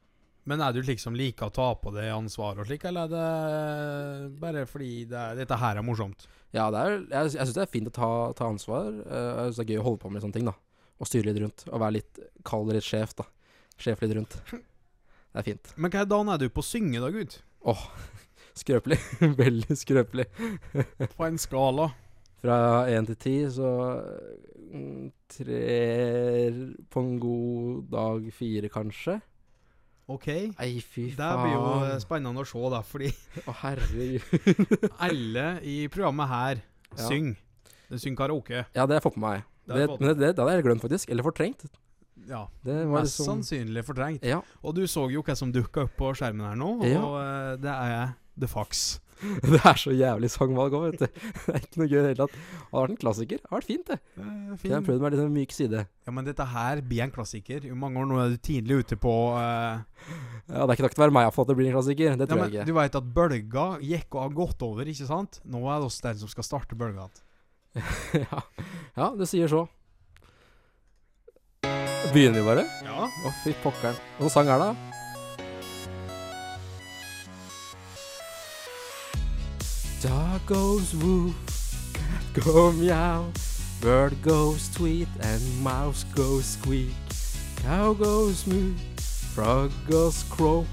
Men 0.51 0.63
er 0.65 0.73
du 0.75 0.81
liksom 0.83 1.15
like 1.15 1.47
å 1.47 1.53
ta 1.55 1.69
på 1.79 1.93
det 1.95 2.09
ansvaret 2.11 2.63
og 2.63 2.67
slik, 2.67 2.87
eller 2.89 3.07
er 3.07 3.11
det 3.13 4.31
bare 4.41 4.65
fordi 4.67 5.05
det 5.11 5.19
er, 5.21 5.37
dette 5.39 5.59
her 5.61 5.79
er 5.79 5.85
morsomt? 5.87 6.25
Ja, 6.57 6.71
det 6.73 6.81
er, 6.81 6.95
jeg, 6.97 7.35
jeg 7.37 7.45
syns 7.45 7.59
det 7.59 7.63
er 7.67 7.71
fint 7.71 7.91
å 7.91 7.95
ta, 7.95 8.11
ta 8.39 8.49
ansvar. 8.51 8.89
Jeg 8.89 9.53
synes 9.53 9.61
det 9.61 9.67
er 9.67 9.75
gøy 9.75 9.83
å 9.83 9.87
holde 9.91 10.03
på 10.03 10.11
med 10.11 10.25
sånne 10.25 10.39
ting, 10.39 10.49
da. 10.49 10.57
Og 11.01 11.09
styre 11.09 11.29
litt 11.29 11.43
rundt. 11.45 11.67
Og 11.69 11.85
være 11.85 11.97
litt 12.01 12.23
kald 12.49 12.73
litt 12.75 12.89
sjef, 12.89 13.13
da. 13.21 13.29
Sjef 13.81 14.03
litt 14.03 14.17
rundt. 14.17 14.41
Det 14.51 15.43
er 15.43 15.47
fint. 15.47 15.73
Men 15.77 15.93
hva 15.95 16.09
dagen 16.09 16.33
er 16.33 16.41
du 16.41 16.49
på 16.51 16.65
å 16.65 16.67
synge 16.67 17.05
da, 17.05 17.13
gutt? 17.15 17.39
Skrøpelig. 18.61 18.99
Veldig 19.45 19.77
skrøpelig. 19.79 20.27
På 21.17 21.29
en 21.29 21.39
skala? 21.41 21.91
Fra 22.41 22.57
én 22.89 23.07
til 23.09 23.17
ti, 23.21 23.35
så 23.53 23.71
Tre 25.31 25.59
på 26.91 27.03
en 27.03 27.19
god 27.21 27.91
dag 27.91 28.29
fire, 28.35 28.69
kanskje. 28.73 29.17
OK. 30.11 30.27
Ei, 30.59 30.81
fy 30.83 31.09
Det 31.15 31.29
blir 31.39 31.53
jo 31.55 31.67
eh, 31.87 31.99
spennende 32.03 32.43
å 32.43 32.47
se, 32.49 32.63
da, 32.73 32.81
fordi 32.87 33.11
Å, 33.51 33.55
herregud. 33.63 34.23
alle 35.07 35.45
i 35.63 35.77
programmet 35.93 36.31
her 36.31 36.63
Ja. 36.97 37.05
synger. 37.07 37.37
De 37.91 37.99
synger 37.99 38.19
karaoke. 38.25 38.65
Ja, 38.75 38.87
det 38.87 38.95
har 38.95 38.99
jeg 39.01 39.05
fått 39.07 39.19
med 39.19 39.27
meg. 39.29 39.45
Det 39.71 39.77
Det, 39.77 39.87
men 40.01 40.09
det, 40.09 40.17
det, 40.19 40.31
det 40.35 40.43
hadde 40.43 40.57
jeg 40.57 40.65
glemt, 40.67 40.83
faktisk. 40.83 41.11
Eller 41.15 41.27
fortrengt. 41.27 41.63
Ja. 42.31 42.45
Det 42.67 42.75
var 42.87 43.01
Mest 43.05 43.19
liksom 43.21 43.29
sannsynlig 43.43 43.85
fortrengt. 43.87 44.27
Ja. 44.27 44.41
Og 44.63 44.75
du 44.79 44.83
så 44.91 45.07
jo 45.11 45.23
hva 45.27 45.35
som 45.39 45.53
dukka 45.55 45.87
opp 45.87 45.95
på 45.99 46.11
skjermen 46.19 46.47
her 46.47 46.59
nå, 46.59 46.73
Ja. 46.91 47.03
og 47.07 47.17
eh, 47.23 47.55
det 47.63 47.71
er 47.75 48.13
The 48.39 48.51
Fox. 48.51 48.99
Det 49.53 49.61
er 49.61 49.79
så 49.79 49.93
jævlig 49.95 50.31
sangvalg 50.33 50.75
òg, 50.77 50.87
vet 50.91 51.03
du. 51.03 51.23
Det 51.47 51.55
er 51.55 51.61
ikke 51.61 51.81
noe 51.83 51.89
gøy 51.89 51.99
i 51.99 52.03
det 52.03 52.11
hele 52.13 52.27
tatt. 52.27 52.37
Det 52.37 52.73
har 52.73 52.85
vært 52.85 52.95
en 52.95 53.01
klassiker. 53.01 53.41
Det 53.41 53.51
har 53.51 53.59
vært 53.59 53.71
fint, 53.71 53.91
det. 53.91 53.99
Eh, 54.17 54.53
fin. 54.57 54.71
Jeg 54.71 54.77
har 54.77 54.85
prøvd 54.87 55.05
meg 55.05 55.15
litt 55.15 55.23
en 55.25 55.35
myk 55.35 55.55
side. 55.55 55.85
Ja, 56.09 56.15
men 56.17 56.29
dette 56.29 56.47
her 56.53 56.83
blir 56.91 57.05
en 57.07 57.15
klassiker. 57.15 57.67
I 57.69 57.79
mange 57.85 58.01
år 58.03 58.09
nå 58.11 58.21
er 58.23 58.35
du 58.35 58.39
tidlig 58.51 58.81
ute 58.85 59.01
på 59.01 59.15
uh... 59.37 59.83
Ja, 60.51 60.65
Det 60.65 60.67
er 60.67 60.77
ikke 60.77 60.87
takket 60.89 61.03
være 61.05 61.15
meg 61.15 61.29
iallfall 61.29 61.47
at 61.47 61.53
det 61.53 61.59
blir 61.61 61.71
en 61.71 61.77
klassiker. 61.79 62.15
Det 62.15 62.27
ja, 62.27 62.31
tror 62.31 62.41
men 62.43 62.49
jeg 62.49 62.61
ikke. 62.61 62.69
Du 62.71 62.79
veit 62.79 63.01
at 63.01 63.11
bølga 63.19 63.67
gikk 63.85 64.17
og 64.17 64.23
har 64.25 64.39
gått 64.43 64.65
over, 64.67 64.95
ikke 64.95 65.11
sant? 65.11 65.43
Nå 65.45 65.65
er 65.67 65.83
det 65.83 65.91
oss 65.91 66.01
den 66.07 66.23
som 66.23 66.33
skal 66.33 66.49
starte 66.49 66.79
bølga 66.79 67.07
igjen. 67.07 67.27
ja. 68.25 68.41
ja, 68.97 69.13
det 69.19 69.31
sier 69.31 69.51
så. 69.53 69.67
Begynner 72.11 72.41
vi 72.41 72.47
bare? 72.49 72.65
Ja. 72.83 73.07
Å, 73.07 73.35
fy 73.45 73.55
pokkeren. 73.63 74.01
Hvilken 74.17 74.35
sang 74.35 74.51
er 74.51 74.65
det? 74.65 74.90
Dog 80.41 80.47
goes 80.47 80.95
woof, 80.97 81.93
cat 81.93 82.45
go 82.45 82.73
meow, 82.73 83.31
bird 83.81 84.21
goes 84.23 84.69
tweet, 84.75 85.09
and 85.21 85.63
mouse 85.63 86.05
goes 86.15 86.45
squeak. 86.45 86.95
Cow 87.57 87.93
goes 87.93 88.47
moo, 88.47 88.75
frog 89.35 89.71
goes 89.89 90.23
croak, 90.25 90.67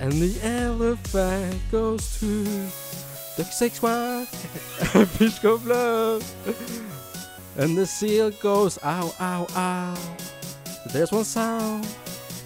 and 0.00 0.12
the 0.12 0.38
elephant 0.42 1.60
goes 1.70 2.18
toot. 2.18 2.46
Duck 3.36 3.52
says 3.52 3.78
quack, 3.78 4.28
fish 5.18 5.38
go 5.40 5.58
bluff, 5.58 6.22
and 7.58 7.76
the 7.76 7.86
seal 7.86 8.30
goes 8.30 8.78
ow, 8.82 9.12
ow, 9.20 9.46
ow. 9.54 10.16
There's 10.92 11.12
one 11.12 11.24
sound 11.24 11.86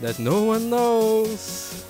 that 0.00 0.18
no 0.18 0.44
one 0.44 0.70
knows. 0.70 1.85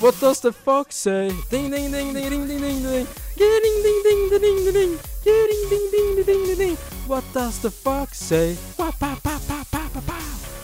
What 0.00 0.18
does 0.20 0.40
the 0.40 0.52
fox 0.52 0.94
say? 0.94 1.30
Ding 1.50 1.70
ding 1.70 1.90
ding 1.90 2.12
ding 2.12 2.30
ding 2.30 2.46
ding 2.46 2.60
ding 2.60 2.82
ding. 2.82 3.06
Ding 3.36 3.60
ding 3.62 3.82
ding 3.82 4.02
ding 4.02 4.28
ding 4.30 4.40
ding 4.40 4.72
ding. 4.72 4.98
Ding 5.24 5.68
ding 5.70 5.90
ding 5.90 6.24
ding 6.24 6.58
ding. 6.58 6.76
What 7.06 7.24
does 7.32 7.60
the 7.60 7.70
fox 7.70 8.18
say? 8.18 8.56
Wah 8.78 8.90
pa 8.90 9.18
pa 9.22 9.38
pa 9.48 9.64
pa 9.70 9.88
pa 9.92 10.00
pa. 10.00 10.18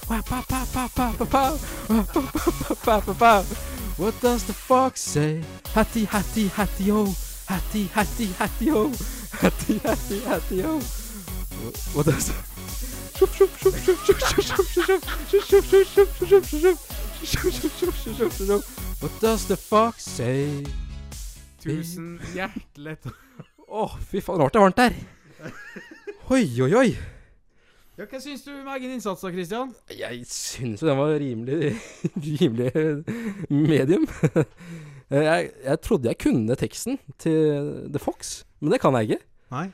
Wah 0.09 0.23
pa 0.23 0.43
pa 0.49 0.67
pa 0.73 0.89
pa 0.95 1.13
pa 1.19 1.25
pa. 1.25 1.57
Wah 1.89 2.05
pa 2.05 2.21
pa 2.21 2.75
pa 2.75 3.01
pa 3.01 3.15
pa. 3.15 3.43
What 3.97 4.21
does 4.21 4.45
the 4.45 4.53
fox 4.53 5.01
say? 5.01 5.43
Hatty 5.75 6.05
hatty 6.05 6.49
hatty 6.49 6.89
ho. 6.89 7.15
Hatty 7.47 7.87
hatty 7.87 8.27
hatty 8.39 8.69
ho. 8.69 8.93
Hatty 9.41 9.79
hatty 9.79 10.21
hatty 10.21 10.61
ho. 10.63 10.81
What 11.95 12.07
does 12.07 12.29
the 12.29 12.35
What 17.23 19.21
does 19.21 19.47
the 19.47 19.57
fox 19.57 20.03
say? 20.03 20.65
Tusen 21.63 22.19
hjertelig 22.35 22.97
takk. 22.99 23.19
oh, 23.71 23.93
fy 24.03 24.19
faen, 24.19 24.41
rart 24.43 24.57
det 24.57 24.59
er 24.59 24.65
varmt 24.65 24.81
her. 24.83 24.97
Oi, 26.35 26.43
oi, 26.67 26.73
oi. 26.81 26.89
Ja, 27.95 28.09
hva 28.11 28.19
syns 28.25 28.43
du 28.43 28.51
om 28.57 28.67
egen 28.75 28.97
innsats 28.97 29.23
da, 29.23 29.31
Christian? 29.31 29.71
Jeg 29.95 30.25
syns 30.27 30.83
jo 30.83 30.89
den 30.91 30.99
var 30.99 31.15
rimelig 31.23 31.71
Rimelig 32.27 32.73
medium. 33.53 34.09
Jeg, 35.13 35.53
jeg 35.63 35.81
trodde 35.87 36.11
jeg 36.11 36.19
kunne 36.25 36.59
teksten 36.59 36.99
til 37.23 37.87
The 37.93 38.03
Fox, 38.03 38.41
men 38.59 38.75
det 38.75 38.83
kan 38.83 38.99
jeg 38.99 39.13
ikke. 39.13 39.23
Nei. 39.55 39.69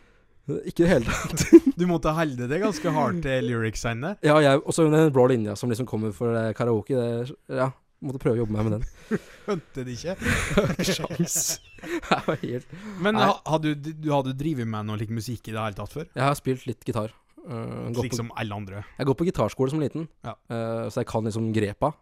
Ikke 0.68 0.84
i 0.84 0.86
det 0.86 0.92
hele 0.94 1.12
tatt. 1.12 1.44
Du 1.78 1.84
måtte 1.86 2.10
holde 2.10 2.48
det 2.50 2.56
ganske 2.58 2.90
hardt 2.90 3.20
til 3.22 3.44
lyricsene. 3.46 4.16
Ja, 4.26 4.38
jeg, 4.42 4.58
også 4.66 4.88
den 4.90 5.12
blå 5.14 5.28
linja 5.30 5.54
som 5.54 5.70
liksom 5.70 5.86
kommer 5.86 6.10
for 6.16 6.34
eh, 6.34 6.48
karaoke. 6.58 6.96
Det, 6.98 7.36
ja, 7.54 7.68
måtte 8.02 8.18
prøve 8.22 8.38
å 8.38 8.40
jobbe 8.40 8.56
meg 8.56 8.66
med 8.66 8.74
den. 8.78 9.20
Skjønte 9.44 9.84
det 9.86 9.94
ikke. 9.94 10.16
Sjans. 10.88 11.36
Jeg 12.10 12.24
var 12.26 12.40
helt 12.42 12.72
Men 12.98 13.14
Nei. 13.14 13.28
ha, 13.30 13.36
hadde 13.52 13.76
du, 13.78 13.92
du 13.94 14.08
hadde 14.10 14.34
drevet 14.40 14.66
med 14.66 14.88
noe 14.88 14.98
like 14.98 15.14
musikk 15.14 15.46
i 15.46 15.54
det 15.54 15.60
hele 15.62 15.78
tatt 15.78 15.94
før? 15.94 16.08
Jeg 16.10 16.24
har 16.26 16.34
spilt 16.40 16.66
litt 16.66 16.82
gitar. 16.88 17.14
Uh, 17.48 17.86
Slik 17.94 18.12
på, 18.16 18.18
som 18.18 18.32
alle 18.36 18.56
andre. 18.58 18.82
jeg 18.98 19.06
går 19.08 19.16
på 19.22 19.24
gitarskole 19.30 19.70
som 19.72 19.80
liten, 19.80 20.08
Ja. 20.26 20.34
uh, 20.50 20.88
så 20.92 21.00
jeg 21.04 21.08
kan 21.08 21.24
liksom 21.24 21.52
grepa. 21.54 21.92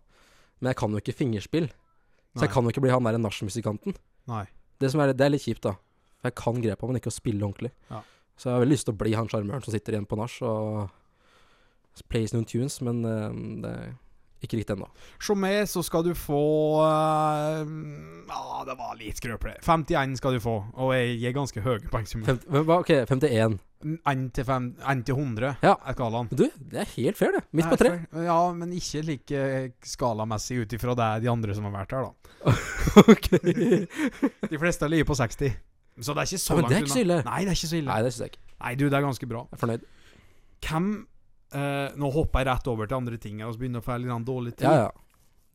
Men 0.59 0.73
jeg 0.73 0.81
kan 0.81 0.97
jo 0.97 1.03
ikke 1.05 1.15
fingerspill. 1.21 1.69
Så 1.69 2.41
Nei. 2.41 2.47
jeg 2.49 2.55
kan 2.57 2.65
jo 2.65 2.73
ikke 2.73 2.83
bli 2.87 2.91
han 2.97 3.05
der 3.07 3.21
nachmusikanten. 3.21 3.95
Det, 4.81 4.91
som 4.91 5.05
er, 5.05 5.13
det 5.13 5.25
er 5.29 5.37
litt 5.37 5.45
kjipt, 5.45 5.63
da. 5.69 5.77
For 6.19 6.31
jeg 6.33 6.39
kan 6.41 6.59
grepa, 6.65 6.89
men 6.89 6.99
ikke 6.99 7.13
å 7.13 7.15
spille 7.21 7.45
ordentlig. 7.45 7.71
Ja. 7.93 8.01
Så 8.37 8.49
jeg 8.51 8.55
har 8.57 8.63
veldig 8.65 8.77
lyst 8.77 8.89
til 8.89 8.95
å 8.95 9.01
bli 9.01 9.15
han 9.17 9.29
sjarmøren 9.33 9.65
som 9.65 9.73
sitter 9.73 9.97
igjen 9.97 10.09
på 10.09 10.19
nach 10.21 10.35
og 10.45 10.91
plays 12.13 12.35
noen 12.37 12.45
tunes, 12.45 12.75
men 12.85 12.99
uh, 13.09 13.31
det 13.65 13.71
er 13.73 13.95
ikke 14.45 14.59
riktig 14.61 14.75
ennå. 14.77 14.91
Som 15.25 15.41
meg 15.41 15.63
så 15.71 15.81
skal 15.83 16.05
du 16.05 16.11
få 16.15 16.41
eh, 16.85 17.63
Ja, 18.29 18.59
det 18.69 18.75
var 18.79 18.93
litt 19.01 19.17
skrøpelig. 19.17 19.55
51 19.65 20.19
skal 20.21 20.37
du 20.37 20.43
få, 20.45 20.59
og 20.77 20.93
jeg 20.93 21.15
gir 21.23 21.33
ganske 21.39 21.63
høye 21.65 21.81
poengsummer. 21.91 22.37
OK, 22.77 22.93
51. 23.09 23.57
1 23.87 24.23
til, 24.37 24.45
fem- 24.49 24.69
en 24.89 25.03
til 25.09 25.17
100 25.17 25.55
Ja. 25.65 25.73
er 25.89 25.97
skalaen. 25.97 26.29
Du, 26.33 26.45
det 26.59 26.83
er 26.85 26.93
helt 26.97 27.17
fair, 27.19 27.33
det. 27.39 27.43
Midt 27.57 27.69
på 27.73 27.79
tre. 27.81 27.91
Ja, 28.29 28.39
men 28.57 28.73
ikke 28.77 29.03
like 29.09 29.43
skalamessig 29.89 30.61
ut 30.67 30.77
ifra 30.77 30.95
det 31.01 31.09
de 31.25 31.33
andre 31.33 31.57
som 31.57 31.65
har 31.69 31.75
vært 31.81 31.97
her, 31.97 32.09
da. 32.11 32.55
ok. 33.13 33.31
De 34.53 34.61
fleste 34.61 34.89
ligger 34.93 35.09
på 35.09 35.17
60. 35.19 35.57
Så 36.01 36.13
det 36.13 36.23
er 36.23 36.31
ikke 36.31 36.43
så 36.43 36.53
Ja, 36.53 36.57
men 36.57 36.65
langt 36.65 36.73
det 36.73 36.77
er 36.77 36.85
ikke 36.85 36.95
så 36.95 37.05
ille. 37.05 37.19
Nei, 37.25 37.39
det 37.41 37.53
er 37.53 37.59
ikke 37.59 37.71
så 37.71 37.79
ille. 37.79 37.91
Nei, 37.91 38.01
det 38.05 38.13
syns 38.13 38.25
jeg 38.25 38.35
ikke. 38.35 38.43
Nei, 38.57 38.73
du, 38.75 38.85
det 38.89 38.99
er 38.99 39.05
ganske 39.07 39.29
bra. 39.31 39.45
Jeg 39.47 39.57
er 39.57 39.63
fornøyd. 39.63 39.87
Hvem 40.67 40.91
eh, 41.61 41.89
Nå 42.03 42.11
hopper 42.17 42.43
jeg 42.43 42.49
rett 42.51 42.69
over 42.73 42.91
til 42.91 42.99
andre 42.99 43.21
ting, 43.23 43.41
og 43.45 43.55
så 43.55 43.63
begynner 43.63 43.85
å 43.85 43.87
få 43.87 43.97
litt 44.01 44.11
grann 44.11 44.27
dårlig 44.27 44.53
tid. 44.57 44.69
Ja, 44.69 44.87
ja. 44.87 44.93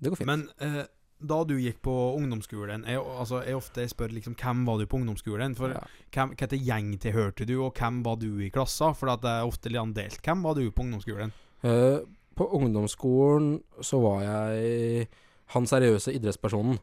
Det 0.02 0.12
går 0.12 0.22
fint. 0.22 0.32
Men 0.32 0.48
eh, 0.66 0.84
da 1.22 1.44
du 1.46 1.54
gikk 1.62 1.84
på 1.86 1.94
ungdomsskolen 2.18 2.86
Jeg, 2.90 2.98
altså, 2.98 3.44
jeg 3.46 3.54
ofte 3.54 3.84
spør 3.92 4.14
liksom 4.16 4.34
Hvem 4.40 4.64
var 4.66 4.80
du 4.80 4.88
på 4.90 4.98
ungdomsskolen? 4.98 5.54
For 5.58 5.76
ja. 5.76 5.84
hvem, 6.16 6.34
Hvilken 6.34 6.64
gjeng 6.66 6.96
tilhørte 7.04 7.46
du, 7.46 7.60
og 7.62 7.78
hvem 7.78 8.02
var 8.06 8.18
du 8.22 8.32
i 8.42 8.50
klassa? 8.54 8.94
For 8.98 9.12
det 9.12 9.30
er 9.30 9.46
ofte 9.46 9.70
litt 9.70 9.96
delt. 9.98 10.22
Hvem 10.26 10.42
var 10.48 10.58
du 10.58 10.66
på 10.72 10.86
ungdomsskolen? 10.88 11.34
Eh, 11.62 12.00
på 12.38 12.48
ungdomsskolen 12.58 13.60
så 13.86 14.00
var 14.02 14.24
jeg 14.26 15.10
han 15.52 15.68
seriøse 15.68 16.14
idrettspersonen. 16.16 16.80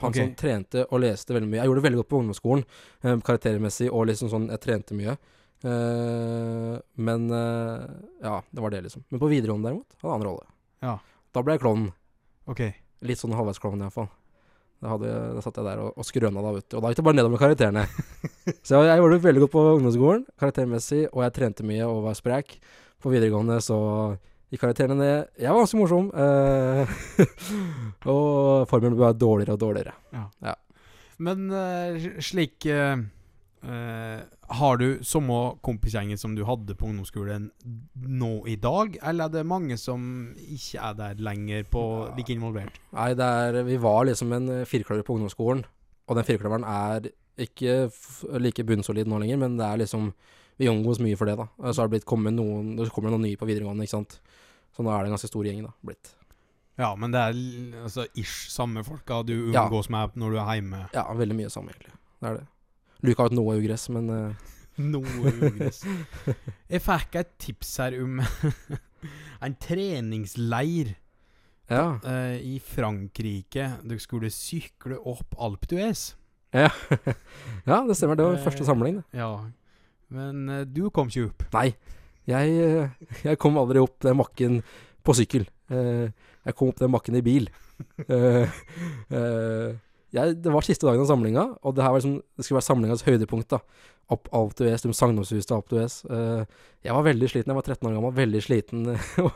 Han 0.00 0.12
okay. 0.12 0.26
som 0.28 0.34
trente 0.38 0.84
og 0.86 1.02
leste 1.02 1.34
veldig 1.34 1.48
mye. 1.50 1.60
Jeg 1.60 1.70
gjorde 1.70 1.80
det 1.80 1.86
veldig 1.88 2.00
godt 2.02 2.10
på 2.12 2.20
ungdomsskolen, 2.22 2.64
eh, 3.02 3.16
karaktermessig 3.26 3.88
og 3.90 4.06
liksom 4.10 4.30
sånn 4.32 4.46
Jeg 4.52 4.62
trente 4.62 4.98
mye. 4.98 5.16
Eh, 5.66 6.74
men 7.02 7.30
eh, 7.34 7.88
Ja, 8.22 8.36
det 8.50 8.62
var 8.62 8.70
det, 8.74 8.84
liksom. 8.86 9.04
Men 9.08 9.22
på 9.22 9.30
videregående, 9.30 9.70
derimot, 9.70 9.98
hadde 9.98 10.14
annen 10.14 10.28
rolle. 10.28 10.46
Ja. 10.84 10.98
Da 11.34 11.42
ble 11.42 11.56
jeg 11.56 11.64
klovnen. 11.64 11.90
Ok. 12.48 12.62
Litt 13.06 13.20
sånn 13.20 13.34
halvveis 13.36 13.60
klovn, 13.62 13.82
iallfall. 13.82 14.08
Da, 14.78 14.92
hadde, 14.92 15.10
da 15.34 15.42
satt 15.42 15.58
jeg 15.58 15.66
der 15.66 15.80
og, 15.82 15.96
og 15.98 16.06
skrøna 16.06 16.42
da, 16.44 16.54
vet 16.54 16.68
du. 16.68 16.76
Og 16.78 16.84
da 16.84 16.92
gikk 16.92 17.00
det 17.00 17.06
bare 17.08 17.18
nedover 17.18 17.34
med 17.34 17.42
karakterene. 17.42 17.84
så 18.66 18.78
jeg, 18.78 18.90
jeg 18.92 19.02
gjorde 19.02 19.16
det 19.16 19.26
veldig 19.26 19.42
godt 19.44 19.54
på 19.56 19.64
ungdomsskolen, 19.72 20.24
karaktermessig, 20.38 21.00
og 21.10 21.24
jeg 21.26 21.34
trente 21.34 21.66
mye 21.66 21.88
og 21.90 22.04
var 22.06 22.18
sprek. 22.18 22.54
På 23.02 23.10
videregående 23.10 23.58
så 23.62 23.78
gikk 24.52 24.62
karakterene. 24.64 25.10
Jeg 25.38 25.52
var 25.52 25.62
ganske 25.62 25.78
morsom. 25.80 26.08
eh, 26.14 26.96
og 28.12 28.68
formelen 28.70 28.96
ble 28.96 29.04
bare 29.04 29.18
dårligere 29.18 29.56
og 29.56 29.62
dårligere. 29.62 29.94
Men 31.18 31.48
eh, 31.50 32.08
slik 32.22 32.66
eh, 32.70 33.00
Har 33.58 34.76
du 34.78 35.02
samme 35.02 35.38
kompisgjengen 35.66 36.20
som 36.20 36.36
du 36.36 36.44
hadde 36.46 36.76
på 36.78 36.86
ungdomsskolen 36.86 37.50
nå 38.06 38.32
i 38.46 38.56
dag, 38.56 38.96
eller 39.02 39.26
er 39.26 39.34
det 39.34 39.46
mange 39.50 39.76
som 39.76 40.30
ikke 40.38 40.78
er 40.78 40.94
der 40.96 41.22
lenger, 41.22 41.66
på 41.68 41.82
like 42.16 42.32
involvert? 42.32 42.78
Nei, 42.94 43.10
det 43.18 43.26
er, 43.26 43.62
vi 43.66 43.76
var 43.82 44.06
liksom 44.08 44.32
en 44.32 44.50
firkløver 44.64 45.04
på 45.04 45.18
ungdomsskolen, 45.18 45.64
og 46.08 46.16
den 46.16 46.28
firkløveren 46.28 46.64
er 46.64 47.10
ikke 47.38 47.90
like 48.40 48.64
bunnsolid 48.66 49.10
nå 49.10 49.18
lenger, 49.20 49.42
men 49.42 49.58
det 49.58 49.66
er 49.66 49.82
liksom 49.82 50.12
Vi 50.58 50.68
omgås 50.68 50.98
mye 51.00 51.16
for 51.16 51.26
det, 51.30 51.36
da. 51.38 51.46
Så 51.72 51.80
har 51.82 51.88
det 51.88 51.94
blitt 51.98 52.06
kommet 52.08 52.34
noen 52.34 52.76
Det 52.76 52.88
kommer 52.90 53.10
noen 53.14 53.22
nye 53.28 53.36
på 53.38 53.46
videregående, 53.46 53.84
ikke 53.86 53.96
sant. 53.98 54.18
Så 54.74 54.82
nå 54.82 54.90
er 54.90 55.04
det 55.04 55.10
en 55.12 55.14
ganske 55.16 55.30
stor 55.30 55.44
gjeng, 55.46 55.62
da. 55.64 55.70
Blitt. 55.86 56.14
Ja, 56.78 56.92
men 56.98 57.10
det 57.14 57.18
er 57.18 57.38
altså 57.84 58.04
ish 58.14 58.48
samme 58.54 58.84
folka 58.86 59.22
du 59.26 59.52
Ja. 59.52 59.64
umgås 59.66 59.88
med 59.90 60.14
når 60.18 60.30
du 60.30 60.38
er 60.38 60.54
hjemme. 60.60 60.84
Ja, 60.94 61.04
veldig 61.14 61.36
mye 61.36 61.50
samme, 61.50 61.70
egentlig. 61.74 61.94
Det 62.20 62.28
er 62.30 62.34
det. 62.40 62.46
Luka 63.02 63.24
ut 63.26 63.32
noe 63.38 63.56
ugress, 63.58 63.88
men 63.94 64.10
uh... 64.14 64.34
Noe 64.78 65.30
ugress. 65.32 65.80
Jeg 66.70 66.82
fikk 66.84 67.16
et 67.18 67.32
tips 67.42 67.76
her 67.82 67.96
om 68.02 68.20
en 69.42 69.54
treningsleir 69.58 70.94
Ja. 71.70 71.98
eh, 72.06 72.38
i 72.46 72.58
Frankrike. 72.62 73.72
Du 73.82 73.96
skulle 73.98 74.30
sykle 74.30 74.98
opp 75.02 75.34
Alpe 75.38 75.66
d'Huez. 75.66 76.14
ja, 76.54 76.68
det 77.86 77.96
stemmer. 77.98 78.16
Det 78.16 78.24
var 78.24 78.38
Eh, 78.38 78.44
første 78.44 78.64
samling. 78.64 79.02
Ja. 79.12 79.32
Men 80.14 80.48
eh, 80.48 80.64
du 80.64 80.88
kom 80.94 81.08
ikke 81.10 81.28
opp. 81.30 81.44
Nei. 81.56 81.68
Jeg, 82.28 82.54
eh, 82.60 83.08
jeg 83.24 83.38
kom 83.40 83.56
aldri 83.60 83.80
opp 83.82 83.96
den 84.04 84.18
bakken 84.20 84.60
på 85.04 85.14
sykkel. 85.16 85.46
Eh, 85.72 86.08
Jeg 86.48 86.54
kom 86.56 86.70
opp 86.72 86.78
den 86.80 86.92
bakken 86.94 87.16
i 87.20 87.24
bil. 87.24 87.50
Eh, 88.08 89.74
jeg, 90.10 90.32
det 90.42 90.50
var 90.50 90.64
siste 90.66 90.86
dagen 90.88 91.02
av 91.04 91.06
samlinga, 91.10 91.42
og 91.62 91.74
det 91.76 91.84
her 91.84 91.92
var 91.92 92.00
liksom, 92.00 92.14
det 92.34 92.44
skulle 92.46 92.56
være 92.58 92.66
samlingas 92.66 93.02
høydepunkt. 93.06 93.52
da 93.52 93.58
Opp 94.14 94.30
alt 94.34 94.56
d'Huez, 94.58 94.82
de 94.86 94.94
sagnomsuste 94.96 95.46
til 95.50 95.56
Alp 95.58 95.68
d'Huez. 95.70 95.98
Eh, 96.10 96.44
Jeg 96.88 96.94
var 96.96 97.04
veldig 97.04 97.28
sliten, 97.28 97.52
jeg 97.52 97.58
var 97.58 97.66
13 97.68 97.88
år 97.90 97.94
gammel, 97.98 98.14
veldig 98.16 98.40
sliten. 98.42 98.86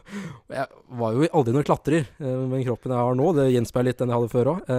jeg 0.57 0.67
var 1.03 1.13
jo 1.19 1.29
aldri 1.29 1.53
noen 1.55 1.67
klatrer 1.69 2.09
med 2.19 2.65
kroppen 2.67 2.95
jeg 2.95 3.03
har 3.05 3.19
nå. 3.21 3.29
Det 3.37 3.47
gjenspeiler 3.53 3.91
litt 3.93 4.01
den 4.01 4.11
jeg 4.15 4.19
hadde 4.23 4.33
før 4.33 4.51
òg. 4.55 4.73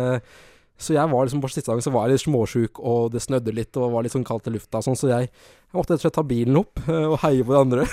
Så 0.80 0.95
jeg 0.95 1.09
var 1.11 1.26
liksom 1.26 1.41
på 1.43 1.49
siste 1.51 1.69
dagen 1.69 1.84
så 1.86 1.93
var 1.93 2.07
jeg 2.07 2.17
litt 2.17 2.26
småsjuk, 2.26 2.80
og 2.82 3.11
det 3.13 3.21
snødde 3.24 3.53
litt, 3.55 3.78
og 3.78 3.93
var 3.93 4.05
litt 4.05 4.15
sånn 4.15 4.26
kaldt 4.28 4.49
i 4.49 4.53
lufta 4.55 4.82
og 4.82 4.88
sånn, 4.88 4.97
så 4.99 5.11
jeg, 5.11 5.30
jeg 5.30 5.78
måtte 5.78 5.93
rett 5.93 6.01
og 6.01 6.07
slett 6.07 6.17
ta 6.17 6.26
bilen 6.28 6.59
opp 6.59 6.82
eh, 6.88 7.05
og 7.11 7.19
heie 7.24 7.45
på 7.45 7.53
de 7.53 7.61
andre. 7.61 7.86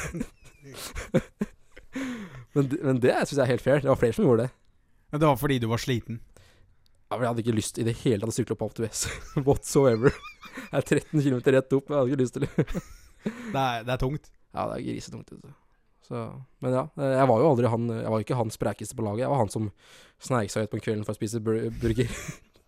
men, 2.56 2.72
men 2.80 3.02
det 3.04 3.14
syns 3.20 3.36
jeg 3.36 3.44
er 3.44 3.52
helt 3.52 3.64
fair. 3.64 3.84
Det 3.84 3.92
var 3.92 4.00
flere 4.00 4.16
som 4.16 4.26
gjorde 4.26 4.48
det. 4.48 4.54
Men 5.10 5.22
Det 5.22 5.30
var 5.30 5.40
fordi 5.40 5.60
du 5.62 5.68
var 5.70 5.82
sliten. 5.82 6.20
Ja, 7.10 7.16
men 7.16 7.24
Jeg 7.24 7.30
hadde 7.32 7.42
ikke 7.44 7.56
lyst 7.58 7.78
i 7.82 7.86
det 7.86 7.96
hele 8.04 8.22
tatt 8.22 8.32
å 8.32 8.36
sykle 8.36 8.54
opp 8.56 8.66
Alp 8.68 8.76
d'Huez 8.78 9.06
whatsoever. 9.48 10.14
Jeg 10.60 10.76
er 10.78 10.86
13 10.86 11.24
km 11.24 11.40
rett 11.56 11.74
opp, 11.78 11.90
jeg 11.90 11.98
hadde 11.98 12.12
ikke 12.12 12.22
lyst 12.22 12.36
til 12.36 12.46
det. 12.46 12.68
Det 13.26 13.60
er, 13.60 13.82
det 13.86 13.94
er 13.94 14.00
tungt. 14.00 14.30
Ja, 14.54 14.66
det 14.70 14.78
er 14.78 14.84
grisetungt. 14.86 15.34
du. 15.34 15.50
Så, 16.10 16.20
men 16.64 16.74
ja, 16.74 16.84
eh, 16.98 17.16
jeg 17.20 17.30
var 17.30 17.38
jo 17.38 17.50
aldri 17.52 17.68
han 17.70 17.84
Jeg 17.92 18.10
var 18.10 18.22
ikke 18.24 18.38
han 18.38 18.50
sprekeste 18.50 18.96
på 18.98 19.04
laget. 19.06 19.24
Jeg 19.26 19.30
var 19.30 19.42
han 19.44 19.52
som 19.52 19.68
sneik 20.22 20.50
seg 20.50 20.66
ut 20.66 20.72
på 20.72 20.80
kvelden 20.82 21.04
for 21.06 21.14
å 21.14 21.18
spise 21.20 21.42
burger. 21.42 22.14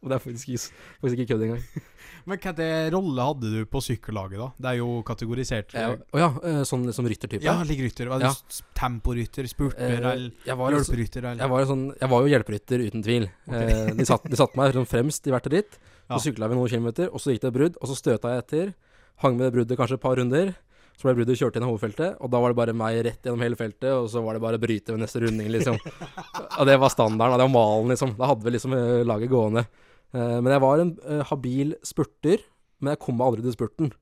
Og 0.03 0.11
det 0.11 0.17
er 0.17 0.23
faktisk 0.25 0.73
faktisk 1.01 1.21
ikke 1.23 1.29
kødd 1.33 1.43
engang. 1.47 1.63
Men 2.27 2.39
hvilken 2.39 2.93
rolle 2.95 3.25
hadde 3.29 3.51
du 3.53 3.61
på 3.71 3.81
sykkellaget, 3.83 4.39
da? 4.39 4.49
Det 4.59 4.71
er 4.73 4.77
jo 4.81 4.89
kategorisert. 5.07 5.73
Jeg- 5.75 6.01
Å 6.15 6.19
ja, 6.19 6.29
eh, 6.43 6.61
sånn 6.67 6.85
som 6.95 7.07
ryttertype. 7.07 7.43
ja, 7.43 7.55
like 7.67 7.83
rytter. 7.83 8.09
Var 8.11 8.19
du 8.19 8.27
Ja. 8.27 8.33
temporytter, 8.79 9.47
spurter 9.51 9.79
Eh, 9.79 9.97
eller 9.99 10.31
altså- 10.31 10.33
hjelperytter? 10.47 11.23
Jeg, 11.39 11.49
var 11.51 11.61
jo 11.65 11.67
sånn, 11.67 11.85
jeg 12.01 12.09
var 12.11 12.21
jo 12.23 12.29
hjelperytter, 12.35 12.79
uten 12.91 13.03
tvil. 13.03 13.31
Okay. 13.49 13.71
Eh, 13.73 13.95
de, 13.95 14.05
satt, 14.05 14.57
meg 14.57 14.75
sånn 14.75 14.87
fremst 14.91 15.27
i 15.27 15.31
hvert 15.31 15.47
ritt. 15.51 15.79
Ja. 16.11 16.17
Så 16.19 16.33
sykla 16.33 16.49
vi 16.49 16.55
noen 16.57 16.69
kilometer, 16.69 17.09
og 17.13 17.19
så 17.23 17.31
gikk 17.33 17.41
det 17.41 17.49
et 17.55 17.55
brudd, 17.55 17.77
og 17.81 17.89
så 17.89 17.95
støta 17.97 18.35
jeg 18.35 18.43
etter. 18.45 18.75
Hang 19.23 19.37
med 19.37 19.53
det 19.53 19.55
bruddet 19.55 19.79
kanskje 19.79 19.95
et 19.95 20.01
par 20.03 20.17
runder. 20.17 20.55
Så 20.99 21.09
ble 21.09 21.15
bruddet 21.25 21.39
kjørt 21.41 21.57
inn 21.57 21.63
i 21.65 21.67
hovedfeltet, 21.71 22.17
og 22.21 22.31
da 22.31 22.39
var 22.39 22.49
det 22.53 22.57
bare 22.57 22.75
meg 22.77 23.03
rett 23.07 23.23
gjennom 23.23 23.41
hele 23.41 23.57
feltet, 23.57 23.91
og 23.91 24.11
så 24.11 24.23
var 24.23 24.35
det 24.35 24.43
bare 24.43 24.59
bryte 24.61 24.93
ved 24.93 25.01
neste 25.01 25.23
runding, 25.25 25.49
liksom. 25.51 25.79
og 26.59 26.67
det 26.67 26.79
var 26.79 26.91
standarden, 26.91 27.33
og 27.33 27.39
det 27.41 27.47
var 27.49 27.55
malen, 27.57 27.89
liksom. 27.95 28.17
Da 28.19 28.27
hadde 28.27 28.45
vi 28.45 28.51
liksom 28.51 28.75
eh, 28.77 29.03
laget 29.09 29.31
gående. 29.33 29.67
Eh, 30.13 30.39
men 30.45 30.51
jeg 30.53 30.61
var 30.65 30.83
en 30.83 30.95
eh, 31.09 31.23
habil 31.31 31.75
spurter, 31.87 32.43
men 32.83 32.93
jeg 32.95 33.01
kom 33.05 33.17
meg 33.19 33.31
aldri 33.31 33.45
til 33.47 33.55
spurten. 33.57 33.93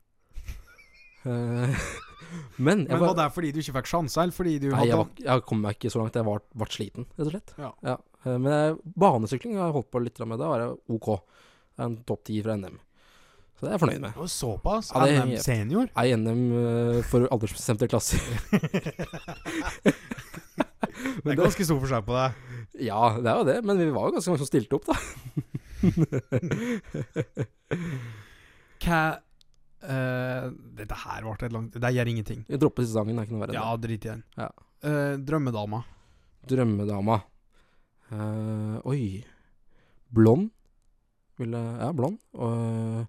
Eh, 1.25 1.75
men 2.67 2.85
Men 2.89 2.99
var, 2.99 3.11
var 3.13 3.17
det 3.21 3.29
fordi 3.37 3.53
du 3.55 3.61
ikke 3.63 3.77
fikk 3.79 3.91
sjanser, 3.93 4.25
eller 4.25 4.35
fordi 4.37 4.57
du 4.63 4.69
Nei, 4.71 4.77
hadde 4.81 4.91
jeg, 4.91 5.01
var, 5.03 5.09
jeg 5.29 5.47
kom 5.51 5.63
meg 5.65 5.79
ikke 5.79 5.93
så 5.95 6.03
langt. 6.03 6.19
Jeg 6.19 6.27
var, 6.27 6.43
ble 6.63 6.71
sliten, 6.75 7.09
rett 7.17 7.27
og 7.29 7.33
slett. 7.35 7.55
Ja. 7.63 7.73
eh, 8.27 8.37
Men 8.37 8.53
jeg, 8.57 8.79
banesykling 9.07 9.59
har 9.61 9.69
jeg 9.71 9.77
holdt 9.79 9.91
på 9.95 10.03
litt 10.05 10.23
med. 10.27 10.39
Da 10.43 10.51
var 10.53 10.65
jeg 10.67 10.79
OK. 10.99 11.11
Det 11.77 11.85
er 11.85 11.91
en 11.93 11.99
topp 12.09 12.25
ti 12.29 12.41
fra 12.45 12.57
NM. 12.59 12.79
Så 13.61 13.67
det 13.67 13.71
er 13.71 13.75
jeg 13.77 13.83
fornøyd 13.83 14.03
med. 14.07 14.17
Å, 14.17 14.27
Såpass? 14.33 14.87
Ja, 14.97 15.05
det- 15.05 15.21
NM 15.21 15.33
senior? 15.45 15.89
Nei, 15.95 16.07
NM 16.17 16.43
uh, 16.57 17.01
for 17.05 17.27
aldersbestemte 17.29 17.89
klasser. 17.93 18.21
Det 21.21 21.33
er 21.33 21.39
ganske 21.39 21.65
stor 21.65 21.79
forskjell 21.81 22.05
på 22.07 22.15
deg. 22.17 22.39
Ja, 22.87 23.01
det 23.21 23.29
er 23.31 23.39
jo 23.41 23.47
det, 23.49 23.57
men 23.67 23.79
vi 23.81 23.89
var 23.93 24.09
jo 24.09 24.15
ganske 24.17 24.33
mange 24.33 24.41
som 24.43 24.49
stilte 24.49 24.77
opp, 24.79 24.87
da. 24.89 24.97
Hva 28.81 29.01
uh, 29.17 30.45
Dette 30.77 30.99
her 31.05 31.25
ble 31.25 31.35
et 31.37 31.55
langt 31.55 31.77
Det 31.81 31.93
gjør 31.97 32.11
ingenting. 32.13 32.45
Vi 32.49 32.61
dropper 32.61 32.85
siste 32.85 32.99
sangen, 32.99 33.17
det 33.17 33.23
er 33.23 33.29
ikke 33.29 33.37
noe 33.37 33.45
verre 33.47 33.59
Ja, 33.59 33.67
drit 33.81 34.05
i 34.07 34.13
den. 34.13 34.23
Ja. 34.39 34.49
Uh, 34.85 35.15
drømmedama. 35.29 35.83
Drømmedama. 36.51 37.17
Uh, 38.11 38.77
oi. 38.89 39.03
Blond. 40.11 40.51
Ville 41.41 41.61
Ja, 41.81 41.93
blond. 41.97 42.19
Og 42.37 43.07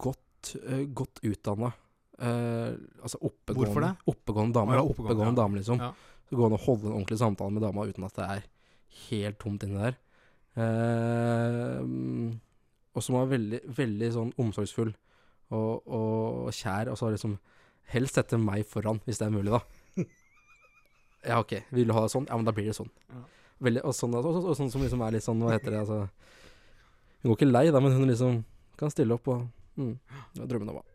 godt, 0.00 0.56
godt 0.96 1.20
utdanna. 1.20 1.72
altså 2.16 3.18
oppegående 3.20 3.66
Hvorfor 3.66 3.80
det? 3.84 3.92
Oppegående 4.08 4.54
dame. 4.56 4.72
Ja, 4.72 4.80
oppegående, 4.80 5.12
oppegående, 5.12 5.34
ja. 5.36 5.42
dame, 5.42 5.54
liksom. 5.60 5.78
Ja. 5.82 5.90
Så 6.26 6.38
går 6.38 6.48
an 6.48 6.56
å 6.56 6.64
holde 6.64 6.88
en 6.88 6.94
ordentlig 6.96 7.18
samtale 7.20 7.52
med 7.54 7.62
dama 7.62 7.84
uten 7.86 8.06
at 8.06 8.16
det 8.16 8.26
er 8.26 8.46
helt 9.10 9.38
tomt 9.42 9.66
inni 9.66 9.78
der. 9.78 9.98
Eh, 10.56 11.80
og 12.96 13.04
som 13.04 13.18
var 13.18 13.28
veldig, 13.32 13.60
veldig 13.76 14.08
sånn 14.14 14.30
omsorgsfull 14.40 14.92
og, 15.52 15.82
og 15.86 16.52
kjær, 16.56 16.88
og 16.92 16.96
så 16.98 17.10
liksom 17.12 17.36
helst 17.92 18.16
sette 18.18 18.38
meg 18.40 18.64
foran, 18.66 18.98
hvis 19.06 19.20
det 19.20 19.28
er 19.28 19.34
mulig, 19.36 19.52
da. 19.56 19.62
Ja, 21.26 21.40
OK. 21.42 21.56
Vil 21.74 21.88
du 21.88 21.94
ha 21.96 22.04
det 22.04 22.12
sånn? 22.12 22.26
Ja, 22.30 22.36
men 22.38 22.46
da 22.46 22.52
blir 22.54 22.68
det 22.68 22.76
sånn. 22.76 22.90
Veldig, 23.66 23.80
og, 23.88 23.94
sånn 23.98 24.12
og, 24.14 24.26
og, 24.30 24.36
og 24.52 24.54
sånn 24.54 24.68
som 24.70 24.82
liksom 24.84 25.00
er 25.02 25.16
litt 25.16 25.24
sånn, 25.24 25.40
hva 25.42 25.56
heter 25.56 25.72
det, 25.74 25.80
altså 25.80 25.96
Hun 27.24 27.32
går 27.32 27.38
ikke 27.40 27.48
lei, 27.48 27.64
da, 27.74 27.80
men 27.82 27.96
hun 27.96 28.06
liksom 28.06 28.36
kan 28.78 28.92
stille 28.92 29.16
opp 29.16 29.26
og 29.32 29.40
mm, 29.80 29.94
det 30.36 30.44
er 30.44 30.50
Drømmen 30.52 30.70
om 30.70 30.76
henne. 30.78 30.94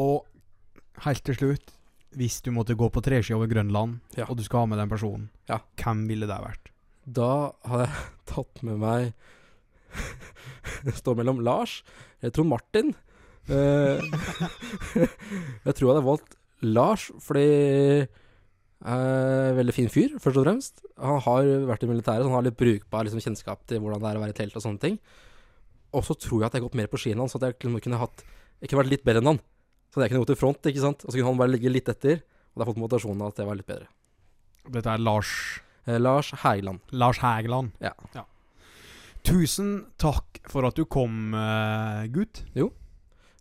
Og 0.00 1.04
helt 1.04 1.24
til 1.26 1.36
slutt, 1.36 1.74
hvis 2.16 2.38
du 2.46 2.48
måtte 2.56 2.76
gå 2.78 2.88
på 2.94 3.02
treski 3.04 3.34
over 3.36 3.50
Grønland, 3.50 3.98
Ja. 4.16 4.24
og 4.30 4.38
du 4.38 4.44
skal 4.46 4.64
ha 4.64 4.70
med 4.72 4.80
den 4.80 4.88
personen, 4.94 5.28
Ja. 5.50 5.58
hvem 5.82 6.06
ville 6.08 6.30
det 6.30 6.40
vært? 6.46 6.72
Da 7.10 7.52
hadde 7.66 7.86
jeg 7.88 8.08
tatt 8.30 8.64
med 8.66 8.80
meg 8.80 9.12
Det 10.86 10.96
står 11.02 11.18
mellom 11.18 11.40
Lars 11.44 11.80
eller 12.20 12.34
Trond 12.36 12.52
Martin. 12.52 12.92
Uh, 13.48 13.96
jeg 15.64 15.72
tror 15.74 15.86
jeg 15.88 15.94
hadde 15.94 16.04
valgt 16.04 16.36
Lars 16.60 17.06
fordi 17.24 17.46
uh, 18.04 19.56
Veldig 19.56 19.74
fin 19.74 19.88
fyr, 19.90 20.18
først 20.20 20.38
og 20.38 20.44
fremst. 20.44 20.84
Han 21.00 21.22
har 21.24 21.48
vært 21.70 21.86
i 21.86 21.90
militæret, 21.90 22.22
så 22.22 22.30
han 22.30 22.38
har 22.38 22.46
litt 22.46 22.60
brukbar 22.60 23.08
liksom, 23.08 23.22
kjennskap 23.24 23.64
til 23.68 23.80
hvordan 23.80 24.04
det 24.04 24.10
er 24.10 24.20
å 24.20 24.24
være 24.26 24.36
i 24.36 24.38
telt 24.42 24.58
og 24.60 24.66
sånne 24.66 24.84
ting. 24.84 25.00
Og 25.96 26.04
så 26.06 26.14
tror 26.14 26.44
jeg 26.44 26.50
at 26.50 26.54
jeg 26.54 26.62
har 26.62 26.68
gått 26.68 26.78
mer 26.78 26.90
på 26.92 27.00
ski 27.00 27.14
enn 27.14 27.24
han, 27.24 27.32
så 27.32 27.40
jeg 27.42 27.56
kunne, 27.58 27.80
kunne 27.82 27.98
hatt 27.98 28.22
Jeg 28.60 28.68
kunne 28.68 28.82
vært 28.84 28.92
litt 28.92 29.06
bedre 29.08 29.24
enn 29.24 29.32
han. 29.32 29.42
Så 29.90 30.04
jeg 30.04 30.12
kunne 30.12 30.22
gått 30.22 30.36
i 30.36 30.38
front, 30.38 30.68
ikke 30.68 30.84
sant. 30.84 31.02
Og 31.02 31.08
så 31.08 31.16
kunne 31.16 31.32
han 31.32 31.40
bare 31.40 31.54
ligge 31.54 31.72
litt 31.72 31.88
etter. 31.88 32.20
Og 32.20 32.60
det 32.60 32.62
har 32.62 32.68
fått 32.68 32.82
motivasjonen 32.82 33.24
av 33.24 33.32
at 33.32 33.40
jeg 33.40 33.48
var 33.48 33.58
litt 33.58 33.70
bedre. 33.70 33.88
Dette 34.76 34.92
er 34.92 35.00
Lars 35.00 35.32
Lars 35.98 36.30
Hægeland. 36.42 36.80
Lars 36.92 37.18
Hægeland. 37.18 37.72
Ja. 37.82 37.92
Tusen 39.26 39.86
takk 40.00 40.40
for 40.48 40.64
at 40.68 40.76
du 40.78 40.84
kom, 40.88 41.34
uh, 41.34 42.06
gutt. 42.12 42.44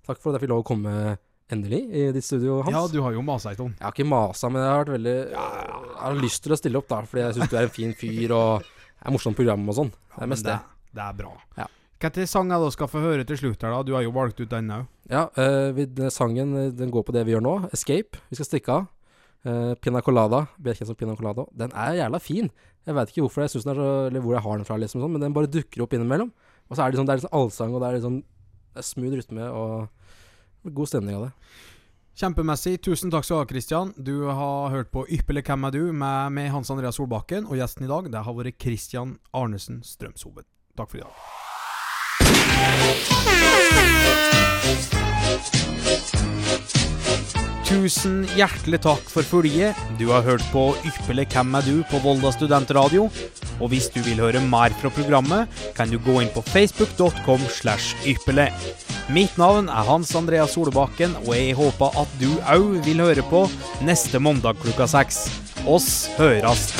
Takk 0.05 0.19
for 0.19 0.31
at 0.31 0.39
jeg 0.39 0.47
fikk 0.47 0.51
lov 0.51 0.63
å 0.63 0.67
komme 0.67 0.93
endelig 1.53 1.81
i 1.93 2.07
ditt 2.13 2.25
studio, 2.25 2.59
Hans. 2.65 2.73
Ja, 2.75 2.81
du 2.91 2.99
har 3.05 3.13
jo 3.15 3.23
masa 3.25 3.51
ei 3.51 3.57
stund. 3.57 3.75
Jeg 3.77 3.85
har 3.85 3.95
ikke 3.95 4.09
masa, 4.09 4.49
men 4.51 4.61
jeg 4.63 4.71
har 4.73 4.83
vært 4.83 4.93
veldig 4.97 5.15
Jeg 5.29 6.03
har 6.03 6.19
lyst 6.19 6.43
til 6.45 6.53
å 6.55 6.59
stille 6.59 6.81
opp, 6.81 6.89
da, 6.91 7.01
fordi 7.09 7.23
jeg 7.25 7.37
syns 7.37 7.51
du 7.51 7.57
er 7.57 7.67
en 7.67 7.73
fin 7.73 7.95
fyr 7.97 8.33
og 8.35 8.67
er 8.99 9.15
morsomt 9.15 9.37
program 9.39 9.65
og 9.69 9.77
sånn. 9.77 9.91
Det 10.15 10.23
er 10.25 10.31
mest 10.33 10.47
det. 10.47 10.57
Det 10.95 11.05
er 11.05 11.17
bra. 11.17 11.33
Ja. 11.57 11.67
sang 12.25 12.49
jeg 12.51 12.61
da 12.65 12.69
skal 12.71 12.87
få 12.87 13.01
høre 13.03 13.25
til 13.27 13.37
slutt 13.37 13.61
her, 13.61 13.71
da? 13.71 13.83
Du 13.83 13.93
har 13.93 14.03
jo 14.03 14.11
valgt 14.15 14.39
ut 14.41 14.49
den 14.49 14.69
òg. 14.69 14.87
Ja, 15.09 15.29
eh, 15.35 15.71
vi- 15.71 15.85
den 15.85 16.09
sangen 16.11 16.55
eh, 16.55 16.71
den 16.71 16.91
går 16.91 17.03
på 17.05 17.13
det 17.13 17.25
vi 17.25 17.33
gjør 17.33 17.41
nå. 17.41 17.69
'Escape'. 17.69 18.19
Vi 18.29 18.35
skal 18.35 18.45
stikke 18.45 18.69
av. 18.69 18.87
Uh, 19.47 19.71
Pina 19.79 20.01
Colada, 20.03 20.43
bedre 20.59 20.85
som 20.85 20.97
Pina 20.99 21.15
Colada. 21.15 21.45
Den 21.55 21.71
er 21.71 22.01
jævla 22.01 22.19
fin. 22.19 22.49
Jeg 22.85 22.95
veit 22.95 23.11
ikke 23.11 23.23
hvorfor 23.23 23.45
jeg 23.45 23.53
synes 23.53 23.65
den 23.67 23.73
er 23.75 23.79
så 23.79 23.89
Eller 24.09 24.23
hvor 24.23 24.33
jeg 24.33 24.43
har 24.43 24.57
den 24.57 24.67
fra, 24.67 24.77
liksom 24.81 25.01
sånn, 25.03 25.13
men 25.13 25.23
den 25.23 25.35
bare 25.35 25.51
dukker 25.51 25.83
opp 25.85 25.93
innimellom. 25.95 26.31
Og 26.69 26.75
så 26.75 26.83
er 26.83 26.91
det 26.91 26.99
sånn 26.99 27.07
Det 27.07 27.15
er 27.15 27.23
sånn 27.25 27.37
allsang, 27.39 27.73
og 27.73 27.81
det 27.83 27.87
er 27.89 28.03
sånn 28.03 28.21
Det 28.21 28.83
er 28.83 28.87
smooth 28.89 29.15
rytme 29.19 29.45
og 29.49 30.73
god 30.75 30.91
stemning 30.91 31.15
av 31.15 31.23
det. 31.27 31.33
Kjempemessig. 32.19 32.81
Tusen 32.83 33.11
takk 33.13 33.23
skal 33.23 33.37
du 33.37 33.41
ha, 33.45 33.47
Christian. 33.47 33.93
Du 33.95 34.27
har 34.27 34.73
hørt 34.73 34.91
på 34.91 35.05
Ypperlig 35.07 35.45
hvem 35.47 35.63
er 35.69 35.71
du 35.71 35.83
med, 35.93 36.33
med 36.35 36.51
Hans 36.51 36.71
Andreas 36.73 36.99
Solbakken, 36.99 37.47
og 37.47 37.55
gjesten 37.55 37.87
i 37.87 37.91
dag 37.91 38.11
det 38.11 38.25
har 38.27 38.35
vært 38.35 38.59
Christian 38.59 39.15
Arnesen 39.31 39.79
Strømshoven. 39.87 40.43
Takk 40.75 40.89
for 40.91 40.99
i 40.99 41.03
dag. 41.07 41.15
Tusen 47.69 48.23
hjertelig 48.33 48.79
takk 48.81 49.11
for 49.13 49.21
følget. 49.21 49.77
Du 49.99 50.07
har 50.09 50.23
hørt 50.25 50.41
på 50.49 50.71
Ypperlig 50.89 51.27
hvem 51.29 51.53
er 51.59 51.67
du 51.67 51.75
på 51.91 51.99
Volda 52.01 52.31
studentradio. 52.33 53.03
Og 53.61 53.69
hvis 53.69 53.91
du 53.93 53.99
vil 54.07 54.17
høre 54.23 54.41
mer 54.41 54.73
fra 54.81 54.89
programmet, 54.89 55.45
kan 55.77 55.91
du 55.93 55.99
gå 56.01 56.17
inn 56.23 56.31
på 56.33 56.41
facebook.com 56.49 57.45
slash 57.59 57.93
ypperlig. 58.09 58.49
Mitt 59.13 59.37
navn 59.37 59.69
er 59.69 59.85
Hans 59.85 60.15
Andreas 60.17 60.57
Solbakken, 60.57 61.13
og 61.27 61.33
jeg 61.37 61.53
håper 61.61 62.01
at 62.01 62.17
du 62.17 62.31
òg 62.41 62.81
vil 62.89 63.05
høre 63.05 63.25
på 63.29 63.45
neste 63.85 64.17
mandag 64.17 64.57
klokka 64.65 64.89
seks. 64.89 65.27
Oss 65.69 66.07
hørast. 66.17 66.73